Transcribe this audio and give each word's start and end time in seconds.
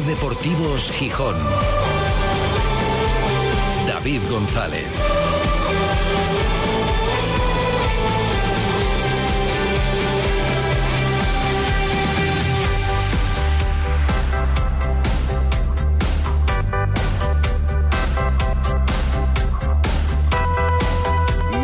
Deportivos 0.00 0.90
Gijón. 0.92 1.36
David 3.86 4.20
González. 4.30 4.86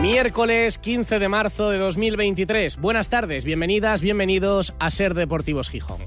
Miércoles 0.03 0.77
15 0.77 1.19
de 1.19 1.29
marzo 1.29 1.71
de 1.71 1.79
2023. 1.79 2.77
Buenas 2.77 3.09
tardes, 3.09 3.45
bienvenidas, 3.47 4.03
bienvenidos 4.03 4.75
a 4.79 4.91
Ser 4.91 5.15
Deportivos 5.15 5.71
Gijón. 5.71 5.99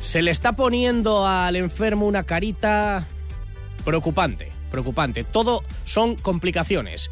Se 0.00 0.22
le 0.22 0.30
está 0.30 0.52
poniendo 0.52 1.26
al 1.26 1.56
enfermo 1.56 2.06
una 2.06 2.22
carita 2.22 3.06
preocupante, 3.84 4.52
preocupante. 4.70 5.24
Todo 5.24 5.64
son 5.84 6.14
complicaciones. 6.14 7.10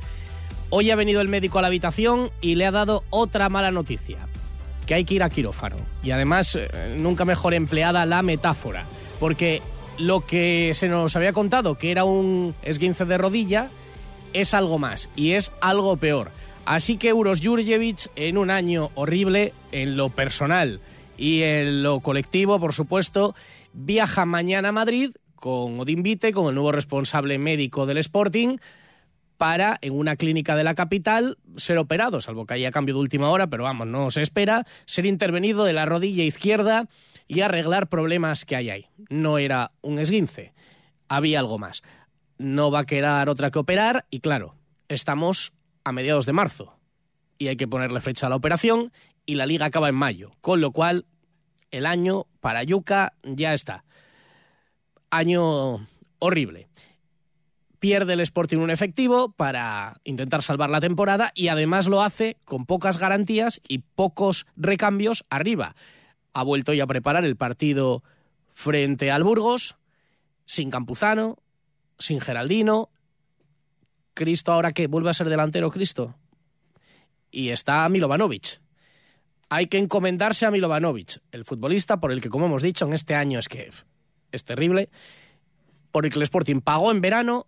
Hoy 0.71 0.91
ha 0.91 0.97
venido 0.97 1.21
el 1.21 1.29
médico 1.29 1.59
a 1.59 1.62
la 1.62 1.69
habitación 1.69 2.31
y 2.41 2.55
le 2.55 2.65
ha 2.65 2.71
dado 2.71 3.03
otra 3.11 3.49
mala 3.49 3.73
noticia, 3.73 4.19
que 4.87 4.95
hay 4.95 5.05
que 5.05 5.15
ir 5.15 5.23
a 5.25 5.31
quirófano. 5.31 5.77
Y 6.05 6.12
además, 6.12 6.55
eh, 6.55 6.69
nunca 6.97 7.25
mejor 7.25 7.55
empleada 7.55 8.07
la 8.07 8.23
metáfora, 8.23 8.85
porque 9.19 9.62
lo 9.98 10.25
que 10.25 10.73
se 10.75 10.89
nos 10.89 11.17
había 11.17 11.33
contado, 11.33 11.77
que 11.77 11.91
era 11.91 12.05
un 12.05 12.55
esguince 12.62 13.05
de 13.05 13.19
rodilla, 13.19 13.71
es 14.33 14.55
algo 14.55 14.79
más 14.79 15.09
y 15.17 15.33
es 15.33 15.51
algo 15.61 15.97
peor. 15.97 16.31
Así 16.65 16.98
que 16.98 17.12
Uros 17.12 17.41
Jurjevic, 17.43 18.11
en 18.17 18.39
un 18.39 18.51
año 18.51 18.91
horrible 18.95 19.53
en 19.73 19.97
lo 19.97 20.09
personal 20.09 20.81
y 21.16 21.43
en 21.43 21.83
lo 21.83 22.01
colectivo, 22.01 22.59
por 22.59 22.73
supuesto, 22.73 23.34
viaja 23.73 24.25
mañana 24.25 24.69
a 24.70 24.72
Madrid 24.72 25.12
con 25.34 25.78
Odín 25.78 26.03
Vite, 26.03 26.33
con 26.33 26.48
el 26.48 26.55
nuevo 26.55 26.72
responsable 26.72 27.39
médico 27.39 27.86
del 27.86 27.98
Sporting, 27.98 28.56
para, 29.37 29.78
en 29.83 29.92
una 29.92 30.17
clínica 30.17 30.56
de 30.56 30.64
la 30.64 30.75
capital, 30.75 31.37
ser 31.56 31.78
operado, 31.78 32.20
salvo 32.20 32.47
que 32.47 32.55
haya 32.55 32.70
cambio 32.70 32.94
de 32.94 33.00
última 33.00 33.31
hora, 33.31 33.47
pero 33.47 33.64
vamos, 33.64 33.87
no 33.87 34.11
se 34.11 34.22
espera, 34.22 34.64
ser 34.87 35.05
intervenido 35.05 35.64
de 35.64 35.75
la 35.75 35.84
rodilla 35.84 36.25
izquierda 36.25 36.89
y 37.28 37.41
arreglar 37.41 37.89
problemas 37.89 38.44
que 38.44 38.56
hay 38.56 38.70
ahí. 38.70 38.87
No 39.11 39.39
era 39.39 39.72
un 39.83 39.98
esguince, 39.98 40.55
había 41.09 41.41
algo 41.41 41.59
más. 41.59 41.83
No 42.39 42.70
va 42.70 42.81
a 42.81 42.87
quedar 42.87 43.28
otra 43.28 43.50
que 43.50 43.59
operar 43.59 44.06
y 44.11 44.20
claro, 44.20 44.55
estamos 44.89 45.53
a 45.84 45.92
mediados 45.92 46.27
de 46.27 46.33
marzo 46.33 46.75
y 47.39 47.48
hay 47.48 47.56
que 47.56 47.69
ponerle 47.69 48.01
fecha 48.01 48.27
a 48.27 48.31
la 48.31 48.37
operación 48.37 48.92
y 49.27 49.34
la 49.34 49.47
liga 49.47 49.67
acaba 49.67 49.89
en 49.89 49.95
mayo, 49.95 50.33
con 50.41 50.61
lo 50.61 50.70
cual 50.70 51.06
el 51.70 51.87
año 51.87 52.27
para 52.41 52.62
Yuca 52.62 53.15
ya 53.23 53.53
está. 53.55 53.84
Año 55.11 55.87
horrible. 56.19 56.69
Pierde 57.78 58.15
el 58.15 58.20
Sporting 58.20 58.59
un 58.59 58.70
efectivo 58.70 59.33
para 59.33 60.01
intentar 60.05 60.43
salvar 60.43 60.70
la 60.70 60.81
temporada 60.81 61.31
y 61.34 61.48
además 61.48 61.87
lo 61.87 62.03
hace 62.03 62.39
con 62.45 62.65
pocas 62.65 62.98
garantías 62.98 63.61
y 63.69 63.78
pocos 63.78 64.47
recambios 64.56 65.25
arriba. 65.28 65.75
Ha 66.33 66.43
vuelto 66.43 66.73
ya 66.73 66.84
a 66.84 66.89
preparar 66.89 67.25
el 67.25 67.37
partido 67.37 68.03
frente 68.55 69.11
al 69.11 69.23
Burgos, 69.23 69.77
sin 70.47 70.71
Campuzano, 70.71 71.37
sin 71.98 72.21
Geraldino. 72.21 72.91
Cristo 74.15 74.53
ahora 74.53 74.73
que 74.73 74.87
vuelve 74.87 75.11
a 75.11 75.15
ser 75.15 75.28
delantero 75.28 75.71
Cristo. 75.71 76.15
Y 77.30 77.50
está 77.50 77.88
Milovanovic 77.88 78.60
hay 79.48 79.66
que 79.66 79.78
encomendarse 79.78 80.46
a 80.46 80.50
Milovanovic, 80.50 81.20
el 81.32 81.44
futbolista 81.44 82.00
por 82.00 82.12
el 82.12 82.20
que, 82.20 82.28
como 82.28 82.46
hemos 82.46 82.62
dicho, 82.62 82.84
en 82.86 82.94
este 82.94 83.14
año 83.14 83.38
es 83.38 83.48
que 83.48 83.70
es 84.32 84.44
terrible, 84.44 84.91
por 85.92 86.04
el 86.04 86.12
que 86.12 86.19
el 86.19 86.24
Sporting 86.24 86.60
pagó 86.60 86.91
en 86.91 87.00
verano 87.00 87.47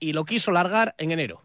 y 0.00 0.12
lo 0.12 0.24
quiso 0.24 0.52
largar 0.52 0.94
en 0.98 1.10
enero. 1.10 1.42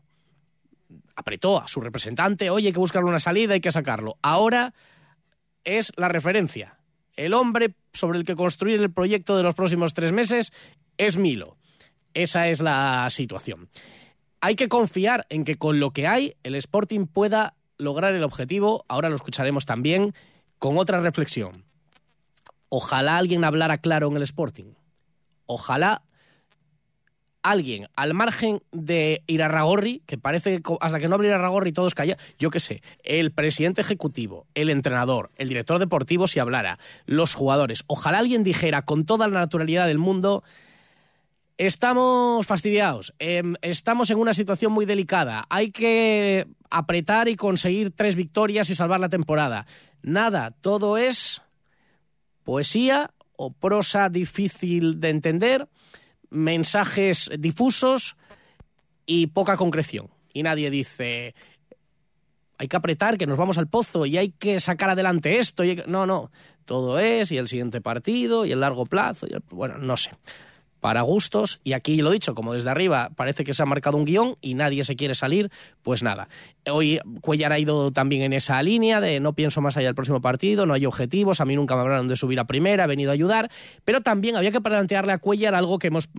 Apretó 1.16 1.62
a 1.62 1.68
su 1.68 1.81
representante, 1.81 2.50
oye, 2.50 2.68
hay 2.68 2.73
que 2.73 2.79
buscarle 2.79 3.09
una 3.09 3.19
salida, 3.19 3.53
hay 3.53 3.62
que 3.62 3.72
sacarlo. 3.72 4.18
Ahora 4.22 4.73
es 5.66 5.91
la 5.97 6.07
referencia. 6.07 6.78
El 7.16 7.34
hombre 7.34 7.75
sobre 7.91 8.18
el 8.18 8.25
que 8.25 8.35
construir 8.35 8.79
el 8.79 8.91
proyecto 8.91 9.35
de 9.35 9.44
los 9.44 9.53
próximos 9.53 9.94
tres 9.94 10.13
meses 10.13 10.53
es 10.97 11.18
Milo. 11.18 11.57
Esa 12.13 12.47
es 12.47 12.62
la 12.62 13.07
situación. 13.09 13.69
Hay 14.39 14.56
que 14.56 14.69
confiar 14.69 15.28
en 15.29 15.44
que 15.44 15.56
con 15.56 15.81
lo 15.81 15.91
que 15.91 16.07
hay 16.07 16.35
el 16.44 16.56
Sporting 16.56 17.06
pueda 17.06 17.56
lograr 17.79 18.13
el 18.13 18.23
objetivo, 18.23 18.85
ahora 18.88 19.09
lo 19.09 19.16
escucharemos 19.16 19.66
también, 19.66 20.13
con 20.59 20.78
otra 20.78 21.00
reflexión. 21.00 21.63
Ojalá 22.67 23.17
alguien 23.17 23.44
hablara 23.44 23.79
claro 23.79 24.07
en 24.09 24.17
el 24.17 24.22
Sporting. 24.22 24.73
Ojalá 25.47 26.03
alguien, 27.41 27.88
al 27.95 28.13
margen 28.13 28.62
de 28.72 29.23
Irarragorri, 29.25 30.03
que 30.06 30.18
parece 30.18 30.62
que 30.62 30.78
hasta 30.81 31.00
que 31.00 31.07
no 31.07 31.16
hable 31.16 31.29
Irarragorri 31.29 31.72
todos 31.72 31.95
callan, 31.95 32.18
yo 32.38 32.51
qué 32.51 32.59
sé, 32.59 32.84
el 33.03 33.31
presidente 33.31 33.81
ejecutivo, 33.81 34.45
el 34.53 34.69
entrenador, 34.69 35.31
el 35.38 35.47
director 35.47 35.79
deportivo 35.79 36.28
si 36.28 36.39
hablara, 36.39 36.78
los 37.06 37.34
jugadores, 37.34 37.84
ojalá 37.88 38.19
alguien 38.19 38.44
dijera 38.44 38.84
con 38.84 39.06
toda 39.06 39.28
la 39.28 39.39
naturalidad 39.39 39.88
del 39.88 39.97
mundo 39.97 40.44
Estamos 41.59 42.47
fastidiados, 42.47 43.14
em, 43.20 43.56
estamos 43.62 44.09
en 44.12 44.18
una 44.18 44.34
situación 44.34 44.72
muy 44.72 44.86
delicada, 44.86 45.46
hay 45.50 45.72
que 45.72 46.47
apretar 46.70 47.28
y 47.28 47.36
conseguir 47.36 47.92
tres 47.92 48.16
victorias 48.16 48.70
y 48.70 48.75
salvar 48.75 49.02
la 49.02 49.09
temporada. 49.09 49.68
Nada, 50.02 50.52
todo 50.52 50.98
es 50.98 51.42
poesía 52.46 53.12
o 53.36 53.52
prosa 53.52 54.08
difícil 54.08 55.02
de 55.02 55.09
entender, 55.09 55.68
mensajes 56.30 57.30
difusos 57.38 58.16
y 59.06 59.28
poca 59.28 59.58
concreción. 59.58 60.08
Y 60.31 60.44
nadie 60.44 60.69
dice, 60.69 61.36
hay 62.58 62.69
que 62.69 62.78
apretar, 62.78 63.18
que 63.18 63.28
nos 63.28 63.38
vamos 63.38 63.58
al 63.58 63.68
pozo 63.68 64.06
y 64.06 64.18
hay 64.18 64.30
que 64.30 64.62
sacar 64.62 64.92
adelante 64.92 65.40
esto. 65.40 65.64
No, 65.88 66.06
no, 66.06 66.31
todo 66.64 67.00
es 67.00 67.34
y 67.34 67.38
el 67.38 67.50
siguiente 67.50 67.81
partido 67.81 68.46
y 68.46 68.53
el 68.53 68.62
largo 68.62 68.86
plazo. 68.86 69.28
Y 69.28 69.36
Bueno, 69.53 69.78
no 69.78 69.98
sé 69.98 70.12
para 70.79 71.01
gustos, 71.01 71.59
y 71.63 71.73
aquí 71.73 72.01
lo 72.01 72.09
he 72.09 72.13
dicho, 72.13 72.35
como 72.35 72.53
desde 72.53 72.69
arriba 72.69 73.12
parece 73.16 73.44
que 73.44 73.53
se 73.53 73.63
ha 73.63 73.66
marcado 73.66 73.97
un 73.97 74.06
guion 74.06 74.38
y 74.41 74.53
nadie 74.53 74.84
se 74.84 74.95
quiere 74.95 75.16
salir, 75.16 75.51
pues 75.81 76.03
nada. 76.03 76.29
Hoy 76.72 77.00
Cuellar 77.22 77.51
ha 77.51 77.59
ido 77.59 77.91
también 77.91 78.22
en 78.22 78.34
esa 78.34 78.62
línea 78.63 79.01
de 79.01 79.19
no 79.19 79.34
pienso 79.34 79.62
más 79.62 79.78
allá 79.78 79.88
del 79.88 79.95
próximo 79.95 80.22
partido, 80.22 80.66
no 80.66 80.73
hay 80.73 80.85
objetivos, 80.85 81.41
a 81.41 81.45
mí 81.45 81.56
nunca 81.56 81.75
me 81.75 81.81
hablaron 81.81 82.07
de 82.07 82.16
subir 82.16 82.39
a 82.39 82.45
primera, 82.45 82.85
he 82.85 82.88
venido 82.88 83.12
a 83.12 83.13
ayudar, 83.13 83.50
pero 83.85 84.01
también 84.01 84.35
había 84.35 84.51
que 84.51 84.62
plantearle 84.62 85.12
a 85.12 85.18
Cuellar 85.18 85.56
algo 85.56 85.79
que 85.79 85.88
hemos 85.88 86.09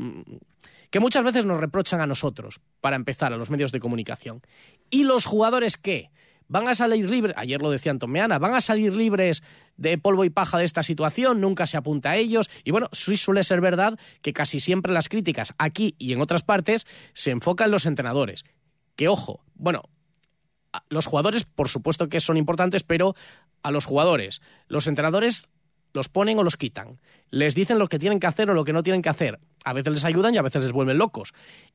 que 0.90 1.00
muchas 1.00 1.24
veces 1.24 1.44
nos 1.44 1.58
reprochan 1.58 2.00
a 2.00 2.06
nosotros, 2.06 2.60
para 2.80 2.96
empezar, 2.96 3.32
a 3.32 3.36
los 3.36 3.48
medios 3.48 3.70
de 3.72 3.80
comunicación. 3.80 4.42
¿Y 4.90 5.04
los 5.04 5.24
jugadores 5.24 5.76
qué? 5.76 6.10
Van 6.50 6.66
a 6.66 6.74
salir 6.74 7.08
libres, 7.08 7.34
ayer 7.38 7.62
lo 7.62 7.70
decía 7.70 7.92
Antomeana, 7.92 8.40
van 8.40 8.54
a 8.54 8.60
salir 8.60 8.92
libres 8.92 9.42
de 9.76 9.96
polvo 9.96 10.24
y 10.24 10.30
paja 10.30 10.58
de 10.58 10.64
esta 10.64 10.82
situación, 10.82 11.40
nunca 11.40 11.66
se 11.68 11.76
apunta 11.76 12.10
a 12.10 12.16
ellos. 12.16 12.50
Y 12.64 12.72
bueno, 12.72 12.88
sí 12.92 13.16
suele 13.16 13.44
ser 13.44 13.60
verdad 13.60 13.98
que 14.20 14.32
casi 14.32 14.58
siempre 14.58 14.92
las 14.92 15.08
críticas 15.08 15.54
aquí 15.58 15.94
y 15.96 16.12
en 16.12 16.20
otras 16.20 16.42
partes 16.42 16.88
se 17.14 17.30
enfocan 17.30 17.66
en 17.66 17.70
los 17.70 17.86
entrenadores. 17.86 18.44
Que 18.96 19.06
ojo, 19.06 19.44
bueno, 19.54 19.84
los 20.88 21.06
jugadores 21.06 21.44
por 21.44 21.68
supuesto 21.68 22.08
que 22.08 22.18
son 22.18 22.36
importantes, 22.36 22.82
pero 22.82 23.14
a 23.62 23.70
los 23.70 23.84
jugadores, 23.84 24.42
los 24.66 24.88
entrenadores 24.88 25.46
los 25.92 26.08
ponen 26.08 26.38
o 26.40 26.42
los 26.42 26.56
quitan. 26.56 26.98
Les 27.30 27.54
dicen 27.54 27.78
lo 27.78 27.88
que 27.88 28.00
tienen 28.00 28.18
que 28.18 28.26
hacer 28.26 28.50
o 28.50 28.54
lo 28.54 28.64
que 28.64 28.72
no 28.72 28.82
tienen 28.82 29.02
que 29.02 29.08
hacer. 29.08 29.38
A 29.64 29.72
veces 29.72 29.92
les 29.92 30.04
ayudan 30.04 30.34
y 30.34 30.38
a 30.38 30.42
veces 30.42 30.62
les 30.62 30.72
vuelven 30.72 30.98
locos. 30.98 31.32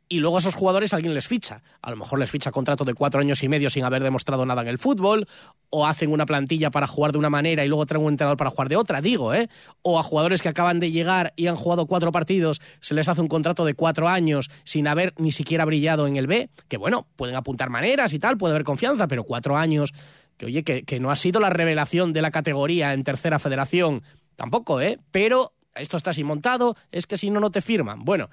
Y 0.07 0.19
luego 0.19 0.35
a 0.35 0.39
esos 0.39 0.55
jugadores 0.55 0.93
alguien 0.93 1.13
les 1.13 1.27
ficha. 1.27 1.63
A 1.81 1.89
lo 1.89 1.97
mejor 1.97 2.19
les 2.19 2.29
ficha 2.29 2.51
contrato 2.51 2.85
de 2.85 2.93
cuatro 2.93 3.21
años 3.21 3.41
y 3.43 3.49
medio 3.49 3.69
sin 3.69 3.83
haber 3.83 4.03
demostrado 4.03 4.45
nada 4.45 4.61
en 4.61 4.67
el 4.67 4.77
fútbol. 4.77 5.27
O 5.69 5.85
hacen 5.87 6.11
una 6.11 6.25
plantilla 6.25 6.69
para 6.69 6.87
jugar 6.87 7.11
de 7.11 7.17
una 7.17 7.29
manera 7.29 7.65
y 7.65 7.67
luego 7.67 7.85
traen 7.85 8.03
un 8.03 8.13
entrenador 8.13 8.37
para 8.37 8.51
jugar 8.51 8.69
de 8.69 8.75
otra, 8.75 9.01
digo, 9.01 9.33
¿eh? 9.33 9.49
O 9.81 9.97
a 9.99 10.03
jugadores 10.03 10.41
que 10.41 10.49
acaban 10.49 10.79
de 10.79 10.91
llegar 10.91 11.33
y 11.35 11.47
han 11.47 11.55
jugado 11.55 11.87
cuatro 11.87 12.11
partidos, 12.11 12.61
se 12.79 12.93
les 12.93 13.09
hace 13.09 13.21
un 13.21 13.27
contrato 13.27 13.65
de 13.65 13.73
cuatro 13.73 14.07
años 14.07 14.49
sin 14.63 14.87
haber 14.87 15.13
ni 15.17 15.31
siquiera 15.31 15.65
brillado 15.65 16.07
en 16.07 16.17
el 16.17 16.27
B. 16.27 16.49
Que 16.67 16.77
bueno, 16.77 17.07
pueden 17.15 17.35
apuntar 17.35 17.69
maneras 17.69 18.13
y 18.13 18.19
tal, 18.19 18.37
puede 18.37 18.53
haber 18.53 18.63
confianza, 18.63 19.07
pero 19.07 19.23
cuatro 19.23 19.57
años 19.57 19.93
que 20.37 20.45
oye, 20.45 20.63
que, 20.63 20.99
no 20.99 21.11
ha 21.11 21.15
sido 21.15 21.39
la 21.39 21.49
revelación 21.49 22.13
de 22.13 22.21
la 22.21 22.31
categoría 22.31 22.93
en 22.93 23.03
tercera 23.03 23.39
federación, 23.39 24.03
tampoco, 24.35 24.81
¿eh? 24.81 24.99
Pero 25.11 25.53
esto 25.75 25.97
está 25.97 26.11
así 26.11 26.23
montado, 26.23 26.75
es 26.91 27.07
que 27.07 27.17
si 27.17 27.29
no, 27.29 27.39
no 27.39 27.51
te 27.51 27.61
firman. 27.61 27.99
Bueno, 27.99 28.29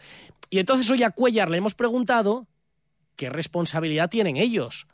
y 0.50 0.58
entonces 0.58 0.88
hoy 0.90 1.02
a 1.02 1.10
Cuellar 1.10 1.50
le 1.50 1.58
hemos 1.58 1.74
preguntado 1.74 2.46
qué 3.16 3.30
responsabilidad 3.30 4.10
tienen 4.10 4.36
ellos, 4.36 4.86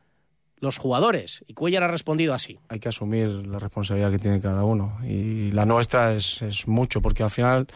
los 0.59 0.77
jugadores, 0.77 1.45
y 1.47 1.55
Cuellar 1.55 1.85
ha 1.85 1.89
respondido 1.89 2.35
así. 2.35 2.59
Hay 2.69 2.81
que 2.81 2.89
asumir 2.89 3.29
la 3.29 3.59
responsabilidad 3.59 4.11
que 4.11 4.19
tiene 4.19 4.41
cada 4.41 4.65
uno, 4.65 4.99
y 5.05 5.53
la 5.53 5.65
nuestra 5.65 6.15
es, 6.15 6.67
mucho, 6.67 7.01
porque 7.01 7.23
al 7.23 7.31
final 7.31 7.69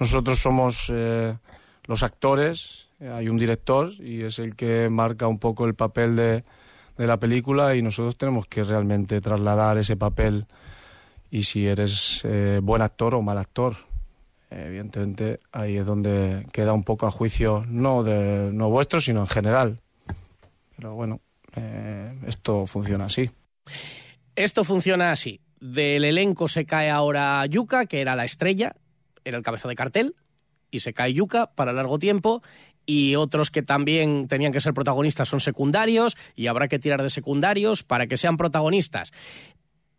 nosotros 0.00 0.38
somos 0.38 0.90
eh, 0.92 1.36
los 1.84 2.02
actores, 2.02 2.88
hay 3.00 3.28
un 3.28 3.36
director 3.36 3.92
y 4.00 4.22
es 4.22 4.40
el 4.40 4.56
que 4.56 4.88
marca 4.88 5.28
un 5.28 5.38
poco 5.38 5.66
el 5.66 5.74
papel 5.74 6.16
de 6.16 6.44
de 6.98 7.06
la 7.06 7.18
película 7.18 7.76
y 7.76 7.82
nosotros 7.82 8.18
tenemos 8.18 8.46
que 8.46 8.64
realmente 8.64 9.20
trasladar 9.20 9.78
ese 9.78 9.96
papel 9.96 10.46
y 11.30 11.44
si 11.44 11.66
eres 11.66 12.22
eh, 12.24 12.60
buen 12.62 12.82
actor 12.82 13.14
o 13.14 13.22
mal 13.22 13.38
actor. 13.38 13.76
Evidentemente 14.50 15.40
ahí 15.52 15.76
es 15.76 15.86
donde 15.86 16.46
queda 16.52 16.72
un 16.72 16.84
poco 16.84 17.06
a 17.06 17.10
juicio, 17.10 17.64
no, 17.68 18.02
de, 18.02 18.50
no 18.52 18.70
vuestro, 18.70 19.00
sino 19.00 19.20
en 19.20 19.26
general. 19.26 19.80
Pero 20.76 20.94
bueno, 20.94 21.20
eh, 21.56 22.14
esto 22.26 22.66
funciona 22.66 23.06
así. 23.06 23.30
Esto 24.36 24.64
funciona 24.64 25.12
así. 25.12 25.40
Del 25.60 26.04
elenco 26.04 26.46
se 26.46 26.64
cae 26.64 26.90
ahora 26.90 27.44
Yuka, 27.46 27.86
que 27.86 28.00
era 28.00 28.14
la 28.14 28.24
estrella, 28.24 28.76
era 29.24 29.36
el 29.36 29.42
cabeza 29.42 29.68
de 29.68 29.74
cartel, 29.74 30.14
y 30.70 30.80
se 30.80 30.92
cae 30.92 31.12
Yuka 31.12 31.50
para 31.54 31.72
largo 31.72 31.98
tiempo. 31.98 32.42
Y 32.86 33.16
otros 33.16 33.50
que 33.50 33.62
también 33.62 34.28
tenían 34.28 34.52
que 34.52 34.60
ser 34.60 34.72
protagonistas 34.72 35.28
son 35.28 35.40
secundarios, 35.40 36.16
y 36.36 36.46
habrá 36.46 36.68
que 36.68 36.78
tirar 36.78 37.02
de 37.02 37.10
secundarios 37.10 37.82
para 37.82 38.06
que 38.06 38.16
sean 38.16 38.36
protagonistas 38.36 39.12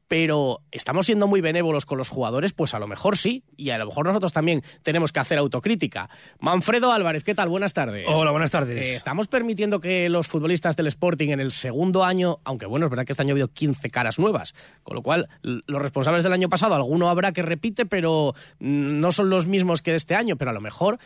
pero 0.09 0.63
¿estamos 0.71 1.06
siendo 1.06 1.27
muy 1.27 1.39
benévolos 1.39 1.85
con 1.85 2.00
los 2.00 2.09
jugadores? 2.09 2.51
Pues 2.51 2.73
a 2.73 2.79
lo 2.79 2.88
mejor 2.88 3.15
sí, 3.15 3.44
y 3.56 3.69
a 3.69 3.77
lo 3.77 3.85
mejor 3.85 4.07
nosotros 4.07 4.33
también 4.33 4.63
tenemos 4.81 5.13
que 5.13 5.19
hacer 5.19 5.38
autocrítica. 5.38 6.09
Manfredo 6.39 6.91
Álvarez, 6.91 7.23
¿qué 7.23 7.35
tal? 7.35 7.47
Buenas 7.47 7.73
tardes. 7.73 8.06
Hola, 8.09 8.31
buenas 8.31 8.50
tardes. 8.50 8.83
Eh, 8.83 8.95
¿Estamos 8.95 9.27
permitiendo 9.27 9.79
que 9.79 10.09
los 10.09 10.27
futbolistas 10.27 10.75
del 10.75 10.88
Sporting 10.88 11.29
en 11.29 11.39
el 11.39 11.51
segundo 11.51 12.03
año, 12.03 12.39
aunque 12.44 12.65
bueno, 12.65 12.88
es 12.88 12.89
verdad 12.89 13.06
que 13.06 13.13
este 13.13 13.21
año 13.21 13.31
ha 13.31 13.35
habido 13.35 13.50
15 13.50 13.89
caras 13.91 14.17
nuevas, 14.17 14.56
con 14.81 14.95
lo 14.95 15.03
cual 15.03 15.29
los 15.44 15.81
responsables 15.81 16.23
del 16.23 16.33
año 16.33 16.50
pasado, 16.50 16.73
alguno 16.73 17.07
habrá 17.07 17.31
que 17.31 17.44
repite, 17.44 17.85
pero 17.85 18.33
mm, 18.57 19.00
no 19.00 19.11
son 19.11 19.29
los 19.29 19.45
mismos 19.45 19.83
que 19.83 19.91
de 19.91 19.97
este 19.97 20.15
año, 20.15 20.38
pero 20.38 20.50
a 20.50 20.56
lo 20.56 20.61
mejor 20.61 20.97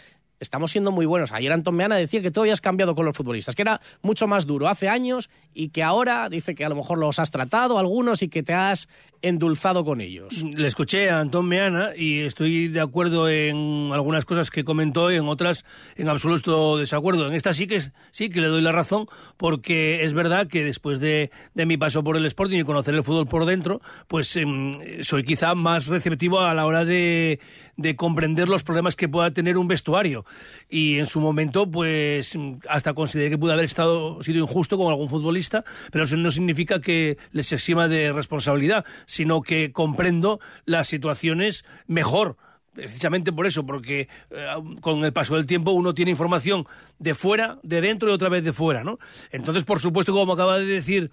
estamos 0.44 0.70
siendo 0.72 0.92
muy 0.92 1.08
buenos. 1.08 1.32
Ayer 1.32 1.52
Antón 1.52 1.76
Meana 1.76 1.96
decía 1.96 2.22
que 2.22 2.30
tú 2.30 2.42
habías 2.42 2.62
cambiado 2.62 2.94
con 2.94 3.06
los 3.06 3.18
futbolistas, 3.18 3.56
que 3.56 3.64
era 3.64 3.82
mucho 4.02 4.28
más 4.28 4.46
duro 4.46 4.68
hace 4.68 4.90
años 4.90 5.30
y 5.54 5.70
que 5.70 5.82
ahora 5.82 6.30
dice 6.30 6.54
que 6.54 6.66
a 6.66 6.70
lo 6.70 6.76
mejor 6.76 7.00
los 7.00 7.18
has 7.18 7.32
tratado 7.32 7.80
algunos 7.80 8.22
y 8.22 8.30
que 8.30 8.44
te 8.44 8.54
has 8.54 8.88
endulzado 9.24 9.86
con 9.86 10.02
ellos. 10.02 10.44
Le 10.44 10.68
escuché 10.68 11.10
a 11.10 11.22
Antón 11.22 11.48
Meana 11.48 11.96
y 11.96 12.20
estoy 12.20 12.68
de 12.68 12.82
acuerdo 12.82 13.30
en 13.30 13.92
algunas 13.94 14.26
cosas 14.26 14.52
que 14.52 14.66
comentó 14.66 15.12
y 15.12 15.16
en 15.16 15.28
otras 15.28 15.66
en 15.96 16.10
absoluto 16.10 16.78
desacuerdo. 16.78 17.28
En 17.28 17.34
esta 17.34 17.54
sí 17.54 17.66
que 17.66 17.80
sí 18.12 18.30
que 18.30 18.42
le 18.42 18.48
doy 18.48 18.62
la 18.62 18.74
razón 18.74 19.08
porque 19.38 20.04
es 20.04 20.14
verdad 20.14 20.48
que 20.48 20.64
después 20.64 21.00
de, 21.00 21.32
mi 21.56 21.78
paso 21.78 22.04
por 22.04 22.18
el 22.18 22.26
Sporting 22.26 22.60
y 22.60 22.64
conocer 22.64 22.94
el 22.94 23.04
fútbol 23.04 23.28
por 23.28 23.46
dentro, 23.46 23.82
pues 24.08 24.36
em, 24.36 24.74
soy 25.02 25.24
quizá 25.24 25.56
más 25.56 25.88
receptivo 25.88 26.42
a 26.42 26.54
la 26.54 26.66
hora 26.66 26.84
de, 26.84 27.40
de 27.78 27.96
comprender 27.96 28.50
los 28.50 28.64
problemas 28.64 28.98
que 28.98 29.08
pueda 29.08 29.32
tener 29.32 29.58
un 29.58 29.70
vestuario. 29.70 30.26
Y 30.70 31.00
en 31.00 31.06
su 31.06 31.20
momento, 31.20 31.70
pues 31.70 32.38
hasta 32.68 32.94
consideré 32.94 33.30
que 33.30 33.38
pudo 33.38 33.54
haber 33.54 33.66
estado 33.66 34.22
sido 34.24 34.40
injusto 34.40 34.78
con 34.78 34.90
algún 34.90 35.10
futbolista, 35.10 35.64
pero 35.92 36.06
eso 36.06 36.18
no 36.18 36.32
significa 36.32 36.80
que 36.80 37.18
les 37.32 37.52
exima 37.52 37.88
de 37.88 38.12
responsabilidad, 38.12 38.86
sino 39.06 39.42
que 39.42 39.72
comprendo 39.72 40.40
las 40.66 40.88
situaciones 40.88 41.66
mejor 41.88 42.38
precisamente 42.74 43.32
por 43.32 43.46
eso, 43.46 43.66
porque 43.66 44.08
eh, 44.32 44.48
con 44.82 45.06
el 45.06 45.14
paso 45.14 45.36
del 45.36 45.46
tiempo 45.46 45.72
uno 45.72 45.94
tiene 45.94 46.12
información 46.12 46.66
de 47.00 47.14
fuera, 47.16 47.60
de 47.64 47.82
dentro 47.82 48.10
y 48.10 48.14
otra 48.14 48.30
vez 48.30 48.44
de 48.44 48.52
fuera, 48.52 48.84
¿no? 48.84 49.00
Entonces, 49.32 49.64
por 49.64 49.80
supuesto, 49.80 50.12
como 50.12 50.34
acaba 50.34 50.58
de 50.58 50.66
decir 50.66 51.12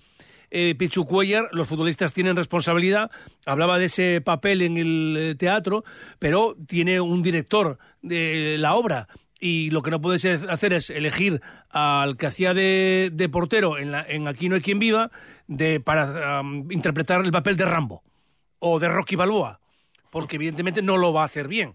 eh, 0.51 0.75
Pichu 0.75 1.05
Cuellar, 1.05 1.49
los 1.53 1.69
futbolistas 1.69 2.13
tienen 2.13 2.37
responsabilidad. 2.37 3.11
Hablaba 3.47 3.79
de 3.79 3.87
ese 3.87 4.21
papel 4.21 4.63
en 4.63 4.77
el 4.77 5.17
eh, 5.19 5.35
teatro, 5.35 5.85
pero 6.19 6.57
tiene 6.67 7.01
un 7.01 7.23
director 7.23 7.79
de 8.03 8.57
la 8.59 8.75
obra 8.75 9.09
y 9.41 9.71
lo 9.71 9.83
que 9.83 9.91
no 9.91 10.01
puede 10.01 10.17
hacer 10.17 10.73
es 10.73 10.91
elegir 10.91 11.41
al 11.71 12.17
que 12.17 12.27
hacía 12.27 12.53
de, 12.53 13.29
portero 13.33 13.79
en, 13.79 13.95
en, 13.95 14.29
Aquí 14.29 14.49
no 14.49 14.55
hay 14.55 14.61
quien 14.61 14.79
viva 14.79 15.11
de, 15.47 15.81
para 15.81 16.43
interpretar 16.69 17.25
el 17.25 17.33
papel 17.33 17.57
de 17.57 17.65
Rambo 17.65 18.03
o 18.59 18.79
de 18.79 18.89
Rocky 18.89 19.17
Balboa, 19.17 19.61
porque 20.11 20.37
evidentemente 20.37 20.83
no 20.83 20.99
lo 20.99 21.13
va 21.13 21.23
a 21.23 21.27
hacer 21.27 21.49
bien. 21.49 21.75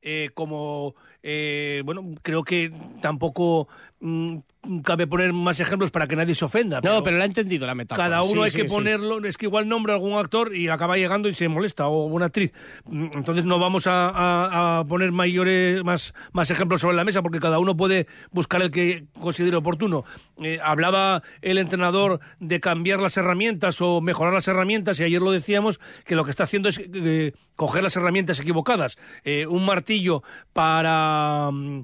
Eh, 0.00 0.30
como, 0.34 0.94
eh, 1.22 1.82
bueno, 1.84 2.14
creo 2.22 2.44
que 2.44 2.72
tampoco 3.00 3.68
mm, 4.00 4.38
cabe 4.84 5.06
poner 5.06 5.32
más 5.32 5.60
ejemplos 5.60 5.90
para 5.90 6.06
que 6.06 6.16
nadie 6.16 6.34
se 6.34 6.44
ofenda. 6.44 6.80
No, 6.82 7.02
pero, 7.02 7.16
lo 7.16 7.22
ha 7.22 7.26
entendido 7.26 7.66
la 7.66 7.74
metáfora. 7.74 8.08
Cada 8.08 8.22
uno 8.22 8.42
hay 8.42 8.50
que 8.50 8.64
ponerlo, 8.64 9.24
es 9.24 9.36
que 9.36 9.46
igual 9.46 9.68
nombra 9.68 9.94
algún 9.94 10.18
actor 10.18 10.54
y 10.54 10.68
acaba 10.68 10.96
llegando 10.96 11.28
y 11.28 11.34
se 11.34 11.48
molesta, 11.48 11.88
o 11.88 12.06
una 12.06 12.26
actriz. 12.26 12.52
Mm, 12.84 13.08
entonces 13.14 13.44
no 13.44 13.58
vamos 13.58 13.84
a, 13.86 14.84
poner 14.88 15.12
mayores, 15.12 15.82
más, 15.84 16.14
más 16.32 16.50
ejemplos 16.50 16.80
sobre 16.80 16.96
la 16.96 17.04
mesa, 17.04 17.22
porque 17.22 17.40
cada 17.40 17.58
uno 17.58 17.76
puede 17.76 18.06
buscar 18.30 18.62
el 18.62 18.70
que 18.70 19.06
considere 19.20 19.56
oportuno. 19.56 20.04
Eh, 20.42 20.60
hablaba 20.62 21.22
el 21.42 21.58
entrenador 21.58 22.20
de 22.38 22.60
cambiar 22.60 23.00
las 23.00 23.16
herramientas 23.16 23.80
o 23.80 24.00
mejorar 24.00 24.34
las 24.34 24.48
herramientas, 24.48 25.00
y 25.00 25.04
ayer 25.04 25.20
lo 25.20 25.32
decíamos, 25.32 25.80
que 26.04 26.14
lo 26.14 26.24
que 26.24 26.30
está 26.30 26.44
haciendo 26.44 26.68
es 26.68 26.78
eh, 26.78 27.32
coger 27.56 27.82
las 27.82 27.96
herramientas 27.96 28.38
equivocadas. 28.38 28.98
Eh, 29.24 29.46
un 29.46 29.66
martillo 29.66 30.22
para 30.52 31.07
mm, 31.52 31.82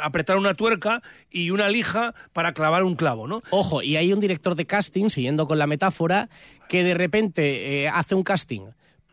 apretar 0.00 0.36
una 0.36 0.54
tuerca 0.54 1.02
y 1.30 1.50
una 1.50 1.68
lija 1.68 2.14
para 2.32 2.52
clavar 2.52 2.82
un 2.82 2.96
clavo, 2.96 3.26
¿no? 3.26 3.42
Ojo, 3.50 3.82
y 3.82 3.96
hay 3.96 4.12
un 4.12 4.20
director 4.20 4.54
de 4.54 4.66
casting, 4.66 5.08
siguiendo 5.08 5.46
con 5.46 5.58
la 5.58 5.66
metáfora, 5.66 6.28
que 6.68 6.84
de 6.84 6.94
repente 6.94 7.84
eh, 7.84 7.88
hace 7.88 8.14
un 8.14 8.22
casting 8.22 8.62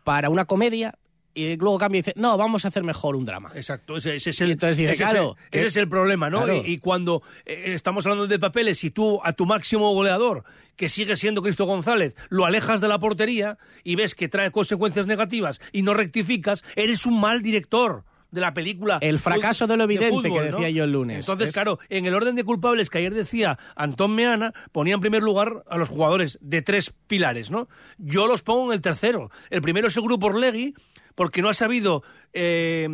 para 0.04 0.30
una 0.30 0.44
comedia 0.44 0.94
y 1.34 1.56
luego 1.56 1.78
cambia 1.78 1.98
y 1.98 2.02
dice, 2.02 2.12
no, 2.16 2.36
vamos 2.36 2.64
a 2.64 2.68
hacer 2.68 2.82
mejor 2.82 3.14
un 3.14 3.24
drama. 3.24 3.52
Exacto, 3.54 3.96
ese, 3.96 4.16
es 4.16 4.26
el, 4.40 4.58
ese, 4.60 5.36
es 5.52 5.76
el 5.76 5.88
problema, 5.88 6.28
¿no? 6.28 6.44
Y, 6.52 6.78
cuando 6.78 7.22
eh, 7.46 7.72
estamos 7.74 8.04
hablando 8.04 8.26
de 8.26 8.38
papeles 8.38 8.82
y 8.82 8.90
tú 8.90 9.20
a 9.22 9.32
tu 9.32 9.46
máximo 9.46 9.92
goleador, 9.92 10.44
que 10.76 10.88
sigue 10.88 11.14
siendo 11.14 11.42
Cristo 11.42 11.66
González, 11.66 12.16
lo 12.30 12.46
alejas 12.46 12.80
de 12.80 12.88
la 12.88 12.98
portería 12.98 13.58
y 13.84 13.94
ves 13.94 14.14
que 14.14 14.28
trae 14.28 14.50
consecuencias 14.50 15.06
negativas 15.06 15.60
y 15.72 15.82
no 15.82 15.94
rectificas, 15.94 16.64
eres 16.74 17.06
un 17.06 17.20
mal 17.20 17.42
director 17.42 18.04
de 18.30 18.40
la 18.40 18.54
película. 18.54 18.98
El 19.00 19.18
fracaso 19.18 19.66
de 19.66 19.76
lo 19.76 19.84
evidente 19.84 20.30
que 20.30 20.40
decía 20.40 20.70
yo 20.70 20.84
el 20.84 20.92
lunes. 20.92 21.28
Entonces, 21.28 21.52
claro, 21.52 21.78
en 21.88 22.06
el 22.06 22.14
orden 22.14 22.34
de 22.34 22.44
culpables 22.44 22.90
que 22.90 22.98
ayer 22.98 23.14
decía 23.14 23.58
Antón 23.76 24.14
Meana, 24.14 24.52
ponía 24.72 24.94
en 24.94 25.00
primer 25.00 25.22
lugar 25.22 25.64
a 25.68 25.78
los 25.78 25.88
jugadores 25.88 26.38
de 26.40 26.62
tres 26.62 26.94
pilares, 27.06 27.50
¿no? 27.50 27.68
Yo 27.98 28.26
los 28.26 28.42
pongo 28.42 28.66
en 28.66 28.74
el 28.74 28.80
tercero. 28.80 29.30
El 29.50 29.62
primero 29.62 29.88
es 29.88 29.96
el 29.96 30.02
grupo 30.02 30.26
Orlegui, 30.26 30.74
porque 31.14 31.42
no 31.42 31.48
ha 31.48 31.54
sabido 31.54 32.02
eh, 32.32 32.88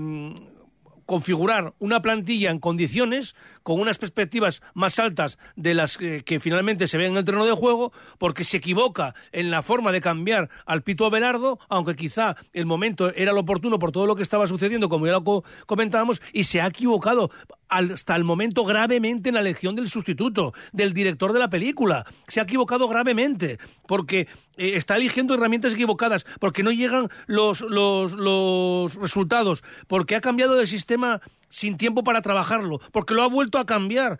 configurar 1.06 1.74
una 1.78 2.02
plantilla 2.02 2.50
en 2.50 2.58
condiciones 2.58 3.34
con 3.66 3.80
unas 3.80 3.98
perspectivas 3.98 4.62
más 4.74 5.00
altas 5.00 5.38
de 5.56 5.74
las 5.74 5.98
que, 5.98 6.38
finalmente 6.38 6.86
se 6.86 6.98
ven 6.98 7.10
en 7.10 7.16
el 7.16 7.24
terreno 7.24 7.44
de 7.44 7.50
juego, 7.50 7.92
porque 8.16 8.44
se 8.44 8.58
equivoca 8.58 9.16
en 9.32 9.50
la 9.50 9.60
forma 9.60 9.90
de 9.90 10.00
cambiar 10.00 10.50
al 10.66 10.84
Pito 10.84 11.04
Abelardo, 11.04 11.58
aunque 11.68 11.96
quizá 11.96 12.36
el 12.52 12.64
momento 12.64 13.12
era 13.12 13.32
lo 13.32 13.40
oportuno 13.40 13.80
por 13.80 13.90
todo 13.90 14.06
lo 14.06 14.14
que 14.14 14.22
estaba 14.22 14.46
sucediendo, 14.46 14.88
como 14.88 15.06
ya 15.06 15.14
lo 15.14 15.42
comentábamos, 15.66 16.22
y 16.32 16.44
se 16.44 16.60
ha 16.60 16.68
equivocado 16.68 17.32
hasta 17.68 18.14
el 18.14 18.22
momento 18.22 18.64
gravemente 18.64 19.30
en 19.30 19.34
la 19.34 19.40
elección 19.40 19.74
del 19.74 19.90
sustituto, 19.90 20.54
del 20.72 20.92
director 20.92 21.32
de 21.32 21.40
la 21.40 21.50
película. 21.50 22.06
Se 22.28 22.38
ha 22.38 22.44
equivocado 22.44 22.86
gravemente, 22.86 23.58
porque 23.88 24.28
eh, 24.56 24.76
está 24.76 24.94
eligiendo 24.94 25.34
herramientas 25.34 25.74
equivocadas, 25.74 26.24
porque 26.38 26.62
no 26.62 26.70
llegan 26.70 27.10
los, 27.26 27.62
los, 27.62 28.12
los 28.12 28.94
resultados, 28.94 29.64
porque 29.88 30.14
ha 30.14 30.20
cambiado 30.20 30.54
de 30.54 30.68
sistema 30.68 31.20
sin 31.48 31.76
tiempo 31.76 32.04
para 32.04 32.22
trabajarlo, 32.22 32.80
porque 32.92 33.14
lo 33.14 33.22
ha 33.22 33.28
vuelto 33.28 33.55
a 33.58 33.64
cambiar 33.64 34.18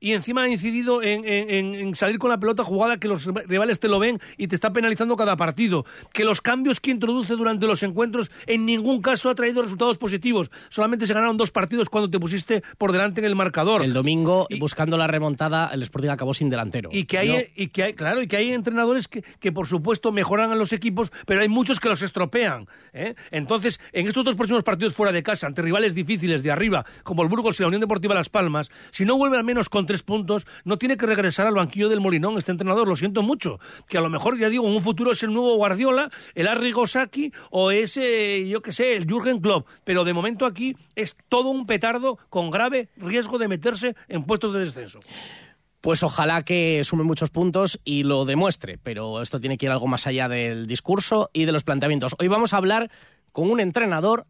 y 0.00 0.12
encima 0.12 0.42
ha 0.42 0.48
incidido 0.48 1.02
en, 1.02 1.94
salir 1.94 2.18
con 2.18 2.30
la 2.30 2.38
pelota 2.38 2.64
jugada 2.64 2.98
que 2.98 3.08
los 3.08 3.24
rivales 3.24 3.80
te 3.80 3.88
lo 3.88 3.98
ven 3.98 4.20
y 4.36 4.48
te 4.48 4.54
está 4.54 4.72
penalizando 4.72 5.16
cada 5.16 5.36
partido. 5.36 5.84
Que 6.12 6.24
los 6.24 6.40
cambios 6.40 6.80
que 6.80 6.90
introduce 6.90 7.34
durante 7.34 7.66
los 7.66 7.82
encuentros 7.82 8.30
en 8.46 8.66
ningún 8.66 9.00
caso 9.00 9.30
ha 9.30 9.34
traído 9.34 9.62
resultados 9.62 9.98
positivos. 9.98 10.50
Solamente 10.68 11.06
se 11.06 11.14
ganaron 11.14 11.36
dos 11.36 11.50
partidos 11.50 11.88
cuando 11.88 12.10
te 12.10 12.18
pusiste 12.18 12.62
por 12.78 12.92
delante 12.92 13.20
en 13.20 13.26
el 13.26 13.36
marcador. 13.36 13.82
El 13.82 13.92
domingo, 13.92 14.46
buscando 14.58 14.96
la 14.96 15.06
remontada, 15.06 15.70
el 15.72 15.82
Sporting 15.82 16.10
acabó 16.10 16.34
sin 16.34 16.50
delantero. 16.50 16.90
Y 16.92 17.04
que 17.04 17.18
hay, 17.18 17.52
y 17.56 17.68
que 17.68 17.84
hay 17.84 17.94
claro, 17.94 18.22
y 18.22 18.26
que 18.26 18.36
hay 18.36 18.52
entrenadores 18.52 19.08
que, 19.08 19.22
que, 19.40 19.52
por 19.52 19.66
supuesto 19.66 20.12
mejoran 20.12 20.52
a 20.52 20.56
los 20.56 20.72
equipos, 20.72 21.10
pero 21.26 21.40
hay 21.40 21.48
muchos 21.48 21.80
que 21.80 21.88
los 21.88 22.02
estropean. 22.02 22.68
¿eh? 22.92 23.14
Entonces, 23.30 23.80
en 23.92 24.06
estos 24.06 24.24
dos 24.24 24.36
próximos 24.36 24.62
partidos 24.62 24.94
fuera 24.94 25.12
de 25.12 25.22
casa, 25.22 25.46
ante 25.46 25.62
rivales 25.62 25.94
difíciles 25.94 26.42
de 26.42 26.50
arriba, 26.50 26.84
como 27.02 27.22
el 27.22 27.28
Burgos 27.28 27.58
y 27.58 27.62
la 27.62 27.68
Unión 27.68 27.80
Deportiva 27.80 28.14
Las 28.14 28.28
Palmas, 28.28 28.70
si 28.90 29.04
no 29.04 29.16
vuelve 29.16 29.36
al 29.36 29.44
menos 29.44 29.68
con 29.68 29.85
tres 29.86 30.02
puntos, 30.02 30.46
no 30.64 30.78
tiene 30.78 30.96
que 30.96 31.06
regresar 31.06 31.46
al 31.46 31.54
banquillo 31.54 31.88
del 31.88 32.00
Molinón 32.00 32.38
este 32.38 32.52
entrenador, 32.52 32.88
lo 32.88 32.96
siento 32.96 33.22
mucho, 33.22 33.58
que 33.88 33.98
a 33.98 34.00
lo 34.00 34.10
mejor, 34.10 34.38
ya 34.38 34.48
digo, 34.48 34.66
en 34.66 34.74
un 34.74 34.82
futuro 34.82 35.12
es 35.12 35.22
el 35.22 35.32
nuevo 35.32 35.56
Guardiola, 35.56 36.10
el 36.34 36.48
Arrigo 36.48 36.86
Saki 36.86 37.32
o 37.50 37.70
ese, 37.70 38.48
yo 38.48 38.62
qué 38.62 38.72
sé, 38.72 38.96
el 38.96 39.06
Jürgen 39.06 39.40
Klopp, 39.40 39.66
pero 39.84 40.04
de 40.04 40.12
momento 40.12 40.46
aquí 40.46 40.76
es 40.94 41.16
todo 41.28 41.48
un 41.48 41.66
petardo 41.66 42.18
con 42.28 42.50
grave 42.50 42.88
riesgo 42.96 43.38
de 43.38 43.48
meterse 43.48 43.94
en 44.08 44.24
puestos 44.24 44.52
de 44.52 44.60
descenso. 44.60 45.00
Pues 45.80 46.02
ojalá 46.02 46.42
que 46.42 46.82
sume 46.82 47.04
muchos 47.04 47.30
puntos 47.30 47.78
y 47.84 48.02
lo 48.02 48.24
demuestre, 48.24 48.78
pero 48.82 49.22
esto 49.22 49.40
tiene 49.40 49.56
que 49.56 49.66
ir 49.66 49.72
algo 49.72 49.86
más 49.86 50.06
allá 50.08 50.28
del 50.28 50.66
discurso 50.66 51.30
y 51.32 51.44
de 51.44 51.52
los 51.52 51.62
planteamientos. 51.62 52.16
Hoy 52.18 52.26
vamos 52.26 52.52
a 52.52 52.56
hablar 52.56 52.90
con 53.30 53.50
un 53.50 53.60
entrenador 53.60 54.26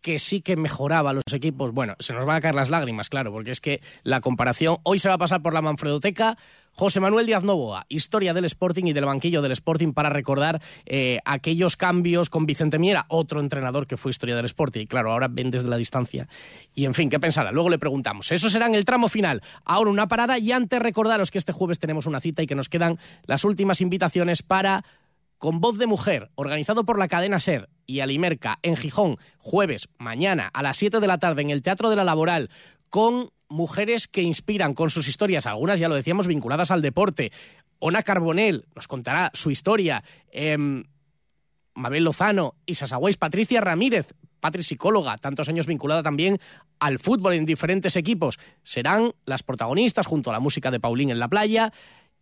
que 0.00 0.18
sí 0.18 0.40
que 0.40 0.56
mejoraba 0.56 1.12
los 1.12 1.24
equipos. 1.32 1.72
Bueno, 1.72 1.94
se 1.98 2.12
nos 2.12 2.24
van 2.24 2.36
a 2.36 2.40
caer 2.40 2.54
las 2.54 2.70
lágrimas, 2.70 3.08
claro, 3.08 3.32
porque 3.32 3.50
es 3.50 3.60
que 3.60 3.80
la 4.02 4.20
comparación 4.20 4.78
hoy 4.82 4.98
se 4.98 5.08
va 5.08 5.14
a 5.14 5.18
pasar 5.18 5.42
por 5.42 5.54
la 5.54 5.62
Manfredoteca. 5.62 6.36
José 6.72 7.00
Manuel 7.00 7.26
Díaz 7.26 7.42
Novoa, 7.42 7.84
historia 7.88 8.32
del 8.32 8.44
Sporting 8.44 8.84
y 8.84 8.92
del 8.92 9.04
banquillo 9.04 9.42
del 9.42 9.52
Sporting 9.52 9.92
para 9.92 10.08
recordar 10.08 10.62
eh, 10.86 11.18
aquellos 11.24 11.76
cambios 11.76 12.30
con 12.30 12.46
Vicente 12.46 12.78
Miera, 12.78 13.06
otro 13.08 13.40
entrenador 13.40 13.86
que 13.86 13.96
fue 13.96 14.10
historia 14.10 14.36
del 14.36 14.46
Sporting. 14.46 14.82
Y 14.82 14.86
claro, 14.86 15.10
ahora 15.10 15.28
ven 15.28 15.50
desde 15.50 15.68
la 15.68 15.76
distancia. 15.76 16.28
Y 16.74 16.84
en 16.84 16.94
fin, 16.94 17.10
¿qué 17.10 17.18
pensará? 17.18 17.50
Luego 17.50 17.70
le 17.70 17.78
preguntamos. 17.78 18.30
Eso 18.30 18.48
será 18.48 18.66
en 18.66 18.76
el 18.76 18.84
tramo 18.84 19.08
final. 19.08 19.42
Ahora 19.64 19.90
una 19.90 20.06
parada 20.06 20.38
y 20.38 20.52
antes 20.52 20.80
recordaros 20.80 21.30
que 21.30 21.38
este 21.38 21.52
jueves 21.52 21.80
tenemos 21.80 22.06
una 22.06 22.20
cita 22.20 22.42
y 22.42 22.46
que 22.46 22.54
nos 22.54 22.68
quedan 22.68 22.98
las 23.26 23.44
últimas 23.44 23.80
invitaciones 23.80 24.42
para 24.42 24.84
con 25.40 25.60
voz 25.60 25.78
de 25.78 25.86
mujer, 25.86 26.30
organizado 26.34 26.84
por 26.84 26.98
la 26.98 27.08
cadena 27.08 27.40
SER 27.40 27.70
y 27.86 28.00
Alimerca 28.00 28.58
en 28.62 28.76
Gijón, 28.76 29.16
jueves, 29.38 29.88
mañana 29.96 30.50
a 30.52 30.62
las 30.62 30.76
7 30.76 31.00
de 31.00 31.06
la 31.06 31.18
tarde 31.18 31.40
en 31.40 31.48
el 31.48 31.62
Teatro 31.62 31.88
de 31.88 31.96
la 31.96 32.04
Laboral, 32.04 32.50
con 32.90 33.30
mujeres 33.48 34.06
que 34.06 34.20
inspiran 34.20 34.74
con 34.74 34.90
sus 34.90 35.08
historias, 35.08 35.46
algunas 35.46 35.78
ya 35.78 35.88
lo 35.88 35.94
decíamos 35.94 36.26
vinculadas 36.26 36.70
al 36.70 36.82
deporte. 36.82 37.32
Ona 37.78 38.02
Carbonell 38.02 38.66
nos 38.76 38.86
contará 38.86 39.30
su 39.32 39.50
historia. 39.50 40.04
Em, 40.30 40.84
Mabel 41.74 42.04
Lozano, 42.04 42.56
y 42.66 42.74
Sasagüeis, 42.74 43.16
Patricia 43.16 43.62
Ramírez, 43.62 44.12
patri 44.40 44.62
psicóloga, 44.62 45.16
tantos 45.16 45.48
años 45.48 45.66
vinculada 45.66 46.02
también 46.02 46.38
al 46.80 46.98
fútbol 46.98 47.32
en 47.32 47.46
diferentes 47.46 47.96
equipos, 47.96 48.38
serán 48.62 49.12
las 49.24 49.42
protagonistas 49.42 50.06
junto 50.06 50.28
a 50.28 50.34
la 50.34 50.40
música 50.40 50.70
de 50.70 50.80
Paulín 50.80 51.10
en 51.10 51.18
la 51.18 51.28
playa 51.28 51.72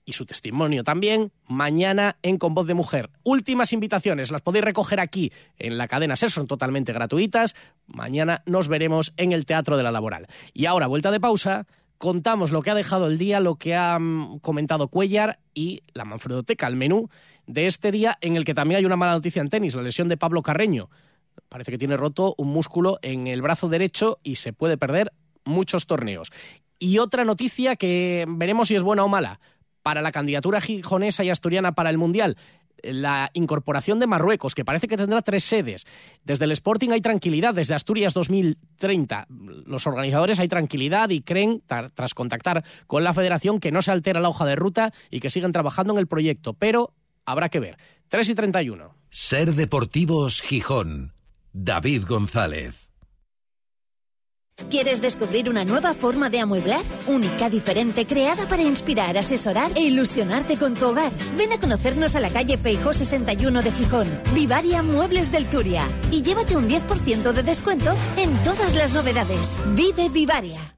y 0.08 0.14
su 0.14 0.24
testimonio 0.24 0.84
también 0.84 1.32
mañana 1.48 2.16
en 2.22 2.38
Con 2.38 2.54
Voz 2.54 2.66
de 2.66 2.72
Mujer. 2.72 3.10
Últimas 3.24 3.74
invitaciones, 3.74 4.30
las 4.30 4.40
podéis 4.40 4.64
recoger 4.64 5.00
aquí 5.00 5.30
en 5.58 5.76
la 5.76 5.86
cadena 5.86 6.16
SER, 6.16 6.30
son 6.30 6.46
totalmente 6.46 6.94
gratuitas. 6.94 7.54
Mañana 7.86 8.42
nos 8.46 8.68
veremos 8.68 9.12
en 9.18 9.32
el 9.32 9.44
Teatro 9.44 9.76
de 9.76 9.82
la 9.82 9.90
Laboral. 9.90 10.26
Y 10.54 10.64
ahora, 10.64 10.86
vuelta 10.86 11.10
de 11.10 11.20
pausa, 11.20 11.66
contamos 11.98 12.52
lo 12.52 12.62
que 12.62 12.70
ha 12.70 12.74
dejado 12.74 13.06
el 13.06 13.18
día, 13.18 13.40
lo 13.40 13.56
que 13.56 13.74
ha 13.74 13.98
comentado 14.40 14.88
Cuellar 14.88 15.40
y 15.52 15.82
la 15.92 16.06
Manfredoteca, 16.06 16.66
el 16.66 16.76
menú 16.76 17.10
de 17.46 17.66
este 17.66 17.92
día 17.92 18.16
en 18.22 18.36
el 18.36 18.46
que 18.46 18.54
también 18.54 18.78
hay 18.78 18.86
una 18.86 18.96
mala 18.96 19.12
noticia 19.12 19.42
en 19.42 19.50
tenis, 19.50 19.74
la 19.74 19.82
lesión 19.82 20.08
de 20.08 20.16
Pablo 20.16 20.42
Carreño. 20.42 20.88
Parece 21.50 21.70
que 21.70 21.78
tiene 21.78 21.98
roto 21.98 22.34
un 22.38 22.48
músculo 22.48 22.98
en 23.02 23.26
el 23.26 23.42
brazo 23.42 23.68
derecho 23.68 24.20
y 24.22 24.36
se 24.36 24.54
puede 24.54 24.78
perder 24.78 25.12
muchos 25.44 25.86
torneos. 25.86 26.32
Y 26.78 26.96
otra 26.96 27.26
noticia 27.26 27.76
que 27.76 28.24
veremos 28.26 28.68
si 28.68 28.74
es 28.74 28.82
buena 28.82 29.04
o 29.04 29.08
mala 29.08 29.38
para 29.88 30.02
la 30.02 30.12
candidatura 30.12 30.60
gijonesa 30.60 31.24
y 31.24 31.30
asturiana 31.30 31.72
para 31.72 31.88
el 31.88 31.96
Mundial 31.96 32.36
la 32.82 33.30
incorporación 33.32 33.98
de 33.98 34.06
Marruecos, 34.06 34.54
que 34.54 34.66
parece 34.66 34.86
que 34.86 34.98
tendrá 34.98 35.22
tres 35.22 35.44
sedes. 35.44 35.86
Desde 36.24 36.44
el 36.44 36.52
Sporting 36.52 36.90
hay 36.90 37.00
tranquilidad, 37.00 37.54
desde 37.54 37.72
Asturias 37.72 38.12
2030. 38.12 39.28
Los 39.64 39.86
organizadores 39.86 40.38
hay 40.40 40.46
tranquilidad 40.46 41.08
y 41.08 41.22
creen, 41.22 41.62
tras 41.66 42.12
contactar 42.12 42.64
con 42.86 43.02
la 43.02 43.14
federación, 43.14 43.60
que 43.60 43.72
no 43.72 43.80
se 43.80 43.90
altera 43.90 44.20
la 44.20 44.28
hoja 44.28 44.44
de 44.44 44.56
ruta 44.56 44.92
y 45.10 45.20
que 45.20 45.30
siguen 45.30 45.52
trabajando 45.52 45.94
en 45.94 46.00
el 46.00 46.06
proyecto. 46.06 46.52
Pero 46.52 46.92
habrá 47.24 47.48
que 47.48 47.58
ver. 47.58 47.78
3 48.08 48.28
y 48.28 48.34
31. 48.34 48.94
Ser 49.08 49.54
Deportivos 49.54 50.42
Gijón. 50.42 51.14
David 51.54 52.04
González. 52.06 52.87
¿Quieres 54.70 55.00
descubrir 55.00 55.48
una 55.48 55.64
nueva 55.64 55.94
forma 55.94 56.28
de 56.28 56.40
amueblar? 56.40 56.82
Única, 57.06 57.48
diferente, 57.48 58.06
creada 58.06 58.46
para 58.46 58.62
inspirar, 58.62 59.16
asesorar 59.16 59.70
e 59.74 59.80
ilusionarte 59.80 60.58
con 60.58 60.74
tu 60.74 60.86
hogar. 60.86 61.12
Ven 61.36 61.52
a 61.52 61.58
conocernos 61.58 62.16
a 62.16 62.20
la 62.20 62.30
calle 62.30 62.58
Feijó 62.58 62.92
61 62.92 63.62
de 63.62 63.72
Gijón. 63.72 64.08
Vivaria 64.34 64.82
Muebles 64.82 65.32
del 65.32 65.46
Turia. 65.46 65.84
Y 66.10 66.22
llévate 66.22 66.56
un 66.56 66.68
10% 66.68 67.32
de 67.32 67.42
descuento 67.42 67.94
en 68.16 68.32
todas 68.44 68.74
las 68.74 68.92
novedades. 68.92 69.56
Vive 69.74 70.10
Vivaria. 70.10 70.77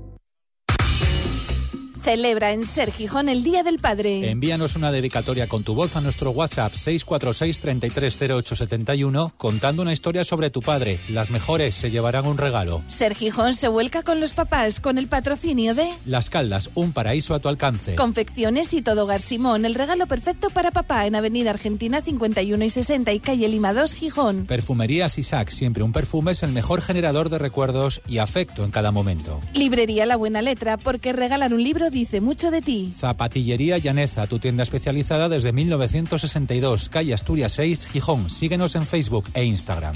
Celebra 2.01 2.51
en 2.51 2.63
Ser 2.63 2.91
Gijón 2.91 3.29
el 3.29 3.43
Día 3.43 3.61
del 3.61 3.77
Padre. 3.77 4.31
Envíanos 4.31 4.75
una 4.75 4.91
dedicatoria 4.91 5.45
con 5.47 5.63
tu 5.63 5.75
voz 5.75 5.95
a 5.95 6.01
nuestro 6.01 6.31
WhatsApp 6.31 6.73
646-330871 6.73 9.33
contando 9.37 9.83
una 9.83 9.93
historia 9.93 10.23
sobre 10.23 10.49
tu 10.49 10.63
padre. 10.63 10.97
Las 11.09 11.29
mejores 11.29 11.75
se 11.75 11.91
llevarán 11.91 12.25
un 12.25 12.39
regalo. 12.39 12.81
Ser 12.87 13.13
Gijón 13.13 13.53
se 13.53 13.67
vuelca 13.67 14.01
con 14.01 14.19
los 14.19 14.33
papás 14.33 14.79
con 14.79 14.97
el 14.97 15.05
patrocinio 15.07 15.75
de 15.75 15.87
Las 16.05 16.31
Caldas, 16.31 16.71
un 16.73 16.91
paraíso 16.91 17.35
a 17.35 17.39
tu 17.39 17.49
alcance. 17.49 17.93
Confecciones 17.93 18.73
y 18.73 18.81
todo 18.81 19.05
Gar 19.05 19.21
Simón, 19.21 19.65
el 19.65 19.75
regalo 19.75 20.07
perfecto 20.07 20.49
para 20.49 20.71
papá 20.71 21.05
en 21.05 21.13
Avenida 21.13 21.51
Argentina 21.51 22.01
51 22.01 22.65
y 22.65 22.69
60 22.71 23.13
y 23.13 23.19
calle 23.19 23.47
Lima 23.47 23.73
2, 23.73 23.93
Gijón. 23.93 24.47
Perfumerías 24.47 25.19
Isaac, 25.19 25.51
siempre 25.51 25.83
un 25.83 25.93
perfume 25.93 26.31
es 26.31 26.41
el 26.41 26.51
mejor 26.51 26.81
generador 26.81 27.29
de 27.29 27.37
recuerdos 27.37 28.01
y 28.07 28.17
afecto 28.17 28.63
en 28.63 28.71
cada 28.71 28.91
momento. 28.91 29.39
Librería 29.53 30.07
La 30.07 30.15
Buena 30.15 30.41
Letra, 30.41 30.77
porque 30.77 31.13
regalar 31.13 31.53
un 31.53 31.61
libro 31.61 31.90
dice 31.91 32.21
mucho 32.21 32.49
de 32.51 32.61
ti. 32.61 32.93
Zapatillería 32.97 33.77
Llaneza, 33.77 34.27
tu 34.27 34.39
tienda 34.39 34.63
especializada 34.63 35.29
desde 35.29 35.51
1962, 35.51 36.89
calle 36.89 37.13
Asturias 37.13 37.51
6, 37.53 37.87
Gijón. 37.87 38.29
Síguenos 38.29 38.75
en 38.75 38.85
Facebook 38.85 39.25
e 39.33 39.43
Instagram. 39.43 39.95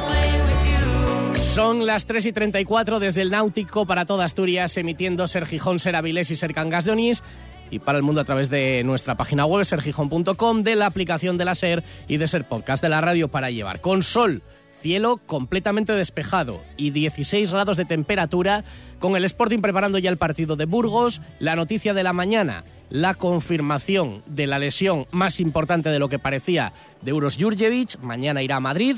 Son 1.53 1.85
las 1.85 2.05
3 2.05 2.27
y 2.27 2.31
34 2.31 3.01
desde 3.01 3.21
el 3.21 3.29
Náutico 3.29 3.85
para 3.85 4.05
toda 4.05 4.23
Asturias, 4.23 4.77
emitiendo 4.77 5.27
Ser 5.27 5.45
Gijón, 5.45 5.79
Ser 5.79 5.95
y 6.05 6.23
Ser 6.23 6.53
Cangas 6.53 6.85
de 6.85 6.91
Onís. 6.91 7.23
Y 7.69 7.79
para 7.79 7.97
el 7.97 8.05
mundo 8.05 8.21
a 8.21 8.23
través 8.23 8.49
de 8.49 8.85
nuestra 8.85 9.15
página 9.15 9.45
web, 9.45 9.65
sergijón.com, 9.65 10.61
de 10.61 10.77
la 10.77 10.85
aplicación 10.85 11.37
de 11.37 11.43
la 11.43 11.53
Ser 11.53 11.83
y 12.07 12.15
de 12.15 12.29
Ser 12.29 12.45
Podcast 12.45 12.81
de 12.81 12.87
la 12.87 13.01
radio 13.01 13.27
para 13.27 13.51
llevar. 13.51 13.81
Con 13.81 14.01
sol, 14.01 14.43
cielo 14.79 15.17
completamente 15.25 15.91
despejado 15.91 16.61
y 16.77 16.91
16 16.91 17.51
grados 17.51 17.75
de 17.75 17.83
temperatura, 17.83 18.63
con 18.99 19.17
el 19.17 19.25
Sporting 19.25 19.59
preparando 19.59 19.97
ya 19.97 20.09
el 20.09 20.17
partido 20.17 20.55
de 20.55 20.63
Burgos, 20.63 21.19
la 21.39 21.57
noticia 21.57 21.93
de 21.93 22.03
la 22.03 22.13
mañana, 22.13 22.63
la 22.89 23.13
confirmación 23.13 24.23
de 24.25 24.47
la 24.47 24.57
lesión 24.57 25.05
más 25.11 25.41
importante 25.41 25.89
de 25.89 25.99
lo 25.99 26.07
que 26.07 26.17
parecía 26.17 26.71
de 27.01 27.11
Uros 27.11 27.37
Jurjevic, 27.37 27.99
mañana 27.99 28.41
irá 28.41 28.55
a 28.55 28.61
Madrid, 28.61 28.97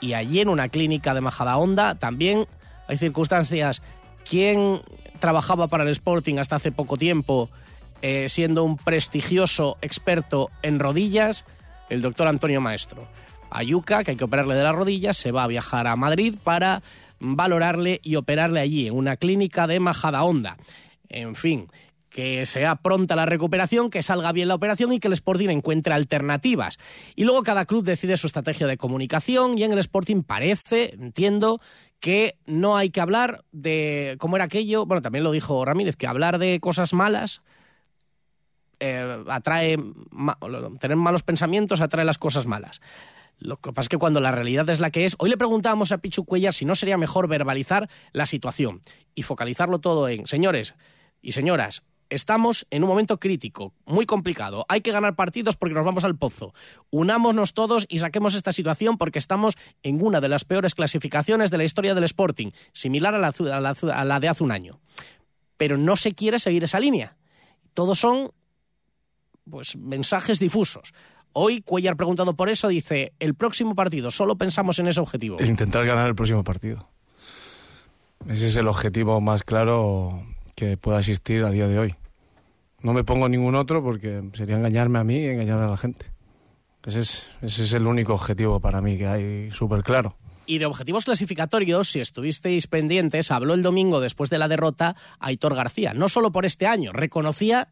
y 0.00 0.14
allí 0.14 0.40
en 0.40 0.48
una 0.48 0.68
clínica 0.68 1.14
de 1.14 1.20
Majadahonda 1.20 1.94
también 1.94 2.46
hay 2.88 2.98
circunstancias. 2.98 3.82
¿Quién 4.28 4.82
trabajaba 5.20 5.68
para 5.68 5.84
el 5.84 5.90
Sporting 5.90 6.36
hasta 6.36 6.56
hace 6.56 6.72
poco 6.72 6.96
tiempo, 6.96 7.50
eh, 8.02 8.28
siendo 8.28 8.64
un 8.64 8.76
prestigioso 8.76 9.78
experto 9.80 10.50
en 10.62 10.78
rodillas? 10.78 11.44
El 11.88 12.02
doctor 12.02 12.28
Antonio 12.28 12.60
Maestro. 12.60 13.08
Ayuca, 13.50 14.02
que 14.02 14.12
hay 14.12 14.16
que 14.16 14.24
operarle 14.24 14.54
de 14.54 14.62
las 14.62 14.74
rodillas, 14.74 15.16
se 15.16 15.30
va 15.30 15.44
a 15.44 15.48
viajar 15.48 15.86
a 15.86 15.96
Madrid 15.96 16.34
para 16.42 16.82
valorarle 17.20 18.00
y 18.02 18.16
operarle 18.16 18.60
allí, 18.60 18.88
en 18.88 18.94
una 18.94 19.16
clínica 19.16 19.66
de 19.66 19.80
Majadahonda. 19.80 20.56
En 21.08 21.34
fin, 21.34 21.68
que 22.14 22.46
sea 22.46 22.76
pronta 22.76 23.16
la 23.16 23.26
recuperación, 23.26 23.90
que 23.90 24.00
salga 24.00 24.30
bien 24.30 24.46
la 24.46 24.54
operación 24.54 24.92
y 24.92 25.00
que 25.00 25.08
el 25.08 25.14
Sporting 25.14 25.48
encuentre 25.48 25.94
alternativas. 25.94 26.78
Y 27.16 27.24
luego 27.24 27.42
cada 27.42 27.64
club 27.64 27.82
decide 27.84 28.16
su 28.16 28.28
estrategia 28.28 28.68
de 28.68 28.76
comunicación 28.76 29.58
y 29.58 29.64
en 29.64 29.72
el 29.72 29.80
Sporting 29.80 30.22
parece, 30.22 30.94
entiendo, 30.94 31.60
que 31.98 32.38
no 32.46 32.76
hay 32.76 32.90
que 32.90 33.00
hablar 33.00 33.44
de 33.50 34.14
cómo 34.20 34.36
era 34.36 34.44
aquello, 34.44 34.86
bueno, 34.86 35.02
también 35.02 35.24
lo 35.24 35.32
dijo 35.32 35.64
Ramírez, 35.64 35.96
que 35.96 36.06
hablar 36.06 36.38
de 36.38 36.60
cosas 36.60 36.94
malas 36.94 37.42
eh, 38.78 39.24
atrae, 39.26 39.76
tener 40.78 40.96
malos 40.96 41.24
pensamientos 41.24 41.80
atrae 41.80 42.04
las 42.04 42.18
cosas 42.18 42.46
malas. 42.46 42.80
Lo 43.38 43.56
que 43.56 43.72
pasa 43.72 43.86
es 43.86 43.88
que 43.88 43.98
cuando 43.98 44.20
la 44.20 44.30
realidad 44.30 44.68
es 44.70 44.78
la 44.78 44.90
que 44.90 45.04
es, 45.04 45.16
hoy 45.18 45.30
le 45.30 45.36
preguntábamos 45.36 45.90
a 45.90 45.98
Pichu 45.98 46.24
Cuellar 46.24 46.54
si 46.54 46.64
no 46.64 46.76
sería 46.76 46.96
mejor 46.96 47.26
verbalizar 47.26 47.90
la 48.12 48.26
situación 48.26 48.82
y 49.16 49.24
focalizarlo 49.24 49.80
todo 49.80 50.08
en, 50.08 50.28
señores 50.28 50.74
y 51.20 51.32
señoras, 51.32 51.82
estamos 52.10 52.66
en 52.70 52.82
un 52.82 52.88
momento 52.88 53.18
crítico, 53.18 53.72
muy 53.86 54.06
complicado. 54.06 54.64
Hay 54.68 54.80
que 54.80 54.92
ganar 54.92 55.14
partidos 55.16 55.56
porque 55.56 55.74
nos 55.74 55.84
vamos 55.84 56.04
al 56.04 56.16
pozo. 56.16 56.52
Unámonos 56.90 57.54
todos 57.54 57.86
y 57.88 57.98
saquemos 57.98 58.34
esta 58.34 58.52
situación 58.52 58.98
porque 58.98 59.18
estamos 59.18 59.56
en 59.82 60.04
una 60.04 60.20
de 60.20 60.28
las 60.28 60.44
peores 60.44 60.74
clasificaciones 60.74 61.50
de 61.50 61.58
la 61.58 61.64
historia 61.64 61.94
del 61.94 62.04
Sporting, 62.04 62.50
similar 62.72 63.14
a 63.14 63.18
la, 63.18 64.20
de 64.20 64.28
hace 64.28 64.44
un 64.44 64.52
año. 64.52 64.80
Pero 65.56 65.76
no 65.76 65.96
se 65.96 66.12
quiere 66.12 66.38
seguir 66.38 66.64
esa 66.64 66.80
línea. 66.80 67.16
Todos 67.74 67.98
son 67.98 68.32
pues 69.48 69.76
mensajes 69.76 70.38
difusos. 70.38 70.94
Hoy 71.32 71.62
Cuellar 71.62 71.96
preguntado 71.96 72.34
por 72.34 72.48
eso 72.48 72.68
dice, 72.68 73.12
el 73.18 73.34
próximo 73.34 73.74
partido, 73.74 74.10
solo 74.10 74.36
pensamos 74.36 74.78
en 74.78 74.88
ese 74.88 75.00
objetivo. 75.00 75.42
Intentar 75.42 75.84
ganar 75.84 76.06
el 76.06 76.14
próximo 76.14 76.44
partido. 76.44 76.88
Ese 78.28 78.46
es 78.46 78.56
el 78.56 78.68
objetivo 78.68 79.20
más 79.20 79.42
claro 79.42 80.22
que 80.54 80.76
pueda 80.76 80.98
existir 80.98 81.44
a 81.44 81.50
día 81.50 81.68
de 81.68 81.78
hoy. 81.78 81.94
No 82.82 82.92
me 82.92 83.04
pongo 83.04 83.28
ningún 83.28 83.54
otro 83.54 83.82
porque 83.82 84.22
sería 84.34 84.56
engañarme 84.56 84.98
a 84.98 85.04
mí 85.04 85.16
y 85.16 85.28
engañar 85.28 85.60
a 85.60 85.68
la 85.68 85.76
gente. 85.76 86.06
Ese 86.84 87.00
es, 87.00 87.30
ese 87.40 87.64
es 87.64 87.72
el 87.72 87.86
único 87.86 88.12
objetivo 88.12 88.60
para 88.60 88.82
mí 88.82 88.98
que 88.98 89.06
hay 89.06 89.50
súper 89.52 89.82
claro. 89.82 90.16
Y 90.46 90.58
de 90.58 90.66
objetivos 90.66 91.06
clasificatorios, 91.06 91.88
si 91.88 92.00
estuvisteis 92.00 92.66
pendientes, 92.66 93.30
habló 93.30 93.54
el 93.54 93.62
domingo 93.62 94.00
después 94.00 94.28
de 94.28 94.38
la 94.38 94.48
derrota 94.48 94.94
Aitor 95.18 95.54
García. 95.54 95.94
No 95.94 96.10
solo 96.10 96.30
por 96.30 96.44
este 96.44 96.66
año, 96.66 96.92
reconocía 96.92 97.68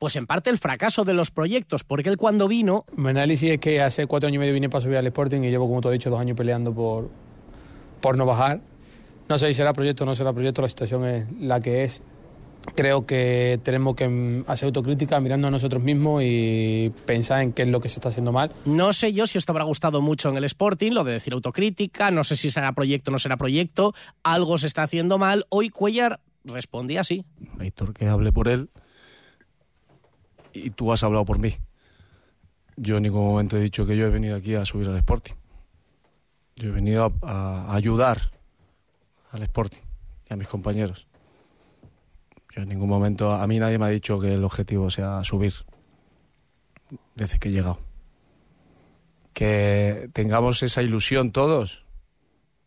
pues 0.00 0.16
en 0.16 0.26
parte 0.26 0.48
el 0.48 0.58
fracaso 0.58 1.04
de 1.04 1.12
los 1.12 1.30
proyectos, 1.30 1.84
porque 1.84 2.08
él 2.08 2.16
cuando 2.16 2.48
vino... 2.48 2.86
Mi 2.96 3.10
análisis 3.10 3.50
es 3.50 3.60
que 3.60 3.82
hace 3.82 4.06
cuatro 4.06 4.28
años 4.28 4.36
y 4.36 4.38
medio 4.38 4.54
vine 4.54 4.70
para 4.70 4.82
subir 4.82 4.96
al 4.96 5.06
Sporting 5.06 5.42
y 5.42 5.50
llevo, 5.50 5.68
como 5.68 5.82
te 5.82 5.88
he 5.88 5.92
dicho, 5.92 6.08
dos 6.08 6.18
años 6.18 6.38
peleando 6.38 6.74
por, 6.74 7.10
por 8.00 8.16
no 8.16 8.24
bajar. 8.24 8.62
No 9.30 9.38
sé 9.38 9.46
si 9.46 9.54
será 9.54 9.72
proyecto 9.72 10.02
o 10.02 10.06
no 10.06 10.14
será 10.16 10.32
proyecto, 10.32 10.60
la 10.60 10.68
situación 10.68 11.06
es 11.06 11.26
la 11.38 11.60
que 11.60 11.84
es. 11.84 12.02
Creo 12.74 13.06
que 13.06 13.60
tenemos 13.62 13.94
que 13.94 14.42
hacer 14.48 14.66
autocrítica 14.66 15.20
mirando 15.20 15.46
a 15.46 15.52
nosotros 15.52 15.80
mismos 15.80 16.24
y 16.24 16.92
pensar 17.06 17.40
en 17.42 17.52
qué 17.52 17.62
es 17.62 17.68
lo 17.68 17.80
que 17.80 17.88
se 17.88 18.00
está 18.00 18.08
haciendo 18.08 18.32
mal. 18.32 18.52
No 18.64 18.92
sé 18.92 19.12
yo 19.12 19.28
si 19.28 19.38
esto 19.38 19.52
habrá 19.52 19.62
gustado 19.62 20.02
mucho 20.02 20.30
en 20.30 20.36
el 20.36 20.42
Sporting, 20.42 20.90
lo 20.90 21.04
de 21.04 21.12
decir 21.12 21.32
autocrítica, 21.32 22.10
no 22.10 22.24
sé 22.24 22.34
si 22.34 22.50
será 22.50 22.72
proyecto 22.72 23.10
o 23.10 23.12
no 23.12 23.20
será 23.20 23.36
proyecto, 23.36 23.94
algo 24.24 24.58
se 24.58 24.66
está 24.66 24.82
haciendo 24.82 25.16
mal. 25.16 25.46
Hoy 25.48 25.70
Cuellar 25.70 26.18
respondía 26.44 27.02
así. 27.02 27.24
Héctor, 27.60 27.94
que 27.94 28.08
hable 28.08 28.32
por 28.32 28.48
él 28.48 28.68
y 30.52 30.70
tú 30.70 30.92
has 30.92 31.04
hablado 31.04 31.24
por 31.24 31.38
mí. 31.38 31.54
Yo 32.76 32.96
en 32.96 33.04
ningún 33.04 33.24
momento 33.24 33.56
he 33.56 33.60
dicho 33.60 33.86
que 33.86 33.96
yo 33.96 34.06
he 34.06 34.10
venido 34.10 34.34
aquí 34.34 34.56
a 34.56 34.64
subir 34.64 34.88
al 34.88 34.96
Sporting. 34.96 35.34
Yo 36.56 36.70
he 36.70 36.72
venido 36.72 37.14
a, 37.22 37.72
ayudar 37.72 38.39
al 39.30 39.42
Sporting 39.42 39.82
y 40.28 40.32
a 40.32 40.36
mis 40.36 40.48
compañeros. 40.48 41.06
Yo 42.54 42.62
en 42.62 42.68
ningún 42.68 42.88
momento, 42.88 43.32
a 43.32 43.46
mí 43.46 43.58
nadie 43.58 43.78
me 43.78 43.86
ha 43.86 43.88
dicho 43.88 44.18
que 44.18 44.34
el 44.34 44.44
objetivo 44.44 44.90
sea 44.90 45.22
subir 45.24 45.54
desde 47.14 47.38
que 47.38 47.48
he 47.48 47.52
llegado. 47.52 47.78
Que 49.32 50.10
tengamos 50.12 50.62
esa 50.62 50.82
ilusión 50.82 51.30
todos 51.30 51.84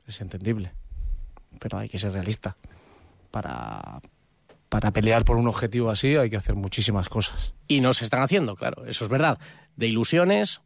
es 0.08 0.22
entendible, 0.22 0.74
pero 1.60 1.78
hay 1.78 1.90
que 1.90 1.98
ser 1.98 2.14
realista. 2.14 2.56
Para, 3.32 4.02
para 4.70 4.92
pelear 4.92 5.26
por 5.26 5.38
un 5.38 5.48
objetivo 5.48 5.90
así 5.90 6.16
hay 6.16 6.30
que 6.30 6.38
hacer 6.38 6.56
muchísimas 6.56 7.10
cosas. 7.10 7.54
Y 7.68 7.82
no 7.82 7.94
se 7.94 8.06
están 8.06 8.22
haciendo, 8.22 8.56
claro, 8.56 8.86
eso 8.86 9.04
es 9.04 9.10
verdad. 9.10 9.38
De 9.76 9.88
ilusiones 9.88 10.62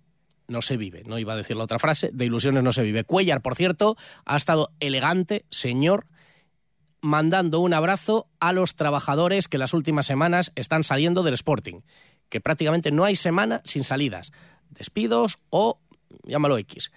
no 0.47 0.61
se 0.61 0.77
vive, 0.77 1.03
no 1.05 1.19
iba 1.19 1.33
a 1.33 1.35
decir 1.35 1.55
la 1.55 1.63
otra 1.63 1.79
frase, 1.79 2.09
de 2.13 2.25
ilusiones 2.25 2.63
no 2.63 2.71
se 2.71 2.83
vive. 2.83 3.03
Cuellar, 3.03 3.41
por 3.41 3.55
cierto, 3.55 3.95
ha 4.25 4.37
estado 4.37 4.71
elegante, 4.79 5.45
señor, 5.49 6.07
mandando 7.01 7.59
un 7.59 7.73
abrazo 7.73 8.27
a 8.39 8.53
los 8.53 8.75
trabajadores 8.75 9.47
que 9.47 9.57
las 9.57 9.73
últimas 9.73 10.05
semanas 10.05 10.51
están 10.55 10.83
saliendo 10.83 11.23
del 11.23 11.33
Sporting, 11.33 11.81
que 12.29 12.41
prácticamente 12.41 12.91
no 12.91 13.03
hay 13.05 13.15
semana 13.15 13.61
sin 13.65 13.83
salidas, 13.83 14.31
despidos 14.69 15.39
o 15.49 15.79
llámalo 16.23 16.57
X. 16.57 16.91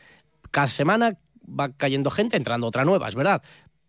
Cada 0.50 0.68
semana 0.68 1.18
va 1.46 1.72
cayendo 1.72 2.10
gente, 2.10 2.36
entrando 2.36 2.66
otra 2.66 2.84
nueva, 2.84 3.08
es 3.08 3.14
verdad, 3.14 3.42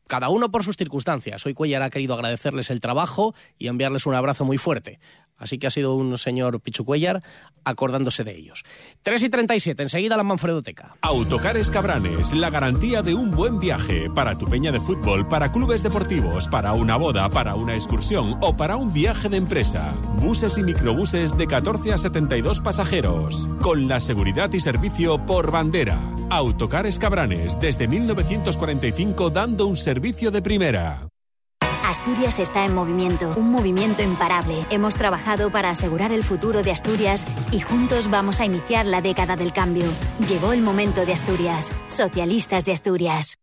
cada 0.08 0.30
uno 0.30 0.52
por 0.52 0.64
sus 0.64 0.76
circunstancias. 0.76 1.46
Hoy 1.46 1.54
Cuellar 1.54 1.84
ha 1.84 1.90
querido 1.90 2.14
agradecerles 2.14 2.70
el 2.70 2.82
trabajo 2.82 3.34
y 3.58 3.68
enviarles 3.68 4.06
un 4.06 4.14
abrazo 4.14 4.44
muy 4.44 4.58
fuerte. 4.58 5.00
Así 5.42 5.58
que 5.58 5.68
ha 5.68 5.72
sido 5.72 5.96
un 5.96 6.18
señor 6.18 6.62
Pichu 6.62 6.86
Cuellar 6.86 7.22
acordándose 7.64 8.24
de 8.24 8.36
ellos. 8.36 8.64
3 9.04 9.24
y 9.24 9.30
37, 9.30 9.84
enseguida 9.84 10.18
la 10.18 10.24
Manfredoteca. 10.24 10.96
Autocares 11.02 11.70
Cabranes, 11.70 12.34
la 12.34 12.50
garantía 12.50 13.02
de 13.02 13.14
un 13.14 13.32
buen 13.32 13.60
viaje 13.60 14.10
para 14.16 14.38
tu 14.38 14.46
peña 14.46 14.72
de 14.72 14.80
fútbol, 14.80 15.28
para 15.28 15.52
clubes 15.52 15.84
deportivos, 15.84 16.48
para 16.48 16.74
una 16.74 16.96
boda, 16.96 17.30
para 17.30 17.56
una 17.56 17.74
excursión 17.74 18.38
o 18.42 18.56
para 18.56 18.78
un 18.78 18.94
viaje 18.94 19.30
de 19.30 19.38
empresa. 19.38 19.94
Buses 20.20 20.58
y 20.58 20.64
microbuses 20.64 21.38
de 21.38 21.48
14 21.48 21.94
a 21.94 21.98
72 21.98 22.62
pasajeros, 22.62 23.50
con 23.62 23.88
la 23.88 24.00
seguridad 24.00 24.52
y 24.54 24.60
servicio 24.60 25.26
por 25.26 25.52
bandera. 25.52 26.00
Autocares 26.30 26.98
Cabranes, 26.98 27.60
desde 27.60 27.88
1945 27.88 29.30
dando 29.32 29.68
un 29.68 29.76
servicio 29.76 30.32
de 30.32 30.42
primera. 30.42 31.11
Asturias 31.92 32.40
está 32.40 32.64
en 32.64 32.74
movimiento, 32.74 33.34
un 33.36 33.52
movimiento 33.52 34.02
imparable. 34.02 34.66
Hemos 34.70 34.96
trabajado 34.96 35.52
para 35.52 35.72
asegurar 35.72 36.14
el 36.14 36.24
futuro 36.24 36.64
de 36.64 36.72
Asturias 36.72 37.26
y 37.52 37.60
juntos 37.60 38.10
vamos 38.10 38.40
a 38.40 38.46
iniciar 38.46 38.86
la 38.86 39.02
década 39.02 39.36
del 39.36 39.52
cambio. 39.52 39.84
Llegó 40.26 40.54
el 40.54 40.62
momento 40.62 41.06
de 41.06 41.12
Asturias, 41.12 41.70
socialistas 41.88 42.64
de 42.64 42.72
Asturias. 42.72 43.41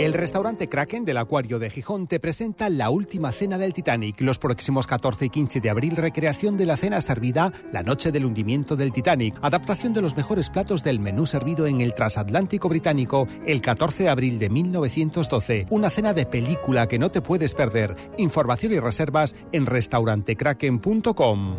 El 0.00 0.14
restaurante 0.14 0.66
Kraken 0.66 1.04
del 1.04 1.18
Acuario 1.18 1.58
de 1.58 1.68
Gijón 1.68 2.06
te 2.06 2.20
presenta 2.20 2.70
la 2.70 2.88
última 2.88 3.32
cena 3.32 3.58
del 3.58 3.74
Titanic. 3.74 4.18
Los 4.22 4.38
próximos 4.38 4.86
14 4.86 5.26
y 5.26 5.28
15 5.28 5.60
de 5.60 5.68
abril, 5.68 5.94
recreación 5.94 6.56
de 6.56 6.64
la 6.64 6.78
cena 6.78 7.02
servida 7.02 7.52
la 7.70 7.82
noche 7.82 8.10
del 8.10 8.24
hundimiento 8.24 8.76
del 8.76 8.92
Titanic. 8.92 9.38
Adaptación 9.42 9.92
de 9.92 10.00
los 10.00 10.16
mejores 10.16 10.48
platos 10.48 10.82
del 10.82 11.00
menú 11.00 11.26
servido 11.26 11.66
en 11.66 11.82
el 11.82 11.92
transatlántico 11.92 12.70
británico 12.70 13.28
el 13.44 13.60
14 13.60 14.04
de 14.04 14.08
abril 14.08 14.38
de 14.38 14.48
1912. 14.48 15.66
Una 15.68 15.90
cena 15.90 16.14
de 16.14 16.24
película 16.24 16.88
que 16.88 16.98
no 16.98 17.10
te 17.10 17.20
puedes 17.20 17.52
perder. 17.52 17.94
Información 18.16 18.72
y 18.72 18.80
reservas 18.80 19.36
en 19.52 19.66
restaurantekraken.com. 19.66 21.56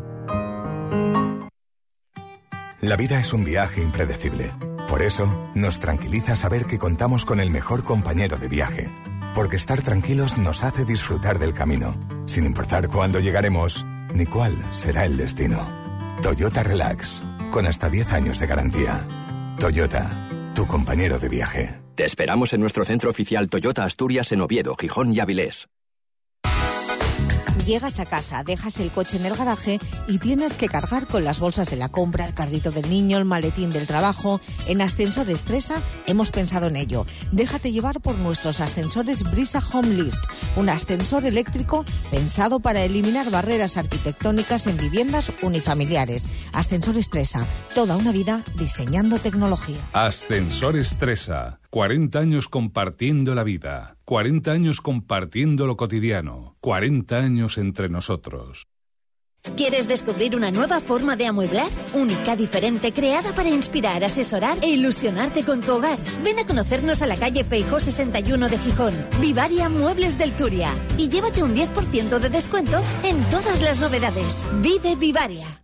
La 2.82 2.96
vida 2.96 3.20
es 3.20 3.34
un 3.34 3.44
viaje 3.44 3.82
impredecible 3.82 4.54
por 4.92 5.04
eso, 5.04 5.50
nos 5.56 5.80
tranquiliza 5.80 6.36
saber 6.36 6.66
que 6.66 6.78
contamos 6.78 7.24
con 7.24 7.40
el 7.40 7.50
mejor 7.50 7.86
compañero 7.86 8.36
de 8.38 8.50
viaje. 8.50 8.90
Porque 9.34 9.56
estar 9.56 9.82
tranquilos 9.82 10.38
nos 10.38 10.66
hace 10.66 10.84
disfrutar 10.84 11.40
del 11.40 11.54
camino, 11.54 11.98
sin 12.26 12.46
importar 12.46 12.90
cuándo 12.90 13.22
llegaremos 13.22 13.86
ni 14.14 14.26
cuál 14.26 14.54
será 14.74 15.06
el 15.06 15.16
destino. 15.16 15.66
Toyota 16.22 16.62
Relax, 16.62 17.24
con 17.52 17.68
hasta 17.68 17.90
10 17.90 18.12
años 18.12 18.40
de 18.40 18.48
garantía. 18.48 19.08
Toyota, 19.62 20.52
tu 20.54 20.68
compañero 20.68 21.20
de 21.20 21.30
viaje. 21.30 21.80
Te 21.96 22.04
esperamos 22.04 22.52
en 22.52 22.60
nuestro 22.60 22.84
centro 22.84 23.10
oficial 23.10 23.50
Toyota 23.50 23.86
Asturias 23.86 24.34
en 24.34 24.42
Oviedo, 24.42 24.76
Gijón 24.76 25.14
y 25.14 25.22
Avilés. 25.22 25.70
Llegas 27.66 28.00
a 28.00 28.06
casa, 28.06 28.44
dejas 28.44 28.80
el 28.80 28.92
coche 28.92 29.18
en 29.18 29.26
el 29.26 29.36
garaje 29.36 29.80
y 30.08 30.18
tienes 30.18 30.54
que 30.58 30.68
cargar 30.68 31.06
con 31.08 31.24
las 31.24 31.40
bolsas 31.40 31.70
de 31.70 31.76
la 31.76 31.90
compra, 31.90 32.26
el 32.26 32.34
carrito 32.34 32.72
del 32.72 32.90
niño, 32.90 33.18
el 33.18 33.26
maletín 33.26 33.72
del 33.72 33.88
trabajo. 33.88 34.42
En 34.68 34.82
Ascensor 34.82 35.30
Estresa 35.30 35.82
hemos 36.08 36.32
pensado 36.32 36.68
en 36.68 36.76
ello. 36.76 37.06
Déjate 37.32 37.72
llevar 37.72 38.02
por 38.02 38.18
nuestros 38.18 38.60
ascensores 38.60 39.30
Brisa 39.30 39.62
Home 39.72 39.90
Lift, 39.90 40.20
un 40.56 40.70
ascensor 40.70 41.26
eléctrico 41.26 41.86
pensado 42.10 42.60
para 42.60 42.82
eliminar 42.82 43.30
barreras 43.30 43.78
arquitectónicas 43.78 44.68
en 44.68 44.78
viviendas 44.78 45.32
unifamiliares. 45.42 46.30
Ascensor 46.54 46.98
Estresa, 46.98 47.46
toda 47.76 47.96
una 47.96 48.12
vida 48.12 48.44
diseñando 48.58 49.20
tecnología. 49.20 49.78
Ascensor 49.94 50.78
Estresa 50.78 51.62
40 51.72 52.20
años 52.20 52.50
compartiendo 52.50 53.34
la 53.34 53.46
vida, 53.46 53.96
40 54.12 54.52
años 54.52 54.82
compartiendo 54.82 55.66
lo 55.66 55.78
cotidiano, 55.78 56.58
40 56.60 57.16
años 57.16 57.58
entre 57.58 57.88
nosotros. 57.88 58.68
¿Quieres 59.56 59.88
descubrir 59.88 60.36
una 60.36 60.52
nueva 60.52 60.82
forma 60.82 61.16
de 61.16 61.28
amueblar? 61.28 61.70
Única, 61.94 62.36
diferente, 62.36 62.92
creada 62.92 63.34
para 63.34 63.48
inspirar, 63.48 64.04
asesorar 64.04 64.58
e 64.62 64.68
ilusionarte 64.68 65.46
con 65.46 65.62
tu 65.62 65.76
hogar. 65.76 65.98
Ven 66.26 66.40
a 66.40 66.46
conocernos 66.46 67.02
a 67.02 67.08
la 67.08 67.16
calle 67.16 67.46
Feijó 67.46 67.80
61 67.80 68.50
de 68.50 68.58
Gijón. 68.58 68.94
Vivaria 69.22 69.70
Muebles 69.70 70.18
del 70.18 70.34
Turia. 70.34 70.74
Y 70.98 71.08
llévate 71.08 71.42
un 71.42 71.56
10% 71.56 72.20
de 72.20 72.30
descuento 72.30 72.82
en 73.06 73.18
todas 73.30 73.62
las 73.62 73.80
novedades. 73.80 74.44
Vive 74.62 74.98
Vivaria. 74.98 75.64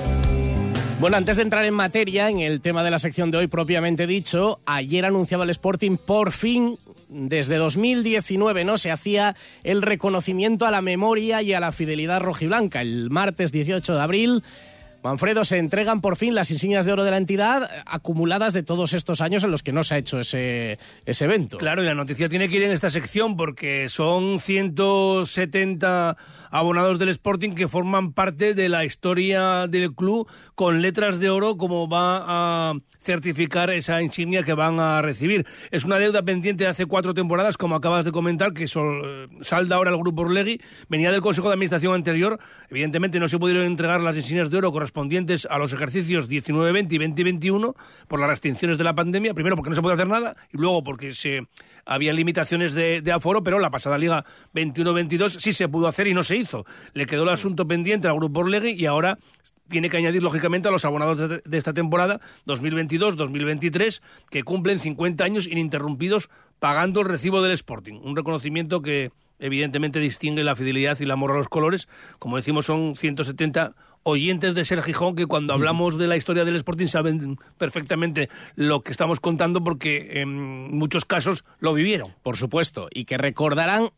Bueno, 1.01 1.17
antes 1.17 1.35
de 1.35 1.41
entrar 1.41 1.65
en 1.65 1.73
materia, 1.73 2.29
en 2.29 2.41
el 2.41 2.61
tema 2.61 2.83
de 2.83 2.91
la 2.91 2.99
sección 2.99 3.31
de 3.31 3.39
hoy 3.39 3.47
propiamente 3.47 4.05
dicho, 4.05 4.59
ayer 4.67 5.03
anunciaba 5.03 5.45
el 5.45 5.49
Sporting 5.49 5.97
por 5.97 6.31
fin, 6.31 6.77
desde 7.09 7.55
2019, 7.55 8.63
¿no? 8.65 8.77
Se 8.77 8.91
hacía 8.91 9.35
el 9.63 9.81
reconocimiento 9.81 10.67
a 10.67 10.71
la 10.71 10.83
memoria 10.83 11.41
y 11.41 11.53
a 11.53 11.59
la 11.59 11.71
fidelidad 11.71 12.21
rojiblanca. 12.21 12.83
El 12.83 13.09
martes 13.09 13.51
18 13.51 13.95
de 13.95 13.99
abril 13.99 14.43
Manfredo, 15.03 15.43
se 15.45 15.57
entregan 15.57 15.99
por 15.99 16.15
fin 16.15 16.35
las 16.35 16.51
insignias 16.51 16.85
de 16.85 16.91
oro 16.91 17.03
de 17.03 17.11
la 17.11 17.17
entidad 17.17 17.67
acumuladas 17.87 18.53
de 18.53 18.61
todos 18.61 18.93
estos 18.93 19.19
años 19.19 19.43
en 19.43 19.49
los 19.49 19.63
que 19.63 19.71
no 19.71 19.81
se 19.81 19.95
ha 19.95 19.97
hecho 19.97 20.19
ese, 20.19 20.77
ese 21.05 21.25
evento. 21.25 21.57
Claro, 21.57 21.81
y 21.81 21.87
la 21.87 21.95
noticia 21.95 22.29
tiene 22.29 22.47
que 22.49 22.57
ir 22.57 22.63
en 22.63 22.71
esta 22.71 22.91
sección 22.91 23.35
porque 23.35 23.89
son 23.89 24.39
170 24.39 26.17
abonados 26.51 26.99
del 26.99 27.09
Sporting 27.09 27.55
que 27.55 27.67
forman 27.67 28.13
parte 28.13 28.53
de 28.53 28.69
la 28.69 28.85
historia 28.85 29.67
del 29.67 29.95
club 29.95 30.27
con 30.53 30.81
letras 30.81 31.19
de 31.19 31.29
oro 31.29 31.57
como 31.57 31.89
va 31.89 32.23
a 32.27 32.73
certificar 33.01 33.71
esa 33.71 34.01
insignia 34.01 34.43
que 34.43 34.53
van 34.53 34.79
a 34.79 35.01
recibir. 35.01 35.45
Es 35.71 35.85
una 35.85 35.97
deuda 35.97 36.21
pendiente 36.21 36.65
de 36.65 36.69
hace 36.69 36.85
cuatro 36.85 37.13
temporadas, 37.13 37.57
como 37.57 37.75
acabas 37.75 38.05
de 38.05 38.11
comentar, 38.11 38.53
que 38.53 38.67
sol, 38.67 39.29
salda 39.41 39.77
ahora 39.77 39.91
el 39.91 39.97
grupo 39.97 40.21
Orlegui. 40.21 40.61
Venía 40.87 41.11
del 41.11 41.21
Consejo 41.21 41.47
de 41.47 41.55
Administración 41.55 41.95
anterior. 41.95 42.39
Evidentemente 42.69 43.19
no 43.19 43.27
se 43.27 43.39
pudieron 43.39 43.65
entregar 43.65 44.01
las 44.01 44.15
insignias 44.15 44.51
de 44.51 44.57
oro 44.57 44.71
correspondientes 44.71 45.47
a 45.49 45.57
los 45.57 45.73
ejercicios 45.73 46.29
19-20 46.29 46.93
y 46.93 46.97
20-21 46.99 47.75
por 48.07 48.19
las 48.19 48.29
restricciones 48.29 48.77
de 48.77 48.83
la 48.83 48.93
pandemia. 48.93 49.33
Primero 49.33 49.55
porque 49.55 49.69
no 49.69 49.75
se 49.75 49.81
puede 49.81 49.95
hacer 49.95 50.07
nada 50.07 50.35
y 50.53 50.57
luego 50.57 50.83
porque 50.83 51.13
se 51.13 51.47
había 51.85 52.13
limitaciones 52.13 52.73
de, 52.73 53.01
de 53.01 53.11
aforo, 53.11 53.43
pero 53.43 53.57
la 53.57 53.71
pasada 53.71 53.97
Liga 53.97 54.25
21-22 54.53 55.39
sí 55.39 55.53
se 55.53 55.67
pudo 55.67 55.87
hacer 55.87 56.07
y 56.07 56.13
no 56.13 56.21
se 56.21 56.35
hizo. 56.37 56.40
Le 56.93 57.05
quedó 57.05 57.23
el 57.23 57.29
asunto 57.29 57.67
pendiente 57.67 58.07
al 58.07 58.15
Grupo 58.15 58.41
Orlegui 58.41 58.71
y 58.71 58.85
ahora 58.85 59.17
tiene 59.67 59.89
que 59.89 59.97
añadir, 59.97 60.21
lógicamente, 60.21 60.67
a 60.67 60.71
los 60.71 60.85
abonados 60.85 61.17
de, 61.17 61.41
de 61.43 61.57
esta 61.57 61.73
temporada 61.73 62.19
2022-2023, 62.45 64.01
que 64.29 64.43
cumplen 64.43 64.79
50 64.79 65.23
años 65.23 65.47
ininterrumpidos 65.47 66.29
pagando 66.59 67.01
el 67.01 67.07
recibo 67.07 67.41
del 67.41 67.53
Sporting. 67.53 67.99
Un 68.03 68.15
reconocimiento 68.15 68.81
que 68.81 69.11
evidentemente 69.41 69.99
distingue 69.99 70.43
la 70.43 70.55
fidelidad 70.55 70.97
y 70.99 71.03
el 71.03 71.11
amor 71.11 71.31
a 71.31 71.35
los 71.35 71.49
colores. 71.49 71.89
Como 72.19 72.37
decimos, 72.37 72.67
son 72.67 72.95
170 72.95 73.73
oyentes 74.03 74.55
de 74.55 74.63
Ser 74.65 74.81
Gijón 74.81 75.15
que 75.15 75.25
cuando 75.25 75.53
hablamos 75.53 75.97
de 75.97 76.07
la 76.07 76.15
historia 76.15 76.45
del 76.45 76.55
Sporting 76.55 76.87
saben 76.87 77.37
perfectamente 77.57 78.29
lo 78.55 78.81
que 78.81 78.91
estamos 78.91 79.19
contando 79.19 79.63
porque 79.63 80.21
en 80.21 80.75
muchos 80.75 81.05
casos 81.05 81.43
lo 81.59 81.73
vivieron. 81.73 82.13
Por 82.23 82.37
supuesto, 82.37 82.87
y 82.93 83.05
que 83.05 83.17
recordarán 83.17 83.89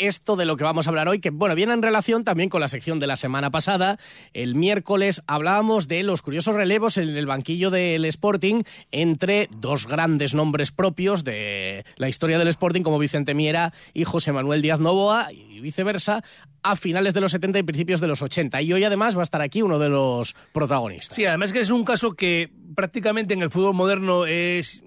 esto 0.00 0.34
de 0.36 0.46
lo 0.46 0.56
que 0.56 0.64
vamos 0.64 0.86
a 0.86 0.90
hablar 0.90 1.08
hoy, 1.08 1.20
que 1.20 1.30
bueno, 1.30 1.54
viene 1.54 1.72
en 1.72 1.82
relación 1.82 2.24
también 2.24 2.48
con 2.48 2.60
la 2.60 2.68
sección 2.68 2.98
de 2.98 3.06
la 3.06 3.16
semana 3.16 3.50
pasada. 3.50 3.98
El 4.32 4.54
miércoles 4.54 5.22
hablábamos 5.26 5.86
de 5.86 6.02
los 6.02 6.22
curiosos 6.22 6.54
relevos 6.54 6.96
en 6.96 7.10
el 7.10 7.26
banquillo 7.26 7.70
del 7.70 8.04
Sporting 8.06 8.62
entre 8.90 9.48
dos 9.58 9.86
grandes 9.86 10.34
nombres 10.34 10.72
propios 10.72 11.22
de 11.22 11.84
la 11.96 12.08
historia 12.08 12.38
del 12.38 12.48
Sporting, 12.48 12.82
como 12.82 12.98
Vicente 12.98 13.34
Miera 13.34 13.72
y 13.94 14.04
José 14.04 14.32
Manuel 14.32 14.62
Díaz 14.62 14.80
Novoa, 14.80 15.32
y 15.32 15.60
viceversa, 15.60 16.24
a 16.62 16.76
finales 16.76 17.14
de 17.14 17.20
los 17.20 17.32
70 17.32 17.58
y 17.58 17.62
principios 17.62 18.00
de 18.00 18.06
los 18.06 18.22
80. 18.22 18.60
Y 18.62 18.72
hoy 18.72 18.84
además 18.84 19.16
va 19.16 19.20
a 19.20 19.22
estar 19.22 19.42
aquí 19.42 19.62
uno 19.62 19.78
de 19.78 19.88
los 19.88 20.34
protagonistas. 20.52 21.16
Sí, 21.16 21.24
además 21.24 21.52
que 21.52 21.60
es 21.60 21.70
un 21.70 21.84
caso 21.84 22.12
que 22.12 22.50
prácticamente 22.74 23.34
en 23.34 23.42
el 23.42 23.50
fútbol 23.50 23.74
moderno 23.74 24.26
es 24.26 24.82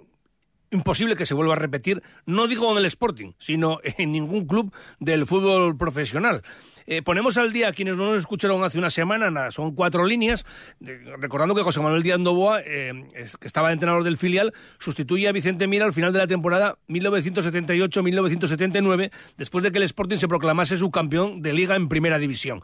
imposible 0.73 1.15
que 1.15 1.25
se 1.25 1.33
vuelva 1.33 1.53
a 1.53 1.57
repetir, 1.57 2.03
no 2.25 2.47
digo 2.47 2.69
en 2.71 2.77
el 2.77 2.86
Sporting, 2.86 3.31
sino 3.38 3.79
en 3.83 4.12
ningún 4.12 4.45
club 4.45 4.73
del 4.99 5.25
fútbol 5.25 5.77
profesional. 5.77 6.43
Eh, 6.86 7.01
ponemos 7.01 7.38
al 7.38 7.53
día 7.53 7.69
a 7.69 7.73
quienes 7.73 7.95
no 7.95 8.12
nos 8.12 8.19
escucharon 8.19 8.62
hace 8.63 8.77
una 8.77 8.89
semana, 8.89 9.31
nada, 9.31 9.51
son 9.51 9.73
cuatro 9.73 10.03
líneas, 10.05 10.45
recordando 10.81 11.55
que 11.55 11.63
José 11.63 11.79
Manuel 11.79 12.03
Díaz 12.03 12.19
Novoa, 12.19 12.59
eh, 12.65 13.05
que 13.39 13.47
estaba 13.47 13.71
entrenador 13.71 14.03
del 14.03 14.17
filial, 14.17 14.53
sustituye 14.79 15.29
a 15.29 15.31
Vicente 15.31 15.65
Mira 15.67 15.86
al 15.86 15.93
final 15.93 16.12
de 16.12 16.19
la 16.19 16.27
temporada 16.27 16.77
1978-1979, 16.89 19.12
después 19.38 19.63
de 19.63 19.71
que 19.71 19.77
el 19.77 19.83
Sporting 19.83 20.17
se 20.17 20.27
proclamase 20.27 20.75
subcampeón 20.75 21.41
de 21.41 21.53
liga 21.53 21.77
en 21.77 21.88
primera 21.88 22.19
división. 22.19 22.62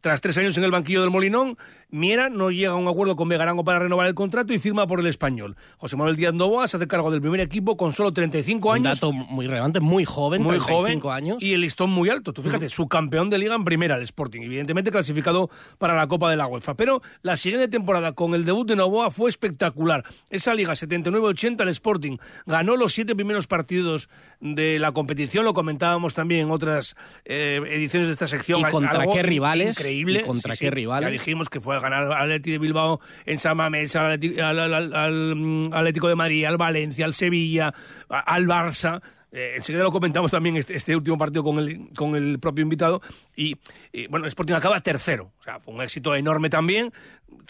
Tras 0.00 0.20
tres 0.20 0.38
años 0.38 0.56
en 0.56 0.64
el 0.64 0.70
banquillo 0.70 1.02
del 1.02 1.10
Molinón, 1.10 1.58
Miera 1.90 2.30
no 2.30 2.50
llega 2.50 2.70
a 2.70 2.74
un 2.76 2.88
acuerdo 2.88 3.16
con 3.16 3.28
Megarango 3.28 3.64
para 3.64 3.80
renovar 3.80 4.06
el 4.06 4.14
contrato 4.14 4.52
y 4.54 4.58
firma 4.58 4.86
por 4.86 5.00
el 5.00 5.06
español. 5.06 5.56
José 5.76 5.96
Manuel 5.96 6.16
Díaz 6.16 6.32
Novoa 6.32 6.68
se 6.68 6.76
hace 6.76 6.86
cargo 6.86 7.10
del 7.10 7.20
primer 7.20 7.40
equipo 7.40 7.76
con 7.76 7.92
solo 7.92 8.12
35 8.12 8.72
años. 8.72 8.86
Un 8.86 8.92
dato 8.94 9.12
muy 9.12 9.46
relevante, 9.46 9.80
muy 9.80 10.04
joven, 10.04 10.42
muy 10.42 10.52
35 10.58 11.02
joven, 11.02 11.16
años. 11.16 11.42
Y 11.42 11.52
el 11.52 11.60
listón 11.60 11.90
muy 11.90 12.08
alto. 12.08 12.32
Tú 12.32 12.42
fíjate, 12.42 12.66
uh 12.66 12.68
-huh. 12.68 12.72
su 12.72 12.88
campeón 12.88 13.28
de 13.28 13.38
liga 13.38 13.54
en 13.54 13.64
primera, 13.64 13.96
el 13.96 14.02
Sporting. 14.02 14.40
Evidentemente 14.42 14.90
clasificado 14.90 15.50
para 15.78 15.94
la 15.94 16.06
Copa 16.06 16.30
de 16.30 16.36
la 16.36 16.46
UEFA. 16.46 16.74
Pero 16.74 17.02
la 17.22 17.36
siguiente 17.36 17.68
temporada 17.68 18.12
con 18.12 18.34
el 18.34 18.44
debut 18.44 18.68
de 18.68 18.76
Novoa 18.76 19.10
fue 19.10 19.28
espectacular. 19.28 20.04
Esa 20.30 20.54
liga 20.54 20.72
79-80, 20.72 21.62
el 21.62 21.68
Sporting 21.68 22.16
ganó 22.46 22.76
los 22.76 22.92
siete 22.92 23.14
primeros 23.14 23.46
partidos 23.46 24.08
de 24.40 24.78
la 24.78 24.92
competición. 24.92 25.44
Lo 25.44 25.52
comentábamos 25.52 26.14
también 26.14 26.42
en 26.42 26.50
otras 26.52 26.94
eh, 27.24 27.60
ediciones 27.68 28.06
de 28.06 28.12
esta 28.12 28.26
sección. 28.26 28.60
¿Y 28.60 28.64
contra 28.64 29.00
Algo 29.00 29.12
qué 29.12 29.22
rivales? 29.22 29.78
Increíble. 29.78 29.89
¿Y 29.92 30.20
contra 30.22 30.54
Sí, 30.54 30.60
qué 30.60 30.66
sí. 30.66 30.70
rivales? 30.70 31.08
Ya 31.08 31.12
dijimos 31.12 31.48
que 31.48 31.60
fue 31.60 31.76
a 31.76 31.80
ganar 31.80 32.04
al 32.04 32.12
Atleti 32.12 32.52
de 32.52 32.58
Bilbao 32.58 33.00
en 33.26 33.38
San 33.38 33.56
Mamés, 33.56 33.94
al, 33.96 34.18
Atleti- 34.20 34.38
al- 34.40 34.58
al- 34.58 34.94
al- 34.94 35.36
mm, 35.36 35.72
Atlético 35.74 36.08
de 36.08 36.14
Madrid, 36.16 36.44
al 36.44 36.56
Valencia, 36.56 37.04
al 37.04 37.14
Sevilla, 37.14 37.72
al 38.08 38.46
Barça. 38.46 39.00
Eh, 39.32 39.52
enseguida 39.56 39.84
lo 39.84 39.92
comentamos 39.92 40.32
también 40.32 40.56
este, 40.56 40.74
este 40.74 40.96
último 40.96 41.16
partido 41.16 41.44
con 41.44 41.56
el, 41.60 41.88
con 41.96 42.16
el 42.16 42.40
propio 42.40 42.62
invitado. 42.64 43.00
Y, 43.36 43.56
y, 43.92 44.08
bueno, 44.08 44.26
Sporting 44.26 44.54
acaba 44.54 44.80
tercero. 44.80 45.30
O 45.38 45.42
sea, 45.44 45.60
fue 45.60 45.72
un 45.72 45.82
éxito 45.82 46.16
enorme 46.16 46.50
también. 46.50 46.92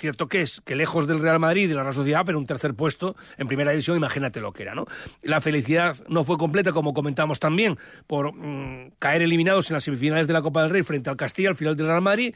Cierto 0.00 0.28
que 0.28 0.40
es 0.40 0.62
que 0.62 0.76
lejos 0.76 1.06
del 1.06 1.20
Real 1.20 1.38
Madrid 1.38 1.64
y 1.64 1.66
de 1.66 1.74
la 1.74 1.82
Real 1.82 1.92
Sociedad, 1.92 2.22
pero 2.24 2.38
un 2.38 2.46
tercer 2.46 2.72
puesto 2.72 3.16
en 3.36 3.46
primera 3.46 3.72
división, 3.72 3.98
imagínate 3.98 4.40
lo 4.40 4.50
que 4.50 4.62
era, 4.62 4.74
¿no? 4.74 4.86
La 5.22 5.42
felicidad 5.42 5.94
no 6.08 6.24
fue 6.24 6.38
completa, 6.38 6.72
como 6.72 6.94
comentamos 6.94 7.38
también, 7.38 7.78
por 8.06 8.32
mm, 8.32 8.92
caer 8.98 9.20
eliminados 9.20 9.68
en 9.68 9.74
las 9.74 9.84
semifinales 9.84 10.26
de 10.26 10.32
la 10.32 10.40
Copa 10.40 10.62
del 10.62 10.70
Rey 10.70 10.82
frente 10.84 11.10
al 11.10 11.18
Castilla, 11.18 11.50
al 11.50 11.54
final 11.54 11.76
del 11.76 11.86
Real 11.86 12.00
Madrid. 12.00 12.34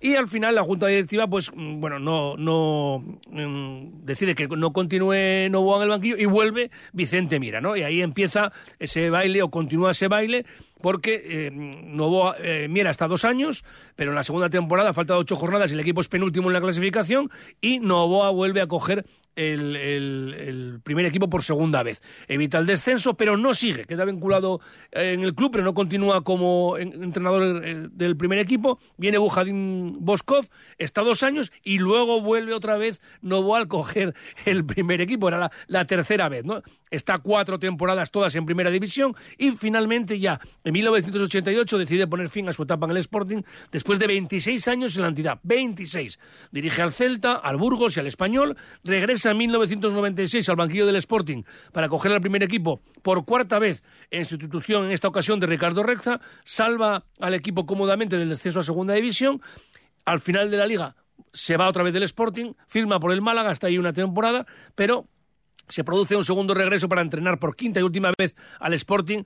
Y 0.00 0.16
al 0.16 0.26
final 0.26 0.56
la 0.56 0.64
Junta 0.64 0.88
Directiva, 0.88 1.28
pues, 1.28 1.52
mm, 1.54 1.80
bueno, 1.80 2.00
no, 2.00 2.36
no 2.36 3.04
mm, 3.30 4.04
decide 4.04 4.34
que 4.34 4.48
no 4.48 4.72
continúe 4.72 5.48
Novoa 5.50 5.76
en 5.76 5.82
el 5.84 5.88
banquillo 5.90 6.16
y 6.18 6.26
vuelve 6.26 6.72
Vicente 6.92 7.38
Mira, 7.38 7.60
¿no? 7.60 7.76
Y 7.76 7.84
ahí 7.84 8.02
empieza 8.02 8.52
ese 8.80 9.08
baile 9.08 9.40
o 9.40 9.50
continúa 9.50 9.92
ese 9.92 10.08
baile 10.08 10.46
porque 10.80 11.22
eh, 11.24 11.50
Novoa, 11.52 12.36
eh, 12.40 12.68
Miera 12.68 12.90
está 12.90 13.08
dos 13.08 13.24
años, 13.24 13.64
pero 13.96 14.10
en 14.10 14.16
la 14.16 14.22
segunda 14.22 14.48
temporada 14.50 14.92
falta 14.92 15.16
ocho 15.16 15.36
jornadas 15.36 15.70
y 15.70 15.74
el 15.74 15.80
equipo 15.80 16.00
es 16.00 16.08
penúltimo 16.08 16.48
en 16.48 16.54
la 16.54 16.60
clasificación 16.60 17.30
y 17.60 17.78
Novoa 17.78 18.30
vuelve 18.30 18.60
a 18.60 18.66
coger 18.66 19.06
el, 19.36 19.74
el- 19.76 20.80
primer 20.84 21.06
equipo 21.06 21.28
por 21.28 21.42
segunda 21.42 21.82
vez. 21.82 22.02
Evita 22.28 22.58
el 22.58 22.66
descenso, 22.66 23.14
pero 23.14 23.36
no 23.36 23.52
sigue. 23.54 23.84
Queda 23.84 24.04
vinculado 24.04 24.60
eh, 24.92 25.12
en 25.12 25.22
el 25.22 25.34
club, 25.34 25.50
pero 25.52 25.64
no 25.64 25.74
continúa 25.74 26.22
como 26.22 26.76
en- 26.78 27.02
entrenador 27.02 27.64
eh, 27.64 27.88
del 27.90 28.16
primer 28.16 28.38
equipo. 28.38 28.78
Viene 28.96 29.18
Bujadín 29.18 29.96
Boskov, 30.04 30.44
está 30.78 31.00
dos 31.02 31.22
años 31.24 31.50
y 31.64 31.78
luego 31.78 32.20
vuelve 32.20 32.54
otra 32.54 32.76
vez 32.76 33.00
Novoa 33.22 33.58
al 33.58 33.66
coger 33.68 34.14
el 34.44 34.64
primer 34.64 35.00
equipo. 35.00 35.26
Era 35.28 35.38
la, 35.38 35.52
la 35.66 35.84
tercera 35.86 36.28
vez, 36.28 36.44
¿no? 36.44 36.62
Está 36.94 37.18
cuatro 37.18 37.58
temporadas 37.58 38.12
todas 38.12 38.36
en 38.36 38.46
primera 38.46 38.70
división 38.70 39.16
y 39.36 39.50
finalmente 39.50 40.20
ya 40.20 40.40
en 40.62 40.72
1988 40.72 41.76
decide 41.76 42.06
poner 42.06 42.28
fin 42.28 42.48
a 42.48 42.52
su 42.52 42.62
etapa 42.62 42.86
en 42.86 42.92
el 42.92 42.98
Sporting 42.98 43.42
después 43.72 43.98
de 43.98 44.06
26 44.06 44.68
años 44.68 44.94
en 44.94 45.02
la 45.02 45.08
entidad. 45.08 45.40
26. 45.42 46.20
Dirige 46.52 46.82
al 46.82 46.92
Celta, 46.92 47.32
al 47.32 47.56
Burgos 47.56 47.96
y 47.96 48.00
al 48.00 48.06
Español. 48.06 48.56
Regresa 48.84 49.32
en 49.32 49.38
1996 49.38 50.48
al 50.48 50.54
banquillo 50.54 50.86
del 50.86 50.94
Sporting 50.96 51.42
para 51.72 51.88
coger 51.88 52.12
al 52.12 52.20
primer 52.20 52.44
equipo 52.44 52.80
por 53.02 53.24
cuarta 53.24 53.58
vez 53.58 53.82
en 54.12 54.24
sustitución 54.24 54.84
en 54.84 54.92
esta 54.92 55.08
ocasión 55.08 55.40
de 55.40 55.48
Ricardo 55.48 55.82
Reza. 55.82 56.20
Salva 56.44 57.06
al 57.18 57.34
equipo 57.34 57.66
cómodamente 57.66 58.16
del 58.16 58.28
descenso 58.28 58.60
a 58.60 58.62
segunda 58.62 58.94
división. 58.94 59.42
Al 60.04 60.20
final 60.20 60.48
de 60.48 60.58
la 60.58 60.66
liga 60.66 60.94
se 61.32 61.56
va 61.56 61.68
otra 61.68 61.82
vez 61.82 61.92
del 61.92 62.04
Sporting, 62.04 62.52
firma 62.68 63.00
por 63.00 63.12
el 63.12 63.20
Málaga 63.20 63.50
hasta 63.50 63.66
ahí 63.66 63.78
una 63.78 63.92
temporada, 63.92 64.46
pero 64.76 65.08
se 65.68 65.84
produce 65.84 66.16
un 66.16 66.24
segundo 66.24 66.54
regreso 66.54 66.88
para 66.88 67.02
entrenar 67.02 67.38
por 67.38 67.56
quinta 67.56 67.80
y 67.80 67.82
última 67.82 68.12
vez 68.18 68.34
al 68.60 68.74
Sporting. 68.74 69.24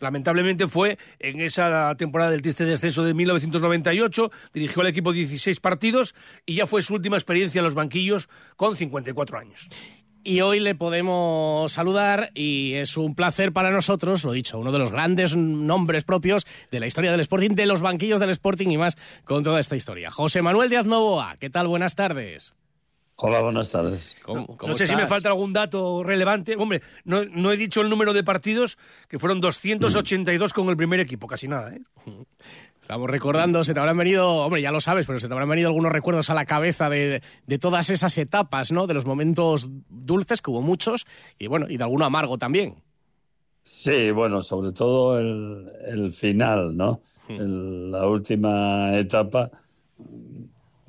Lamentablemente 0.00 0.66
fue 0.66 0.98
en 1.18 1.40
esa 1.40 1.94
temporada 1.96 2.30
del 2.30 2.42
triste 2.42 2.64
descenso 2.64 3.04
de 3.04 3.12
1998, 3.12 4.30
dirigió 4.54 4.80
al 4.80 4.88
equipo 4.88 5.12
16 5.12 5.60
partidos 5.60 6.14
y 6.46 6.54
ya 6.54 6.66
fue 6.66 6.82
su 6.82 6.94
última 6.94 7.16
experiencia 7.16 7.58
en 7.58 7.64
los 7.64 7.74
banquillos 7.74 8.28
con 8.56 8.76
54 8.76 9.38
años. 9.38 9.68
Y 10.22 10.42
hoy 10.42 10.60
le 10.60 10.74
podemos 10.74 11.72
saludar 11.72 12.30
y 12.34 12.74
es 12.74 12.98
un 12.98 13.14
placer 13.14 13.52
para 13.52 13.70
nosotros, 13.70 14.22
lo 14.22 14.32
dicho, 14.32 14.58
uno 14.58 14.70
de 14.70 14.78
los 14.78 14.90
grandes 14.90 15.34
nombres 15.34 16.04
propios 16.04 16.46
de 16.70 16.78
la 16.78 16.86
historia 16.86 17.10
del 17.10 17.20
Sporting, 17.20 17.50
de 17.50 17.64
los 17.64 17.80
banquillos 17.80 18.20
del 18.20 18.30
Sporting 18.30 18.68
y 18.68 18.76
más 18.76 18.98
con 19.24 19.42
toda 19.42 19.60
esta 19.60 19.76
historia. 19.76 20.10
José 20.10 20.42
Manuel 20.42 20.68
Díaz 20.68 20.84
Novoa, 20.84 21.36
¿qué 21.40 21.48
tal? 21.48 21.68
Buenas 21.68 21.94
tardes. 21.94 22.52
Hola, 23.22 23.40
buenas 23.42 23.70
tardes. 23.70 24.16
¿Cómo, 24.22 24.46
cómo 24.56 24.72
no 24.72 24.78
sé 24.78 24.86
si 24.86 24.96
me 24.96 25.06
falta 25.06 25.28
algún 25.28 25.52
dato 25.52 26.02
relevante. 26.02 26.56
Hombre, 26.56 26.80
no, 27.04 27.24
no 27.24 27.52
he 27.52 27.56
dicho 27.56 27.80
el 27.82 27.90
número 27.90 28.12
de 28.12 28.24
partidos, 28.24 28.78
que 29.08 29.18
fueron 29.18 29.40
282 29.40 30.52
con 30.54 30.68
el 30.68 30.76
primer 30.76 31.00
equipo, 31.00 31.26
casi 31.26 31.46
nada. 31.46 31.74
¿eh? 31.74 31.80
Estamos 32.80 33.08
recordando, 33.10 33.62
se 33.62 33.72
te 33.74 33.78
habrán 33.80 33.98
venido, 33.98 34.28
hombre, 34.36 34.62
ya 34.62 34.72
lo 34.72 34.80
sabes, 34.80 35.06
pero 35.06 35.20
se 35.20 35.28
te 35.28 35.32
habrán 35.34 35.48
venido 35.50 35.68
algunos 35.68 35.92
recuerdos 35.92 36.28
a 36.30 36.34
la 36.34 36.44
cabeza 36.46 36.88
de, 36.88 37.22
de 37.46 37.58
todas 37.58 37.90
esas 37.90 38.16
etapas, 38.18 38.72
¿no? 38.72 38.86
De 38.86 38.94
los 38.94 39.04
momentos 39.04 39.68
dulces, 39.88 40.40
que 40.42 40.50
hubo 40.50 40.62
muchos, 40.62 41.06
y 41.38 41.46
bueno, 41.46 41.66
y 41.68 41.76
de 41.76 41.84
alguno 41.84 42.04
amargo 42.06 42.36
también. 42.38 42.82
Sí, 43.62 44.10
bueno, 44.10 44.40
sobre 44.40 44.72
todo 44.72 45.20
el, 45.20 45.70
el 45.86 46.12
final, 46.12 46.76
¿no? 46.76 47.00
El- 47.28 47.92
la 47.92 48.08
última 48.08 48.96
etapa. 48.96 49.50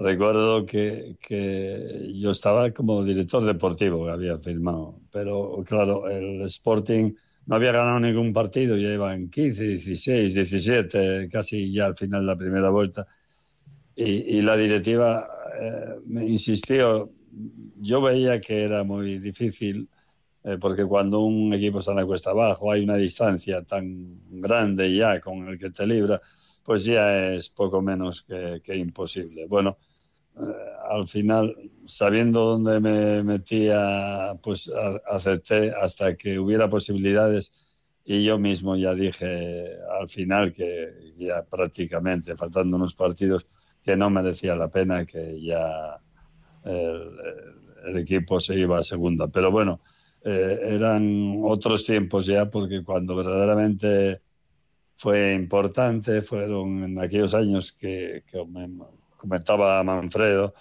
Recuerdo 0.04 0.66
que, 0.66 1.16
que 1.22 2.12
yo 2.16 2.32
estaba 2.32 2.72
como 2.72 3.04
director 3.04 3.46
deportivo 3.46 4.06
que 4.06 4.12
había 4.12 4.40
firmado, 4.40 5.00
pero 5.12 5.64
claro, 5.64 6.10
el 6.10 6.42
Sporting 6.42 7.14
no 7.46 7.56
había 7.56 7.72
ganado 7.72 8.00
ningún 8.00 8.34
partido, 8.34 8.78
ya 8.78 8.94
iban 8.94 9.30
15, 9.30 9.64
16, 9.64 10.34
17, 10.34 11.30
casi 11.30 11.72
ya 11.72 11.86
al 11.86 11.96
final 11.96 12.22
de 12.22 12.28
la 12.28 12.36
primera 12.36 12.72
vuelta. 12.72 13.06
Y, 13.96 14.38
y 14.38 14.42
la 14.42 14.58
directiva 14.58 15.28
eh, 15.62 16.00
me 16.06 16.26
insistió, 16.26 17.12
yo 17.80 18.02
veía 18.02 18.42
que 18.42 18.64
era 18.64 18.84
muy 18.84 19.20
difícil, 19.20 19.88
eh, 20.44 20.58
porque 20.60 20.84
cuando 20.86 21.20
un 21.20 21.54
equipo 21.54 21.80
está 21.80 21.92
en 21.92 21.98
la 21.98 22.06
cuesta 22.08 22.32
abajo 22.32 22.72
hay 22.72 22.84
una 22.84 22.98
distancia 22.98 23.62
tan 23.64 24.20
grande 24.42 24.96
ya 24.96 25.20
con 25.20 25.48
el 25.48 25.60
que 25.60 25.70
te 25.70 25.86
libra, 25.86 26.20
pues 26.64 26.86
ya 26.86 27.34
es 27.34 27.50
poco 27.50 27.84
menos 27.84 28.24
que, 28.24 28.62
que 28.64 28.76
imposible. 28.76 29.46
Bueno, 29.48 29.78
al 30.90 31.08
final, 31.08 31.56
sabiendo 31.86 32.46
dónde 32.46 32.80
me 32.80 33.24
metía, 33.24 34.38
pues 34.42 34.72
acepté 35.08 35.72
hasta 35.72 36.16
que 36.16 36.40
hubiera 36.40 36.70
posibilidades 36.70 37.54
y 38.04 38.24
yo 38.24 38.40
mismo 38.40 38.76
ya 38.76 38.96
dije 38.96 39.70
al 40.00 40.08
final 40.08 40.52
que 40.52 41.14
ya 41.18 41.44
prácticamente, 41.44 42.36
faltando 42.36 42.78
unos 42.78 42.96
partidos, 42.96 43.46
que 43.84 43.96
no 43.96 44.10
merecía 44.10 44.56
la 44.56 44.70
pena, 44.70 45.06
que 45.06 45.42
ya 45.42 46.00
el, 46.64 47.10
el 47.86 47.98
equipo 47.98 48.40
se 48.40 48.58
iba 48.58 48.80
a 48.80 48.84
segunda. 48.84 49.28
Pero 49.28 49.52
bueno, 49.52 49.82
eh, 50.24 50.60
eran 50.62 51.42
otros 51.44 51.84
tiempos 51.84 52.26
ya 52.26 52.50
porque 52.50 52.84
cuando 52.84 53.16
verdaderamente 53.16 54.22
fue 54.96 55.34
importante 55.34 56.22
fueron 56.22 56.84
en 56.84 57.00
aquellos 57.00 57.34
años 57.34 57.72
que, 57.72 58.24
que 58.28 58.46
me 58.46 58.68
comentaba 59.22 59.84
Manfredo 59.84 60.54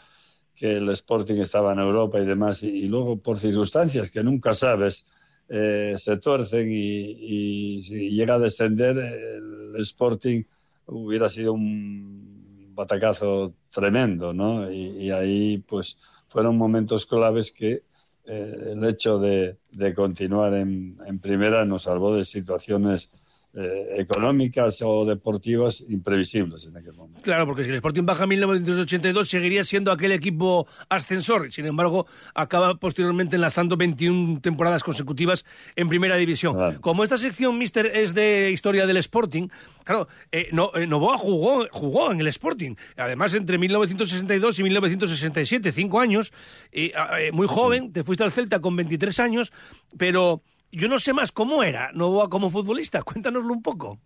que 0.54 0.76
el 0.76 0.88
Sporting 0.90 1.36
estaba 1.36 1.72
en 1.72 1.78
Europa 1.78 2.20
y 2.20 2.26
demás 2.26 2.62
y, 2.62 2.86
luego 2.86 3.16
por 3.16 3.38
circunstancias 3.38 4.10
que 4.10 4.22
nunca 4.22 4.52
sabes 4.52 5.06
eh, 5.48 5.94
se 5.96 6.18
tuercen 6.18 6.68
y, 6.70 7.80
si 7.82 8.10
llega 8.10 8.34
a 8.34 8.38
descender 8.38 8.96
el 8.98 9.74
Sporting 9.80 10.44
hubiera 10.86 11.28
sido 11.28 11.54
un 11.54 12.72
batacazo 12.74 13.54
tremendo, 13.70 14.32
¿no? 14.34 14.70
Y, 14.70 15.06
y 15.06 15.10
ahí 15.10 15.58
pues 15.66 15.96
fueron 16.28 16.56
momentos 16.56 17.06
claves 17.06 17.52
que 17.52 17.84
eh, 18.26 18.72
el 18.72 18.84
hecho 18.84 19.18
de, 19.18 19.56
de 19.70 19.94
continuar 19.94 20.52
en, 20.54 20.98
en 21.06 21.18
primera 21.18 21.64
nos 21.64 21.82
salvó 21.84 22.14
de 22.14 22.24
situaciones 22.24 23.10
eh, 23.54 23.96
económicas 23.98 24.80
o 24.82 25.04
deportivas 25.04 25.82
imprevisibles 25.88 26.66
en 26.66 26.76
aquel 26.76 26.92
momento. 26.94 27.20
Claro, 27.22 27.46
porque 27.46 27.64
si 27.64 27.70
el 27.70 27.74
Sporting 27.76 28.04
baja 28.04 28.22
en 28.24 28.30
1982 28.30 29.28
seguiría 29.28 29.64
siendo 29.64 29.90
aquel 29.90 30.12
equipo 30.12 30.68
ascensor. 30.88 31.52
Sin 31.52 31.66
embargo, 31.66 32.06
acaba 32.34 32.76
posteriormente 32.76 33.36
enlazando 33.36 33.76
21 33.76 34.40
temporadas 34.40 34.84
consecutivas 34.84 35.44
en 35.74 35.88
primera 35.88 36.16
división. 36.16 36.78
Como 36.80 37.02
esta 37.02 37.18
sección, 37.18 37.58
Mister, 37.58 37.86
es 37.86 38.14
de 38.14 38.50
historia 38.52 38.86
del 38.86 38.98
Sporting, 38.98 39.48
claro, 39.84 40.08
eh, 40.30 40.48
no, 40.52 40.70
eh, 40.74 40.86
Novoa 40.86 41.18
jugó, 41.18 41.66
jugó 41.70 42.12
en 42.12 42.20
el 42.20 42.28
Sporting. 42.28 42.76
Además, 42.96 43.34
entre 43.34 43.58
1962 43.58 44.58
y 44.58 44.62
1967, 44.62 45.72
cinco 45.72 46.00
años, 46.00 46.32
y, 46.72 46.92
eh, 47.18 47.30
muy 47.32 47.48
joven, 47.48 47.92
te 47.92 48.04
fuiste 48.04 48.24
al 48.24 48.32
Celta 48.32 48.60
con 48.60 48.76
23 48.76 49.18
años, 49.20 49.52
pero 49.96 50.42
yo 50.72 50.88
no 50.88 50.98
sé 50.98 51.12
más 51.12 51.32
cómo 51.32 51.62
era 51.62 51.92
Novoa 51.92 52.28
como 52.28 52.50
futbolista. 52.50 53.02
Cuéntanoslo 53.04 53.52
un 53.52 53.62
poco. 53.62 53.98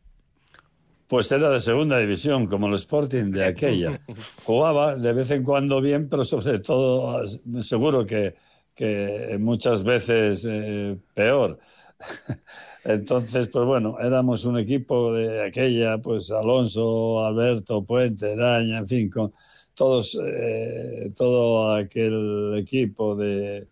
Pues 1.07 1.31
era 1.31 1.51
de 1.51 1.61
segunda 1.61 1.99
división, 1.99 2.47
como 2.47 2.67
el 2.67 2.75
Sporting 2.75 3.31
de 3.31 3.45
aquella. 3.45 4.01
Jugaba 4.45 4.97
de 4.97 5.13
vez 5.13 5.31
en 5.31 5.45
cuando 5.45 5.81
bien, 5.81 6.09
pero 6.09 6.25
sobre 6.25 6.59
todo 6.61 7.23
seguro 7.63 8.07
que, 8.07 8.35
que 8.75 9.37
muchas 9.39 9.85
veces 9.85 10.47
eh, 10.49 10.97
peor. 11.15 11.59
Entonces, 12.85 13.49
pues 13.49 13.65
bueno, 13.65 13.97
éramos 13.99 14.45
un 14.45 14.59
equipo 14.59 15.13
de 15.13 15.43
aquella, 15.43 15.99
pues 15.99 16.31
Alonso, 16.31 17.25
Alberto, 17.25 17.83
Puente, 17.83 18.37
Daña, 18.37 18.79
en 18.79 18.89
fin, 18.89 19.11
con 19.11 19.33
todos, 19.75 20.19
eh, 20.23 21.11
todo 21.17 21.75
aquel 21.75 22.55
equipo 22.59 23.17
de, 23.17 23.67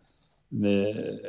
de, 0.50 1.20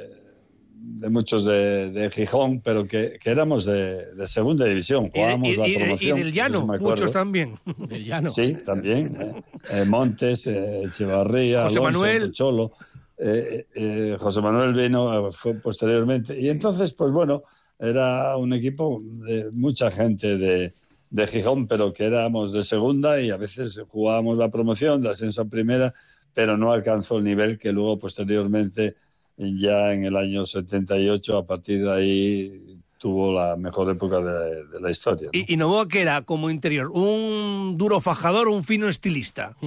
de 0.86 1.10
muchos 1.10 1.46
de, 1.46 1.92
de, 1.92 2.12
Gijón, 2.12 2.60
pero 2.62 2.86
que, 2.86 3.18
que 3.22 3.30
éramos 3.30 3.64
de, 3.64 4.14
de, 4.16 4.28
segunda 4.28 4.66
división, 4.66 5.10
jugábamos 5.10 5.48
y, 5.48 5.52
y, 5.52 5.58
la 5.58 5.68
y, 5.68 5.76
promoción. 5.78 6.18
Y 6.18 6.24
del 6.24 6.34
llano, 6.34 6.60
si 6.60 6.84
muchos 6.84 7.12
también. 7.12 7.56
Del 7.78 8.04
llano. 8.04 8.30
Sí, 8.30 8.58
también. 8.66 9.18
Eh, 9.18 9.44
eh, 9.70 9.86
Montes, 9.86 10.46
eh, 10.48 10.84
Echevarría, 10.84 11.64
José 11.64 11.80
Alonso, 11.80 12.00
Manuel. 12.00 12.32
Cholo. 12.34 12.72
Eh, 13.18 14.18
José 14.20 14.42
Manuel 14.42 14.74
vino 14.74 15.32
fue 15.32 15.54
posteriormente. 15.54 16.38
Y 16.38 16.50
entonces, 16.50 16.94
pues 16.94 17.12
bueno, 17.14 17.44
era 17.80 18.36
un 18.36 18.52
equipo 18.52 19.02
de 19.04 19.52
mucha 19.52 19.90
gente 19.90 20.38
de, 20.38 20.74
de 21.10 21.28
Gijón, 21.28 21.68
pero 21.68 21.94
que 21.94 22.04
éramos 22.04 22.52
de 22.52 22.66
segunda 22.66 23.22
y 23.22 23.30
a 23.30 23.38
veces 23.38 23.80
jugábamos 23.88 24.38
la 24.38 24.50
promoción 24.50 25.02
de 25.02 25.12
ascenso 25.12 25.44
a 25.44 25.46
primera, 25.46 25.94
pero 26.34 26.58
no 26.58 26.74
alcanzó 26.74 27.20
el 27.20 27.24
nivel 27.24 27.58
que 27.58 27.72
luego 27.72 27.98
posteriormente, 27.98 28.96
ya 29.38 29.94
en 29.94 30.06
el 30.06 30.16
año 30.18 30.46
78, 30.46 31.38
a 31.38 31.46
partir 31.46 31.84
de 31.84 31.92
ahí 31.92 32.80
tuvo 33.00 33.34
la 33.34 33.56
mejor 33.58 33.90
época 33.92 34.20
de, 34.22 34.66
de 34.68 34.80
la 34.82 34.90
historia. 34.92 35.30
¿no? 35.34 35.38
Y, 35.38 35.46
y 35.54 35.58
Novoa, 35.58 35.88
que 35.88 36.02
era 36.02 36.22
como 36.22 36.50
interior? 36.50 36.90
¿Un 36.94 37.76
duro 37.78 38.00
fajador 38.00 38.48
o 38.48 38.54
un 38.54 38.64
fino 38.64 38.88
estilista? 38.88 39.56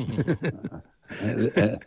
Eh, 1.22 1.79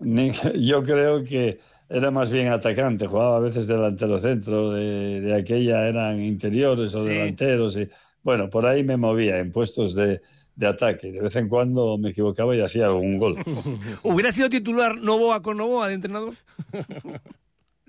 Yo 0.60 0.82
creo 0.82 1.24
que 1.24 1.58
era 1.88 2.10
más 2.10 2.30
bien 2.30 2.48
atacante, 2.48 3.06
jugaba 3.06 3.36
a 3.38 3.40
veces 3.40 3.66
delantero 3.66 4.20
centro, 4.20 4.70
de, 4.70 5.20
de 5.20 5.34
aquella 5.34 5.88
eran 5.88 6.22
interiores 6.22 6.94
o 6.94 7.02
Sí. 7.02 7.08
delanteros. 7.08 7.76
Y, 7.76 7.88
bueno, 8.22 8.48
por 8.50 8.66
ahí 8.66 8.84
me 8.84 8.96
movía 8.96 9.38
en 9.38 9.50
puestos 9.50 9.94
de, 9.94 10.20
de 10.58 10.66
ataque. 10.66 11.12
De 11.12 11.20
vez 11.20 11.34
en 11.36 11.48
cuando 11.48 11.96
me 11.98 12.10
equivocaba 12.10 12.54
y 12.54 12.60
hacía 12.60 12.86
algún 12.86 13.16
gol. 13.16 13.36
¿Hubiera 14.02 14.32
sido 14.32 14.50
titular 14.50 14.96
Novoa 14.96 15.40
con 15.40 15.56
Novoa 15.56 15.88
de 15.88 15.94
entrenador? 15.94 16.34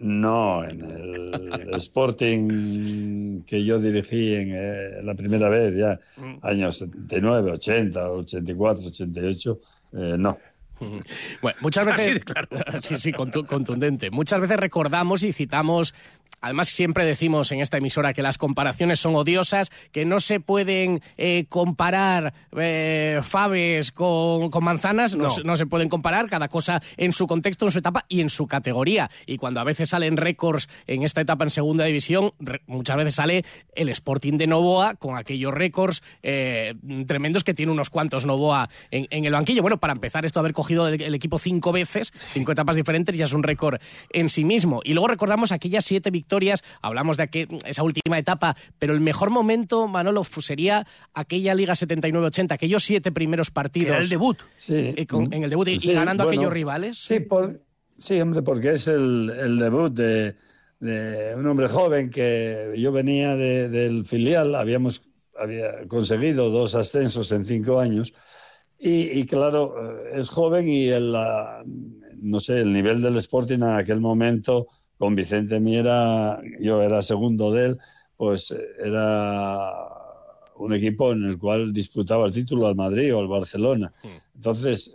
No, 0.01 0.63
en 0.63 0.79
el 0.79 1.73
Sporting 1.75 3.41
que 3.43 3.65
yo 3.65 3.79
dirigí 3.79 4.33
en 4.33 4.51
eh, 4.53 5.03
la 5.03 5.13
primera 5.13 5.49
vez, 5.49 5.75
ya 5.75 5.99
años 6.41 6.77
79, 6.77 7.51
80, 7.51 8.09
84, 8.09 8.87
88, 8.87 9.59
eh, 9.91 10.15
no. 10.17 10.37
Bueno, 11.41 11.57
muchas 11.59 11.85
veces. 11.85 11.99
Así 12.07 12.13
de 12.13 12.19
claro. 12.21 12.47
sí, 12.81 12.95
sí, 12.95 13.11
contu- 13.11 13.45
contundente. 13.45 14.09
Muchas 14.09 14.39
veces 14.39 14.55
recordamos 14.55 15.21
y 15.23 15.33
citamos 15.33 15.93
Además, 16.41 16.69
siempre 16.69 17.03
decimos 17.05 17.51
en 17.51 17.59
esta 17.59 17.75
emisora 17.77 18.13
que 18.13 18.21
las 18.21 18.37
comparaciones 18.37 19.01
son 19.01 19.13
odiosas, 19.15 19.71
que 19.91 20.05
no 20.05 20.21
se 20.21 20.39
pueden 20.39 21.01
eh, 21.17 21.43
comparar 21.49 22.33
eh, 22.57 23.19
faves 23.23 23.91
con, 23.91 24.49
con 24.49 24.63
manzanas, 24.63 25.15
no. 25.15 25.23
No. 25.23 25.29
se- 25.29 25.43
no 25.43 25.57
se 25.57 25.65
pueden 25.65 25.89
comparar, 25.89 26.29
cada 26.29 26.47
cosa 26.47 26.81
en 26.95 27.11
su 27.11 27.27
contexto, 27.27 27.65
en 27.65 27.71
su 27.71 27.79
etapa 27.79 28.05
y 28.07 28.21
en 28.21 28.29
su 28.29 28.47
categoría. 28.47 29.11
Y 29.25 29.35
cuando 29.37 29.59
a 29.59 29.65
veces 29.65 29.89
salen 29.89 30.15
récords 30.15 30.69
en 30.87 31.03
esta 31.03 31.19
etapa 31.19 31.43
en 31.43 31.49
segunda 31.49 31.83
división, 31.83 32.31
muchas 32.67 32.95
veces 32.95 33.15
sale 33.15 33.43
el 33.75 33.89
Sporting 33.89 34.37
de 34.37 34.47
Novoa 34.47 34.95
con 34.95 35.17
aquellos 35.17 35.53
récords 35.53 36.01
eh, 36.23 36.73
tremendos 37.05 37.43
que 37.43 37.53
tiene 37.53 37.73
unos 37.73 37.89
cuantos 37.89 38.25
Novoa 38.25 38.69
en, 38.91 39.07
en 39.09 39.25
el 39.25 39.33
banquillo. 39.33 39.61
Bueno, 39.61 39.77
para 39.77 39.91
empezar, 39.91 40.25
esto 40.25 40.39
haber 40.39 40.53
cogido 40.53 40.87
el, 40.87 41.01
el 41.01 41.15
equipo 41.15 41.37
cinco 41.37 41.73
veces, 41.73 42.13
cinco 42.31 42.53
etapas 42.53 42.77
diferentes, 42.77 43.17
ya 43.17 43.25
es 43.25 43.33
un 43.33 43.43
récord 43.43 43.81
en 44.11 44.29
sí 44.29 44.45
mismo. 44.45 44.79
Y 44.85 44.93
luego 44.93 45.09
recordamos 45.09 45.51
aquellas 45.51 45.83
siete 45.83 46.09
victorias, 46.11 46.18
hablamos 46.81 47.17
de 47.17 47.23
aquel- 47.23 47.47
esa 47.65 47.83
última 47.83 48.17
etapa, 48.19 48.55
pero 48.77 48.93
el 48.93 48.99
mejor 48.99 49.29
momento, 49.29 49.87
Manolo, 49.87 50.23
sería 50.23 50.85
aquella 51.13 51.53
Liga 51.55 51.73
79-80, 51.75 52.51
aquellos 52.53 52.83
siete 52.83 53.11
primeros 53.11 53.51
partidos. 53.51 53.89
Era 53.91 53.99
el 53.99 54.09
debut. 54.09 54.37
Sí. 54.55 54.93
eh, 54.95 55.05
con- 55.05 55.31
en 55.33 55.43
el 55.43 55.49
debut 55.49 55.67
y, 55.67 55.71
y 55.73 55.79
Sí, 55.79 55.93
ganando 55.93 56.23
a 56.23 56.25
bueno, 56.27 56.41
aquellos 56.41 56.53
rivales. 56.53 56.97
Sí, 56.97 57.19
por, 57.19 57.61
sí, 57.97 58.19
hombre, 58.21 58.41
porque 58.41 58.71
es 58.71 58.87
el, 58.87 59.29
el 59.37 59.57
debut 59.59 59.93
de, 59.93 60.35
de 60.79 61.33
un 61.35 61.45
hombre 61.47 61.67
joven 61.67 62.09
que 62.09 62.73
yo 62.77 62.91
venía 62.91 63.35
de- 63.35 63.69
del 63.69 64.05
filial, 64.05 64.55
habíamos 64.55 65.03
había 65.37 65.87
conseguido 65.87 66.49
dos 66.49 66.75
ascensos 66.75 67.31
en 67.31 67.45
cinco 67.45 67.79
años 67.79 68.13
y, 68.77 69.03
y 69.19 69.25
claro, 69.25 69.73
eh, 70.13 70.19
es 70.19 70.29
joven 70.29 70.67
y 70.67 70.89
el, 70.89 71.13
no 72.21 72.39
sé, 72.41 72.59
el 72.59 72.73
nivel 72.73 73.01
del 73.01 73.15
Sporting 73.17 73.55
en 73.59 73.63
aquel 73.63 74.01
momento 74.01 74.67
con 74.99 75.15
Vicente 75.15 75.59
Miera, 75.59 76.39
yo 76.59 76.83
era 76.83 77.01
segundo 77.01 77.51
de 77.51 77.65
él, 77.67 77.79
pues 78.17 78.51
eh, 78.51 78.59
era 78.83 79.71
un 80.57 80.73
equipo 80.73 81.13
en 81.13 81.23
el 81.23 81.39
cual 81.39 81.71
disputaba 81.71 82.25
el 82.25 82.33
título 82.33 82.67
al 82.67 82.75
Madrid 82.75 83.15
o 83.15 83.19
al 83.19 83.27
Barcelona. 83.27 83.91
Entonces, 84.35 84.93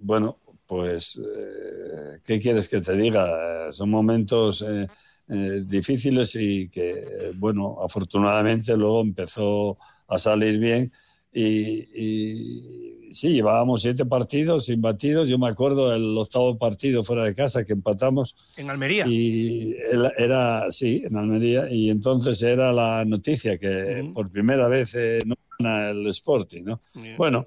bueno, 0.00 0.38
pues, 0.66 1.16
eh, 1.18 2.20
¿qué 2.24 2.38
quieres 2.38 2.68
que 2.68 2.80
te 2.82 2.94
diga? 2.94 3.72
Son 3.72 3.90
momentos 3.90 4.62
eh, 4.66 4.86
eh, 5.28 5.62
difíciles 5.64 6.34
y 6.36 6.68
que, 6.68 7.32
bueno, 7.36 7.78
afortunadamente 7.82 8.76
luego 8.76 9.00
empezó 9.00 9.78
a 10.06 10.18
salir 10.18 10.58
bien 10.58 10.92
y, 11.32 11.88
y 11.94 13.03
sí, 13.14 13.32
llevábamos 13.32 13.82
siete 13.82 14.04
partidos 14.04 14.66
sin 14.66 14.80
batidos. 14.80 15.28
Yo 15.28 15.38
me 15.38 15.48
acuerdo 15.48 15.94
el 15.94 16.16
octavo 16.18 16.58
partido 16.58 17.04
fuera 17.04 17.24
de 17.24 17.34
casa 17.34 17.64
que 17.64 17.72
empatamos 17.72 18.36
En 18.56 18.68
Almería. 18.68 19.06
y 19.06 19.74
era, 20.18 20.70
sí, 20.70 21.02
en 21.04 21.16
Almería, 21.16 21.70
y 21.70 21.90
entonces 21.90 22.42
era 22.42 22.72
la 22.72 23.04
noticia 23.06 23.56
que 23.56 24.10
por 24.12 24.30
primera 24.30 24.68
vez 24.68 24.94
eh, 24.94 25.20
no 25.24 25.36
gana 25.58 25.90
el 25.90 26.06
Sporting, 26.08 26.64
¿no? 26.64 26.80
Bueno, 27.16 27.46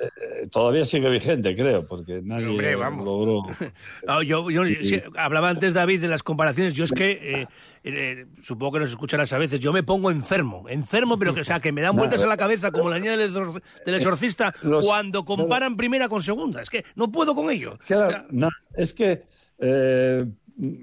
eh, 0.00 0.46
todavía 0.50 0.84
sigue 0.84 1.08
vigente, 1.08 1.54
creo, 1.56 1.86
porque 1.86 2.20
nadie 2.22 2.46
hombre, 2.48 2.76
vamos. 2.76 3.04
logró. 3.04 3.42
Ah, 4.06 4.22
yo, 4.22 4.50
yo- 4.50 4.66
Y- 4.66 4.86
sí, 4.86 5.02
hablaba 5.16 5.48
antes 5.48 5.72
David 5.74 6.00
de 6.02 6.08
las 6.08 6.22
comparaciones. 6.22 6.74
Yo 6.74 6.84
es 6.84 6.92
que 6.92 7.10
eh, 7.42 7.46
eh, 7.84 8.26
supongo 8.42 8.72
que 8.72 8.80
nos 8.80 8.90
escucharás 8.90 9.32
a 9.32 9.38
veces. 9.38 9.58
Yo 9.60 9.72
me 9.72 9.82
pongo 9.82 10.10
enfermo, 10.10 10.66
enfermo, 10.68 11.18
pero 11.18 11.34
que 11.34 11.40
o 11.40 11.44
sea 11.44 11.60
que 11.60 11.72
me 11.72 11.80
dan 11.82 11.96
vueltas 11.96 12.20
eh, 12.20 12.24
a 12.24 12.28
la 12.28 12.36
cabeza 12.36 12.70
como 12.70 12.90
la 12.90 12.98
niña 12.98 13.16
del, 13.16 13.30
exor- 13.32 13.62
del 13.84 13.94
exorcista 13.94 14.54
Los- 14.62 14.84
cuando 14.86 15.24
comparan 15.24 15.76
primera 15.76 16.08
con 16.08 16.22
segunda. 16.22 16.60
Es 16.62 16.68
que 16.70 16.84
no 16.94 17.10
puedo 17.10 17.34
con 17.34 17.50
ello. 17.50 17.78
Claro, 17.86 18.26
no, 18.30 18.48
es 18.76 18.92
que 18.92 19.22
eh, 19.58 20.24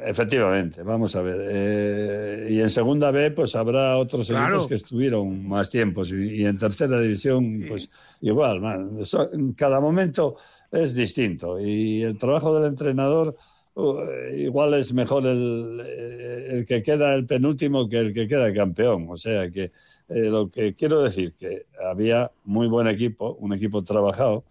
efectivamente, 0.01 0.83
vamos 0.83 1.15
a 1.15 1.21
ver. 1.21 1.37
eh, 1.41 2.47
y 2.51 2.59
en 2.61 2.69
segunda 2.69 3.11
B, 3.11 3.31
pues 3.31 3.55
habrá 3.55 3.97
otros 3.97 4.27
Claro. 4.27 4.45
equipos 4.55 4.67
que 4.67 4.75
estuvieron 4.75 5.47
más 5.47 5.69
tiempos. 5.69 6.11
Y, 6.11 6.41
y 6.41 6.45
en 6.45 6.57
tercera 6.57 6.99
división, 6.99 7.65
pues 7.67 7.89
igual. 8.21 8.61
man, 8.61 8.97
eso- 8.99 9.31
en 9.33 9.53
cada 9.53 9.79
momento 9.79 10.35
es 10.71 10.93
distinto. 10.95 11.59
Y 11.59 12.03
el 12.03 12.17
trabajo 12.17 12.57
del 12.59 12.69
entrenador. 12.69 13.35
uh, 13.75 13.95
igual 14.35 14.75
es 14.75 14.93
mejor 14.93 15.25
el, 15.25 15.81
eh, 15.83 16.47
el 16.57 16.65
que 16.65 16.83
queda 16.83 17.15
el 17.15 17.25
penúltimo 17.25 17.87
que 17.89 17.97
el 17.97 18.13
que 18.13 18.27
queda 18.27 18.53
campeón. 18.53 19.07
O 19.09 19.17
sea 19.17 19.49
que 19.49 19.71
eh, 20.09 20.29
lo 20.29 20.47
que 20.51 20.75
quiero 20.75 21.01
decir 21.01 21.33
que 21.33 21.65
había 21.83 22.31
muy 22.43 22.67
buen 22.67 22.85
equipo, 22.87 23.33
un 23.39 23.51
equipo 23.51 23.81
trabajado, 23.81 24.43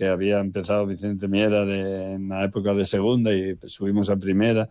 que 0.00 0.06
había 0.08 0.38
empezado 0.38 0.86
Vicente 0.86 1.28
Miera 1.28 1.66
de- 1.66 2.14
en 2.14 2.30
la 2.30 2.42
época 2.44 2.72
de 2.72 2.86
segunda 2.86 3.34
y 3.34 3.54
subimos 3.66 4.08
a 4.08 4.16
primera. 4.16 4.66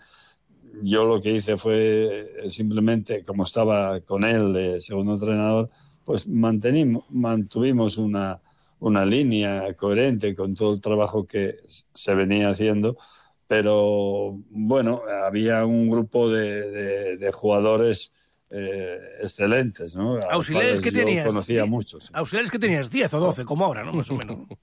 Yo 0.82 1.06
lo 1.06 1.22
que 1.22 1.34
hice 1.34 1.56
fue 1.56 2.32
eh, 2.46 2.50
simplemente, 2.50 3.24
como 3.24 3.44
estaba 3.44 4.00
con 4.02 4.24
él 4.24 4.54
de 4.54 4.82
segundo 4.82 5.14
entrenador, 5.14 5.70
pues 6.04 6.28
mantenimos, 6.28 7.04
mantuvimos 7.12 8.00
una, 8.00 8.42
una 8.80 9.06
línea 9.06 9.72
coherente 9.76 10.34
con 10.34 10.56
todo 10.56 10.74
el 10.74 10.82
trabajo 10.82 11.28
que 11.28 11.58
se 11.94 12.16
venía 12.16 12.50
haciendo, 12.50 12.98
pero 13.46 14.36
bueno, 14.50 15.04
había 15.28 15.64
un 15.64 15.92
grupo 15.92 16.28
de, 16.32 16.72
de- 16.72 17.18
de 17.18 17.32
jugadores 17.32 18.12
eh, 18.50 18.98
excelentes, 19.22 19.96
¿no? 19.96 20.18
Auxiliares 20.32 20.80
que 20.82 20.92
tenías. 20.92 21.28
conocía 21.28 21.68
muchos. 21.68 22.10
Auxiliares 22.14 22.50
que 22.50 22.58
tenías 22.58 22.90
10 22.90 23.14
o 23.14 23.20
12, 23.20 23.46
como 23.46 23.64
ahora, 23.66 23.84
¿no? 23.84 23.94
Más 23.94 24.10
o 24.10 24.16
menos. 24.16 24.38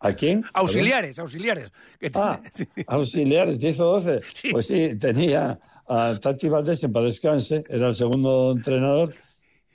¿A 0.00 0.12
quién? 0.14 0.44
Auxiliares, 0.54 1.18
auxiliares. 1.18 1.70
Que 2.00 2.10
Ah, 2.14 2.40
auxiliares, 2.88 3.58
10 3.60 3.80
o 3.80 3.84
12. 4.00 4.20
Pues 4.50 4.66
sí, 4.66 4.96
tenía 4.98 5.58
a 5.86 6.18
Tati 6.20 6.48
Valdés 6.48 6.82
en 6.84 6.92
paz 6.92 7.04
descanse, 7.04 7.64
era 7.68 7.88
el 7.88 7.94
segundo 7.94 8.52
entrenador 8.56 9.12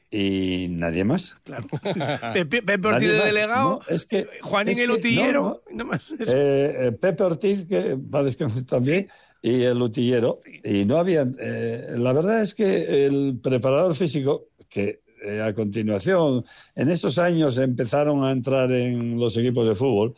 y 0.09 0.67
nadie 0.69 1.03
más. 1.03 1.35
Claro. 1.43 1.67
Pepe, 2.33 2.87
Ortiz 2.87 3.07
de 3.09 3.17
delegado, 3.25 3.81
No, 3.87 3.93
es 3.93 4.05
que, 4.05 4.25
Juanín 4.41 4.73
es 4.73 4.79
el 4.79 4.91
utillero. 4.91 5.61
no, 5.69 5.77
no. 5.77 5.85
más. 5.85 6.01
Eh, 6.19 6.75
eh, 6.87 6.91
Pepe 6.93 7.23
Ortiz, 7.23 7.67
que 7.67 7.97
descanse 8.23 8.63
también, 8.63 9.07
y 9.41 9.63
el 9.63 9.81
utillero. 9.81 10.39
Y 10.63 10.85
no 10.85 10.97
había. 10.97 11.27
eh, 11.39 11.95
la 11.97 12.13
verdad 12.13 12.41
es 12.41 12.55
que 12.55 13.05
el 13.05 13.39
preparador 13.43 13.93
físico, 13.95 14.47
que 14.69 15.01
eh, 15.25 15.41
a 15.41 15.53
continuación, 15.53 16.43
en 16.75 16.89
esos 16.89 17.17
años 17.17 17.57
empezaron 17.57 18.23
a 18.23 18.31
entrar 18.31 18.71
en 18.71 19.19
los 19.19 19.35
equipos 19.37 19.67
de 19.67 19.75
fútbol, 19.75 20.13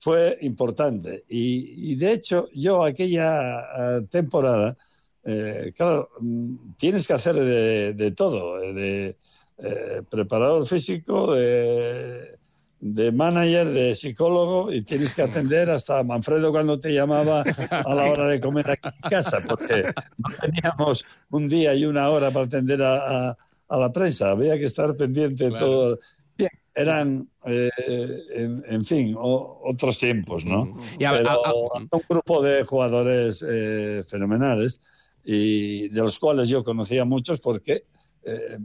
fue 0.00 0.38
importante. 0.42 1.24
Y, 1.28 1.94
de 1.96 2.12
hecho, 2.12 2.48
yo 2.54 2.84
aquella 2.84 3.60
eh, 3.60 4.06
temporada, 4.10 4.76
eh, 5.24 5.72
claro, 5.76 6.10
mm, 6.20 6.74
tienes 6.76 7.06
que 7.06 7.12
hacer 7.14 7.34
de, 7.34 8.10
todo, 8.12 8.62
eh, 8.62 9.16
de 9.56 10.02
preparador 10.08 10.66
físico, 10.66 11.34
de, 11.34 12.38
de 12.80 13.10
manager, 13.12 13.66
de 13.70 13.94
psicólogo, 13.94 14.72
y 14.72 14.82
tienes 14.82 15.14
que 15.14 15.22
atender 15.22 15.68
hasta 15.68 16.02
Manfredo 16.04 16.52
cuando 16.52 16.78
te 16.78 16.94
llamaba 16.94 17.44
a 17.70 17.94
la 17.94 18.04
hora 18.04 18.28
de 18.28 18.40
comer 18.40 18.70
aquí 18.70 18.88
en 19.02 19.10
casa, 19.10 19.40
porque 19.46 19.90
no 20.16 20.28
teníamos 20.40 21.04
un 21.30 21.48
día 21.48 21.74
y 21.74 21.84
una 21.84 22.08
hora 22.10 22.30
para 22.30 22.46
atender 22.46 22.82
a- 22.82 23.36
a 23.68 23.76
la 23.78 23.92
prensa, 23.92 24.30
había 24.30 24.58
que 24.58 24.64
estar 24.64 24.96
pendiente 24.96 25.44
de 25.44 25.50
Claro. 25.50 25.66
todo. 25.66 25.98
Bien, 26.36 26.50
eran, 26.74 27.28
eh, 27.44 27.68
en, 28.34 28.64
en 28.66 28.84
fin, 28.84 29.14
o- 29.18 29.60
otros 29.64 29.98
tiempos, 29.98 30.44
¿no? 30.44 30.76
Y 30.98 31.04
a- 31.04 31.10
Pero 31.10 31.28
a- 31.30 31.32
a- 31.34 31.36
había 31.74 31.88
un 31.90 32.02
grupo 32.08 32.40
de 32.42 32.64
jugadores 32.64 33.44
eh, 33.46 34.04
fenomenales 34.08 34.80
y 35.24 35.88
de 35.88 36.00
los 36.00 36.18
cuales 36.18 36.48
yo 36.48 36.62
conocía 36.64 37.04
muchos 37.04 37.40
porque 37.40 37.82
eh, 38.28 38.58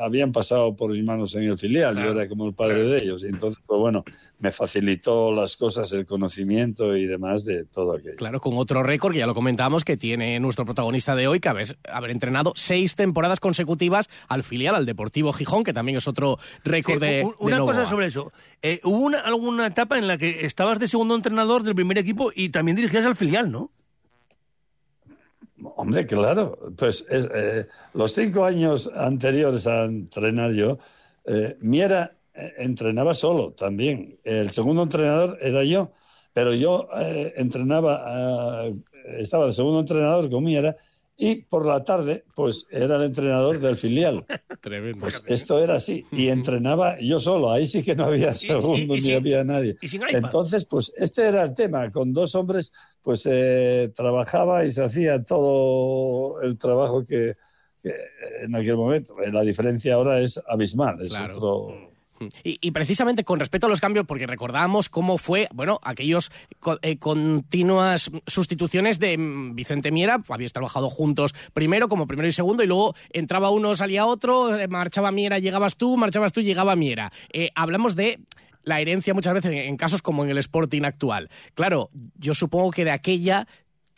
habían 0.00 0.32
pasado 0.32 0.74
por 0.76 0.90
mis 0.92 1.04
manos 1.04 1.34
en 1.34 1.44
el 1.44 1.58
filial, 1.58 1.96
yo 1.96 2.10
era 2.12 2.28
como 2.28 2.46
el 2.46 2.54
padre 2.54 2.84
de 2.84 2.96
ellos, 3.02 3.24
y 3.24 3.26
entonces, 3.26 3.62
pues 3.66 3.78
bueno, 3.80 4.04
me 4.38 4.50
facilitó 4.52 5.32
las 5.32 5.56
cosas, 5.56 5.90
el 5.92 6.06
conocimiento 6.06 6.96
y 6.96 7.06
demás 7.06 7.44
de 7.44 7.64
todo 7.64 7.96
aquello. 7.96 8.16
Claro, 8.16 8.40
con 8.40 8.56
otro 8.56 8.82
récord 8.82 9.12
que 9.12 9.18
ya 9.18 9.26
lo 9.26 9.34
comentábamos 9.34 9.84
que 9.84 9.96
tiene 9.96 10.38
nuestro 10.40 10.64
protagonista 10.64 11.16
de 11.16 11.26
hoy, 11.26 11.40
que 11.40 11.48
haber, 11.48 11.76
haber 11.90 12.10
entrenado 12.10 12.52
seis 12.54 12.94
temporadas 12.94 13.40
consecutivas 13.40 14.08
al 14.28 14.42
filial, 14.42 14.74
al 14.74 14.86
Deportivo 14.86 15.32
Gijón, 15.32 15.64
que 15.64 15.72
también 15.72 15.98
es 15.98 16.06
otro 16.06 16.38
récord 16.64 17.00
Sí, 17.02 17.06
de, 17.06 17.26
una 17.40 17.58
cosa 17.60 17.84
sobre 17.86 18.06
eso. 18.06 18.32
Eh, 18.62 18.80
¿Hubo 18.84 18.98
una- 19.00 19.20
alguna 19.20 19.66
etapa 19.66 19.98
en 19.98 20.06
la 20.06 20.18
que 20.18 20.46
estabas 20.46 20.78
de 20.78 20.86
segundo 20.88 21.14
entrenador 21.16 21.62
del 21.64 21.74
primer 21.74 21.98
equipo 21.98 22.30
y 22.34 22.50
también 22.50 22.76
dirigías 22.76 23.04
al 23.04 23.16
filial, 23.16 23.50
no? 23.50 23.70
Hombre, 25.76 26.06
claro, 26.06 26.58
pues 26.76 27.04
es, 27.08 27.28
eh, 27.34 27.66
los 27.94 28.12
cinco 28.12 28.44
años 28.44 28.90
anteriores 28.94 29.66
a 29.66 29.84
entrenar 29.84 30.52
yo, 30.52 30.78
eh, 31.24 31.56
Miera 31.60 32.16
eh, 32.34 32.54
entrenaba 32.58 33.14
solo 33.14 33.52
también. 33.52 34.18
El 34.24 34.50
segundo 34.50 34.82
entrenador 34.82 35.38
era 35.40 35.64
yo, 35.64 35.92
pero 36.32 36.54
yo 36.54 36.88
eh, 36.96 37.34
entrenaba, 37.36 38.64
estaba 39.18 39.46
de 39.46 39.52
segundo 39.52 39.80
entrenador 39.80 40.30
con 40.30 40.44
Miera 40.44 40.76
y 41.20 41.42
por 41.42 41.66
la 41.66 41.82
tarde, 41.82 42.24
pues 42.36 42.66
era 42.70 42.94
el 42.96 43.02
entrenador 43.02 43.58
del 43.58 43.76
filial. 43.76 44.24
Tremendo. 44.60 45.00
Pues 45.00 45.20
esto 45.26 45.58
era 45.62 45.74
así. 45.74 46.06
Y 46.12 46.28
entrenaba 46.28 46.98
yo 47.00 47.18
solo. 47.18 47.50
Ahí 47.50 47.66
sí 47.66 47.82
que 47.82 47.96
no 47.96 48.04
había 48.04 48.34
segundo 48.34 48.94
ni 48.94 49.00
sin- 49.00 49.16
había 49.16 49.42
nadie. 49.42 49.76
y 49.82 49.88
sin 49.88 50.02
iPad. 50.02 50.14
Entonces, 50.14 50.64
pues 50.64 50.92
este 50.96 51.22
era 51.26 51.42
el 51.42 51.54
tema. 51.54 51.90
Con 51.90 52.12
dos 52.12 52.36
hombres, 52.36 52.72
pues 53.02 53.26
eh, 53.28 53.90
trabajaba 53.96 54.64
y 54.64 54.70
se 54.70 54.84
hacía 54.84 55.24
todo 55.24 56.40
el 56.40 56.56
trabajo 56.56 57.04
que, 57.04 57.34
que 57.82 57.92
en 58.42 58.54
aquel 58.54 58.76
momento. 58.76 59.16
La 59.32 59.42
diferencia 59.42 59.94
ahora 59.94 60.20
es 60.20 60.40
abismal. 60.48 61.02
Es 61.04 61.08
Claro. 61.12 61.36
otro. 61.36 61.90
Y, 62.42 62.70
precisamente 62.72 63.24
con 63.24 63.40
respecto 63.40 63.66
a 63.66 63.70
los 63.70 63.80
cambios, 63.80 64.06
porque 64.06 64.26
recordamos 64.26 64.88
cómo 64.88 65.18
fue, 65.18 65.48
bueno, 65.52 65.78
aquellos 65.82 66.30
eh, 66.82 66.98
continuas 66.98 68.10
sustituciones 68.26 68.98
de 68.98 69.16
mm, 69.16 69.54
Vicente 69.54 69.90
Miera, 69.90 70.22
habíais 70.28 70.52
trabajado 70.52 70.88
juntos 70.88 71.34
primero 71.52 71.88
como 71.88 72.06
primero 72.06 72.28
y 72.28 72.32
segundo, 72.32 72.62
y 72.62 72.66
luego 72.66 72.94
entraba 73.10 73.50
uno, 73.50 73.74
salía 73.74 74.06
otro, 74.06 74.56
eh, 74.56 74.68
marchaba 74.68 75.12
Miera, 75.12 75.38
llegabas 75.38 75.76
tú, 75.76 75.96
marchabas 75.96 76.32
tú, 76.32 76.40
llegaba 76.40 76.76
Miera. 76.76 77.12
Eh, 77.32 77.50
hablamos 77.54 77.96
de 77.96 78.20
la 78.62 78.80
herencia 78.80 79.14
muchas 79.14 79.34
veces 79.34 79.52
en 79.52 79.76
casos 79.76 80.02
como 80.02 80.24
en 80.24 80.30
el 80.30 80.38
Sporting 80.38 80.82
actual. 80.82 81.30
Claro, 81.54 81.90
yo 82.16 82.34
supongo 82.34 82.70
que 82.70 82.84
de 82.84 82.90
aquella 82.90 83.46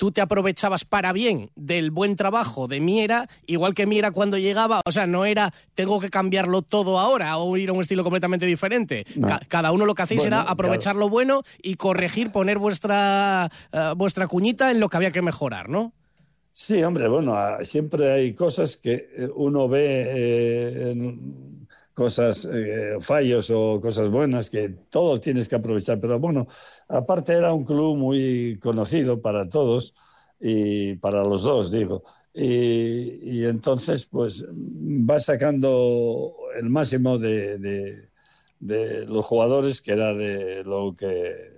tú 0.00 0.12
te 0.12 0.22
aprovechabas 0.22 0.86
para 0.86 1.12
bien 1.12 1.50
del 1.56 1.90
buen 1.90 2.16
trabajo 2.16 2.68
de 2.68 2.80
Miera, 2.80 3.28
igual 3.46 3.74
que 3.74 3.84
Miera 3.84 4.12
cuando 4.12 4.38
llegaba, 4.38 4.80
o 4.86 4.92
sea, 4.92 5.06
no 5.06 5.26
era 5.26 5.52
tengo 5.74 6.00
que 6.00 6.08
cambiarlo 6.08 6.62
todo 6.62 6.98
ahora 6.98 7.36
o 7.36 7.54
ir 7.58 7.68
a 7.68 7.74
un 7.74 7.82
estilo 7.82 8.02
completamente 8.02 8.46
diferente. 8.46 9.04
No. 9.14 9.28
Ca- 9.28 9.40
cada 9.46 9.72
uno 9.72 9.84
lo 9.84 9.94
que 9.94 10.00
hacéis 10.00 10.22
Bueno, 10.22 10.36
era 10.40 10.50
aprovechar 10.50 10.96
lo 10.96 11.10
bueno 11.10 11.42
y 11.62 11.74
corregir, 11.74 12.32
poner 12.32 12.56
vuestra, 12.58 13.50
eh, 13.72 13.92
vuestra 13.94 14.26
cuñita 14.26 14.70
en 14.70 14.80
lo 14.80 14.88
que 14.88 14.96
había 14.96 15.10
que 15.10 15.20
mejorar, 15.20 15.68
¿no? 15.68 15.92
Sí, 16.50 16.82
hombre, 16.82 17.06
bueno, 17.06 17.36
siempre 17.62 18.10
hay 18.10 18.32
cosas 18.32 18.78
que 18.78 18.94
eh, 18.94 19.28
uno 19.34 19.68
ve, 19.68 20.04
eh, 20.08 20.90
en 20.92 21.59
cosas, 21.94 22.46
eh, 22.50 22.96
fallos 23.00 23.50
o 23.50 23.80
cosas 23.80 24.10
buenas 24.10 24.50
que 24.50 24.68
todo 24.90 25.20
tienes 25.20 25.48
que 25.48 25.56
aprovechar. 25.56 26.00
Pero 26.00 26.18
bueno, 26.18 26.46
aparte 26.88 27.32
era 27.34 27.52
un 27.52 27.64
club 27.64 27.96
muy 27.96 28.58
conocido 28.60 29.20
para 29.20 29.48
todos 29.48 29.94
y 30.40 30.94
para 30.96 31.22
los 31.24 31.42
dos, 31.42 31.70
digo. 31.70 32.02
Y, 32.32 33.40
y 33.40 33.44
entonces, 33.46 34.06
pues, 34.06 34.44
va 34.48 35.18
sacando 35.18 36.32
el 36.56 36.70
máximo 36.70 37.18
de, 37.18 37.58
de- 37.58 38.08
de 38.60 39.06
los 39.06 39.24
jugadores, 39.26 39.80
que 39.80 39.92
era 39.92 40.12
de 40.14 40.62
lo 40.64 40.94
que 40.96 41.50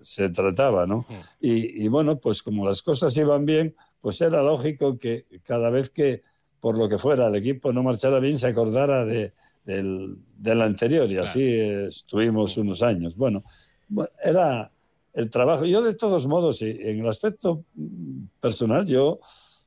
se 0.00 0.28
trataba, 0.30 0.86
¿no? 0.86 1.04
Y, 1.40 1.84
y 1.84 1.88
bueno, 1.88 2.16
pues 2.16 2.42
como 2.42 2.66
las 2.66 2.82
cosas 2.82 3.16
iban 3.16 3.44
bien, 3.44 3.74
pues 4.00 4.20
era 4.20 4.42
lógico 4.42 4.96
que 4.98 5.26
cada 5.42 5.70
vez 5.70 5.90
que, 5.90 6.22
por 6.60 6.78
lo 6.78 6.88
que 6.88 6.98
fuera, 6.98 7.26
el 7.28 7.34
equipo 7.36 7.72
no 7.72 7.82
marchara 7.82 8.20
bien, 8.20 8.38
se 8.38 8.46
acordara 8.48 9.04
de, 9.04 9.32
del, 9.64 10.16
del 10.36 10.62
anterior 10.62 11.10
y 11.10 11.16
así 11.18 11.42
eh, 11.42 11.86
estuvimos 11.86 12.56
unos 12.56 12.82
años. 12.82 13.16
Bueno, 13.16 13.44
bu- 13.90 14.08
era 14.22 14.70
el 15.14 15.30
trabajo. 15.30 15.64
Yo 15.64 15.82
de 15.82 15.94
todos 15.94 16.26
modos, 16.26 16.60
en 16.62 17.00
el 17.00 17.08
aspecto 17.08 17.64
mm, 17.74 18.24
personal, 18.40 18.86
yo 18.86 19.20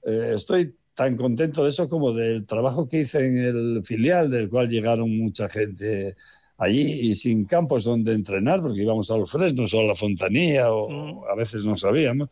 eh, 0.05 0.33
estoy 0.35 0.75
tan 0.93 1.15
contento 1.15 1.63
de 1.63 1.69
eso 1.69 1.87
como 1.87 2.11
del 2.13 2.45
trabajo 2.45 2.87
que 2.87 3.01
hice 3.01 3.25
en 3.25 3.37
el 3.37 3.81
filial, 3.83 4.29
del 4.31 4.49
cual 4.49 4.67
llegaron 4.67 5.15
mucha 5.17 5.47
gente 5.49 6.15
allí 6.57 6.81
y 6.81 7.13
sin 7.13 7.45
campos 7.45 7.83
donde 7.83 8.13
entrenar, 8.13 8.61
porque 8.61 8.81
íbamos 8.81 9.11
a 9.11 9.17
los 9.17 9.31
Fresnos 9.31 9.73
o 9.75 9.79
a 9.79 9.83
la 9.83 9.95
Fontanía, 9.95 10.71
o 10.71 11.25
a 11.27 11.35
veces 11.35 11.65
no 11.65 11.77
sabíamos, 11.77 12.29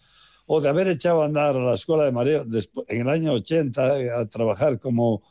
o 0.48 0.62
de 0.62 0.70
haber 0.70 0.88
echado 0.88 1.22
a 1.22 1.26
andar 1.26 1.56
a 1.56 1.60
la 1.64 1.74
escuela 1.76 2.06
de 2.06 2.12
mareo 2.12 2.44
en 2.88 3.02
el 3.02 3.10
año 3.10 3.34
80 3.34 4.00
eh, 4.00 4.10
a 4.12 4.26
trabajar 4.26 4.80
como, 4.80 5.22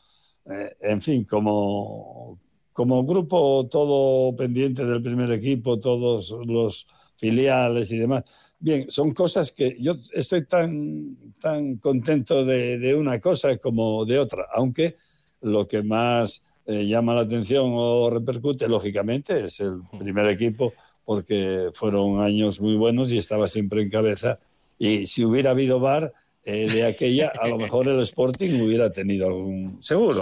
eh, 0.45 0.75
en 0.81 1.01
fin, 1.01 1.23
como, 1.23 2.39
como 2.73 3.05
grupo 3.05 3.67
todo 3.69 4.35
pendiente 4.35 4.85
del 4.85 5.01
primer 5.01 5.31
equipo, 5.31 5.79
todos 5.79 6.31
los 6.45 6.87
filiales 7.17 7.91
y 7.91 7.97
demás. 7.97 8.23
Bien, 8.59 8.89
son 8.89 9.13
cosas 9.13 9.51
que 9.51 9.77
yo 9.79 9.95
estoy 10.13 10.45
tan, 10.45 11.33
tan 11.39 11.77
contento 11.77 12.45
de, 12.45 12.77
de 12.77 12.95
una 12.95 13.19
cosa 13.19 13.57
como 13.57 14.05
de 14.05 14.19
otra, 14.19 14.47
aunque 14.53 14.95
lo 15.41 15.67
que 15.67 15.83
más 15.83 16.43
eh, 16.65 16.87
llama 16.87 17.13
la 17.13 17.21
atención 17.21 17.71
o 17.75 18.09
repercute, 18.09 18.67
lógicamente, 18.67 19.45
es 19.45 19.59
el 19.59 19.81
primer 19.99 20.27
equipo, 20.27 20.73
porque 21.03 21.69
fueron 21.73 22.21
años 22.21 22.59
muy 22.59 22.75
buenos 22.75 23.11
y 23.11 23.17
estaba 23.17 23.47
siempre 23.47 23.83
en 23.83 23.89
cabeza. 23.89 24.39
Y 24.79 25.05
si 25.05 25.23
hubiera 25.23 25.51
habido 25.51 25.79
VAR 25.79 26.13
eh, 26.45 26.69
de 26.69 26.85
aquella, 26.85 27.31
a 27.39 27.47
lo 27.47 27.57
mejor 27.57 27.87
el 27.87 27.99
Sporting 28.01 28.61
hubiera 28.61 28.91
tenido 28.91 29.27
algún... 29.27 29.77
Seguro. 29.81 30.15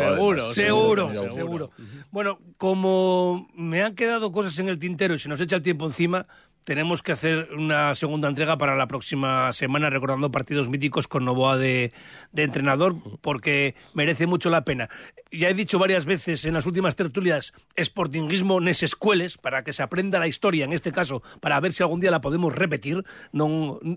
seguro, 0.53 1.07
hubiera 1.07 1.19
tenido 1.19 1.33
seguro. 1.33 1.71
Bueno, 2.11 2.39
como 2.57 3.49
me 3.53 3.83
han 3.83 3.93
quedado 3.93 4.31
cosas 4.31 4.57
en 4.59 4.69
el 4.69 4.79
tintero 4.79 5.13
y 5.13 5.19
se 5.19 5.27
nos 5.27 5.41
echa 5.41 5.57
el 5.57 5.61
tiempo 5.61 5.85
encima, 5.85 6.25
tenemos 6.63 7.01
que 7.01 7.11
hacer 7.11 7.49
una 7.53 7.93
segunda 7.95 8.27
entrega 8.27 8.57
para 8.57 8.75
la 8.75 8.87
próxima 8.87 9.51
semana 9.53 9.89
recordando 9.89 10.31
partidos 10.31 10.69
míticos 10.69 11.07
con 11.07 11.25
Novoa 11.25 11.57
de, 11.57 11.91
entrenador 12.35 12.95
porque 13.21 13.75
merece 13.93 14.27
mucho 14.27 14.49
la 14.49 14.63
pena. 14.63 14.89
Ya 15.31 15.49
he 15.49 15.53
dicho 15.53 15.79
varias 15.79 16.05
veces 16.05 16.45
en 16.45 16.53
las 16.53 16.65
últimas 16.65 16.95
tertulias 16.95 17.53
sportinguismo 17.77 18.59
nes 18.59 18.83
escueles 18.83 19.37
para 19.37 19.63
que 19.63 19.73
se 19.73 19.83
aprenda 19.83 20.19
la 20.19 20.27
historia, 20.27 20.65
en 20.65 20.73
este 20.73 20.91
caso, 20.91 21.23
para 21.41 21.59
ver 21.59 21.73
si 21.73 21.83
algún 21.83 21.99
día 21.99 22.11
la 22.11 22.21
podemos 22.21 22.53
repetir 22.53 23.03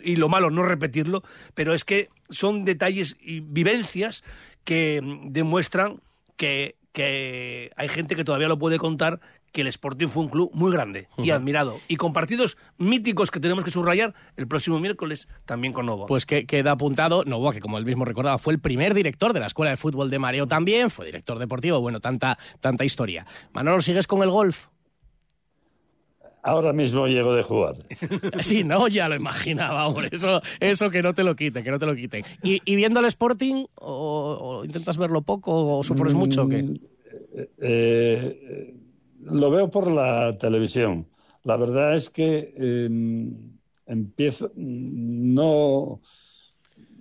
y 0.03 0.17
lo 0.17 0.29
malo 0.29 0.51
no 0.51 0.63
repetirlo, 0.63 1.23
pero 1.55 1.75
es 1.75 1.85
que 1.85 2.09
son 2.31 2.65
detalles 2.65 3.17
y 3.21 3.41
vivencias 3.41 4.25
que 4.65 5.01
demuestran 5.25 6.01
que 6.37 6.77
hay 7.77 7.89
gente 7.89 8.17
que 8.17 8.25
todavía 8.25 8.49
lo 8.49 8.59
puede 8.59 8.79
contar 8.79 9.21
que 9.57 9.63
el 9.63 9.69
Sporting 9.69 10.09
fue 10.09 10.25
un 10.25 10.29
club 10.29 10.51
muy 10.53 10.71
grande 10.71 11.09
y 11.17 11.31
admirado. 11.31 11.79
Y 11.89 11.97
con 11.97 12.13
partidos 12.13 12.59
míticos 12.77 13.31
que 13.31 13.41
tenemos 13.41 13.65
que 13.65 13.71
subrayar 13.71 14.13
el 14.37 14.47
próximo 14.47 14.79
miércoles 14.79 15.29
también 15.47 15.73
con 15.73 15.87
Novo. 15.87 16.05
Pues 16.05 16.27
que 16.27 16.45
queda 16.45 16.73
apuntado 16.73 17.25
Novoa, 17.25 17.55
que 17.55 17.61
como 17.61 17.79
él 17.79 17.87
mismo 17.87 18.05
recordaba, 18.05 18.37
fue 18.37 18.53
el 18.53 18.61
primer 18.61 18.93
director 18.93 19.33
de 19.33 19.41
la 19.41 19.47
Escuela 19.47 19.71
de 19.71 19.79
Fútbol 19.79 20.11
de 20.11 20.19
Mareo 20.19 20.47
también, 20.47 20.91
fue 20.91 21.07
director 21.07 21.39
deportivo, 21.39 21.81
bueno, 21.81 22.01
tanta, 22.01 22.37
tanta 22.61 22.85
historia. 22.85 23.25
Manolo, 23.55 23.81
¿sigues 23.81 24.07
con 24.07 24.23
el 24.23 24.29
golf? 24.29 24.67
Ahora 26.43 26.75
mismo 26.75 27.07
llego 27.07 27.35
de 27.35 27.43
jugar. 27.43 27.77
Sí, 28.41 28.63
no, 28.63 28.89
ya 28.89 29.09
lo 29.09 29.17
imaginaba, 29.17 29.89
hombre. 29.89 30.11
Eso, 30.13 30.43
eso 30.61 30.91
que 30.91 31.01
no 31.01 31.15
te 31.15 31.25
lo 31.25 31.35
quiten, 31.35 31.65
que 31.65 31.71
no 31.71 31.79
te 31.79 31.87
lo 31.87 31.97
quiten. 31.97 32.25
¿Y, 32.43 32.61
y 32.67 32.77
viendo 32.77 33.01
el 33.01 33.07
Sporting, 33.07 33.65
o, 33.77 34.39
o 34.39 34.65
intentas 34.67 34.99
verlo 34.99 35.23
poco, 35.23 35.79
o 35.79 35.83
sufres 35.83 36.13
mucho 36.13 36.43
o 36.43 36.49
qué? 36.51 36.79
Eh, 37.59 38.75
lo 39.31 39.51
veo 39.51 39.71
por 39.71 39.91
la 39.91 40.37
televisión. 40.39 41.07
La 41.45 41.57
verdad 41.57 41.95
es 41.95 42.11
que 42.11 42.53
eh, 42.57 42.89
empiezo, 43.87 44.53
no, 44.57 46.01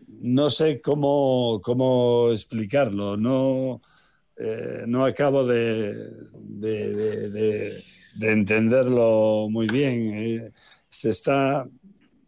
no 0.07 0.49
sé 0.49 0.81
cómo, 0.81 1.59
cómo 1.63 2.29
explicarlo, 2.31 3.17
no, 3.17 3.81
eh, 4.37 4.83
no 4.87 5.05
acabo 5.05 5.45
de 5.45 6.11
entenderlo 8.21 9.47
muy 9.49 9.67
bien. 9.67 10.13
Eh, 10.15 10.51
se 10.89 11.09
está, 11.09 11.67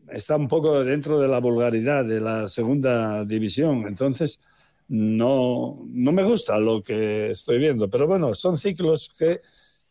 está 0.10 0.36
un 0.36 0.48
poco 0.48 0.84
dentro 0.84 1.20
de 1.20 1.28
la 1.28 1.40
vulgaridad 1.40 2.06
de 2.06 2.20
la 2.20 2.48
segunda 2.48 3.24
división, 3.26 3.86
entonces 3.88 4.40
no, 4.88 5.86
no 5.90 6.12
me 6.12 6.24
gusta 6.24 6.60
lo 6.60 6.82
que 6.82 7.32
estoy 7.32 7.60
viendo, 7.60 7.90
pero 7.90 8.08
bueno, 8.08 8.34
son 8.34 8.58
ciclos 8.58 9.14
que 9.18 9.42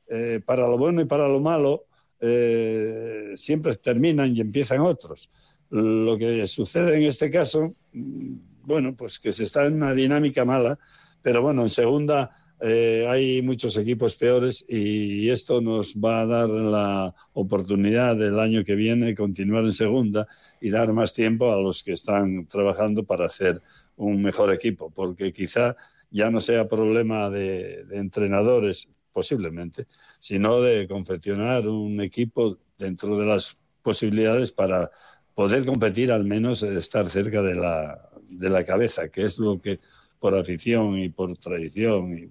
eh, 0.08 0.40
para 0.44 0.68
lo 0.68 0.78
bueno 0.78 1.00
y 1.00 1.04
para 1.04 1.28
lo 1.28 1.40
malo 1.40 1.84
eh, 2.20 3.32
siempre 3.34 3.74
terminan 3.76 4.34
y 4.34 4.40
empiezan 4.40 4.80
otros. 4.80 5.30
Lo 5.70 6.16
que 6.16 6.46
sucede 6.46 6.96
en 6.96 7.02
este 7.02 7.28
caso, 7.30 7.74
mm, 7.92 8.34
bueno, 8.62 8.94
pues 8.96 9.18
que 9.18 9.32
se 9.32 9.44
está 9.44 9.66
en 9.66 9.74
una 9.74 9.94
dinámica 9.94 10.44
mala, 10.44 10.78
pero 11.22 11.42
bueno, 11.42 11.62
en 11.62 11.68
segunda 11.68 12.30
eh, 12.60 13.06
hay 13.08 13.42
muchos 13.42 13.76
equipos 13.76 14.14
peores 14.14 14.64
y 14.66 15.28
esto 15.28 15.60
nos 15.60 15.94
va 15.94 16.22
a 16.22 16.26
dar 16.26 16.48
la 16.48 17.14
oportunidad 17.34 18.16
del 18.16 18.40
año 18.40 18.64
que 18.64 18.74
viene 18.74 19.14
continuar 19.14 19.64
en 19.64 19.72
segunda 19.72 20.26
y 20.60 20.70
dar 20.70 20.92
más 20.92 21.12
tiempo 21.12 21.52
a 21.52 21.60
los 21.60 21.82
que 21.82 21.92
están 21.92 22.46
trabajando 22.46 23.04
para 23.04 23.26
hacer 23.26 23.60
un 23.96 24.22
mejor 24.22 24.52
equipo, 24.54 24.90
porque 24.90 25.32
quizá 25.32 25.76
ya 26.10 26.30
no 26.30 26.40
sea 26.40 26.68
problema 26.68 27.28
de, 27.28 27.84
de 27.84 27.98
entrenadores, 27.98 28.88
posiblemente, 29.16 29.86
sino 30.18 30.60
de 30.60 30.86
confeccionar 30.86 31.66
un 31.68 32.02
equipo 32.02 32.58
dentro 32.76 33.18
de 33.18 33.24
las 33.24 33.56
posibilidades 33.80 34.52
para 34.52 34.90
poder 35.32 35.64
competir, 35.64 36.12
al 36.12 36.24
menos 36.24 36.62
estar 36.62 37.08
cerca 37.08 37.40
de 37.40 37.54
la, 37.54 38.10
de 38.28 38.50
la 38.50 38.62
cabeza, 38.62 39.08
que 39.08 39.22
es 39.22 39.38
lo 39.38 39.58
que 39.58 39.80
por 40.18 40.34
afición 40.36 40.98
y 40.98 41.08
por 41.08 41.34
tradición 41.38 42.18
y, 42.18 42.28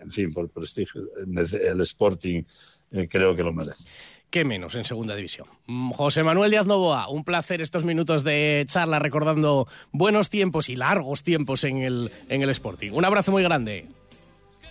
en 0.00 0.10
fin, 0.12 0.32
por 0.32 0.48
prestigio, 0.50 1.02
el 1.16 1.80
Sporting 1.80 2.44
eh, 2.92 3.08
creo 3.08 3.34
que 3.34 3.42
lo 3.42 3.52
merece. 3.52 3.88
qué 4.30 4.44
menos 4.44 4.76
en 4.76 4.84
segunda 4.84 5.16
división. 5.16 5.48
José 5.96 6.22
Manuel 6.22 6.52
Díaz 6.52 6.66
Novoa, 6.66 7.08
un 7.08 7.24
placer 7.24 7.60
estos 7.60 7.82
minutos 7.82 8.22
de 8.22 8.64
charla 8.68 9.00
recordando 9.00 9.66
buenos 9.90 10.30
tiempos 10.30 10.68
y 10.68 10.76
largos 10.76 11.24
tiempos 11.24 11.64
en 11.64 11.78
el, 11.78 12.12
en 12.28 12.42
el 12.42 12.50
Sporting. 12.50 12.92
Un 12.92 13.04
abrazo 13.04 13.32
muy 13.32 13.42
grande. 13.42 13.88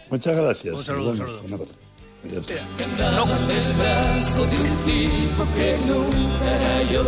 Muchas 0.10 0.36
gracias. 0.36 0.74
Un 0.76 0.84
saludo, 0.84 1.12
un 1.12 1.18
Bueno, 1.18 1.34
saludo. 1.34 1.48
un 1.48 1.54
abrazo. 1.54 1.74
Adiós. 2.26 2.50
el 2.50 3.74
brazo 3.78 4.46
de 4.48 4.58
un 4.58 4.78
tipo 4.86 5.46
que 5.56 5.78
nunca 5.88 6.56
era 6.56 6.92
yo. 6.92 7.04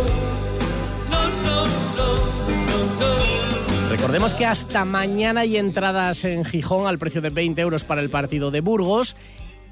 No, 1.10 1.26
no, 1.42 1.66
no, 1.96 2.16
no, 2.16 3.00
no. 3.00 3.88
Recordemos 3.90 4.34
que 4.34 4.46
hasta 4.46 4.84
mañana 4.84 5.40
hay 5.42 5.56
entradas 5.56 6.24
en 6.24 6.44
Gijón 6.44 6.86
al 6.86 6.98
precio 6.98 7.20
de 7.20 7.30
20 7.30 7.60
euros 7.60 7.84
para 7.84 8.00
el 8.00 8.08
partido 8.10 8.50
de 8.50 8.60
Burgos 8.60 9.16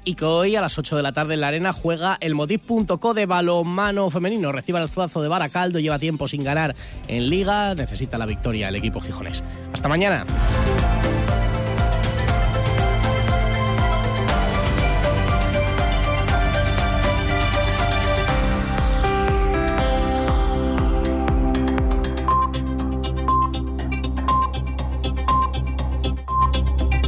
y 0.05 0.15
que 0.15 0.25
hoy 0.25 0.55
a 0.55 0.61
las 0.61 0.77
8 0.77 0.95
de 0.97 1.03
la 1.03 1.13
tarde 1.13 1.35
en 1.35 1.41
la 1.41 1.47
arena 1.49 1.71
juega 1.73 2.17
el 2.19 2.35
Modip.co 2.35 3.13
de 3.13 3.25
balonmano 3.25 4.09
femenino. 4.09 4.51
Recibe 4.51 4.79
el 4.81 4.89
zuazo 4.89 5.21
de 5.21 5.27
Baracaldo, 5.29 5.79
lleva 5.79 5.99
tiempo 5.99 6.27
sin 6.27 6.43
ganar 6.43 6.75
en 7.07 7.29
liga, 7.29 7.75
necesita 7.75 8.17
la 8.17 8.25
victoria 8.25 8.69
el 8.69 8.75
equipo 8.75 8.99
gijonés. 9.01 9.41
Hasta 9.73 9.87
mañana. 9.87 10.25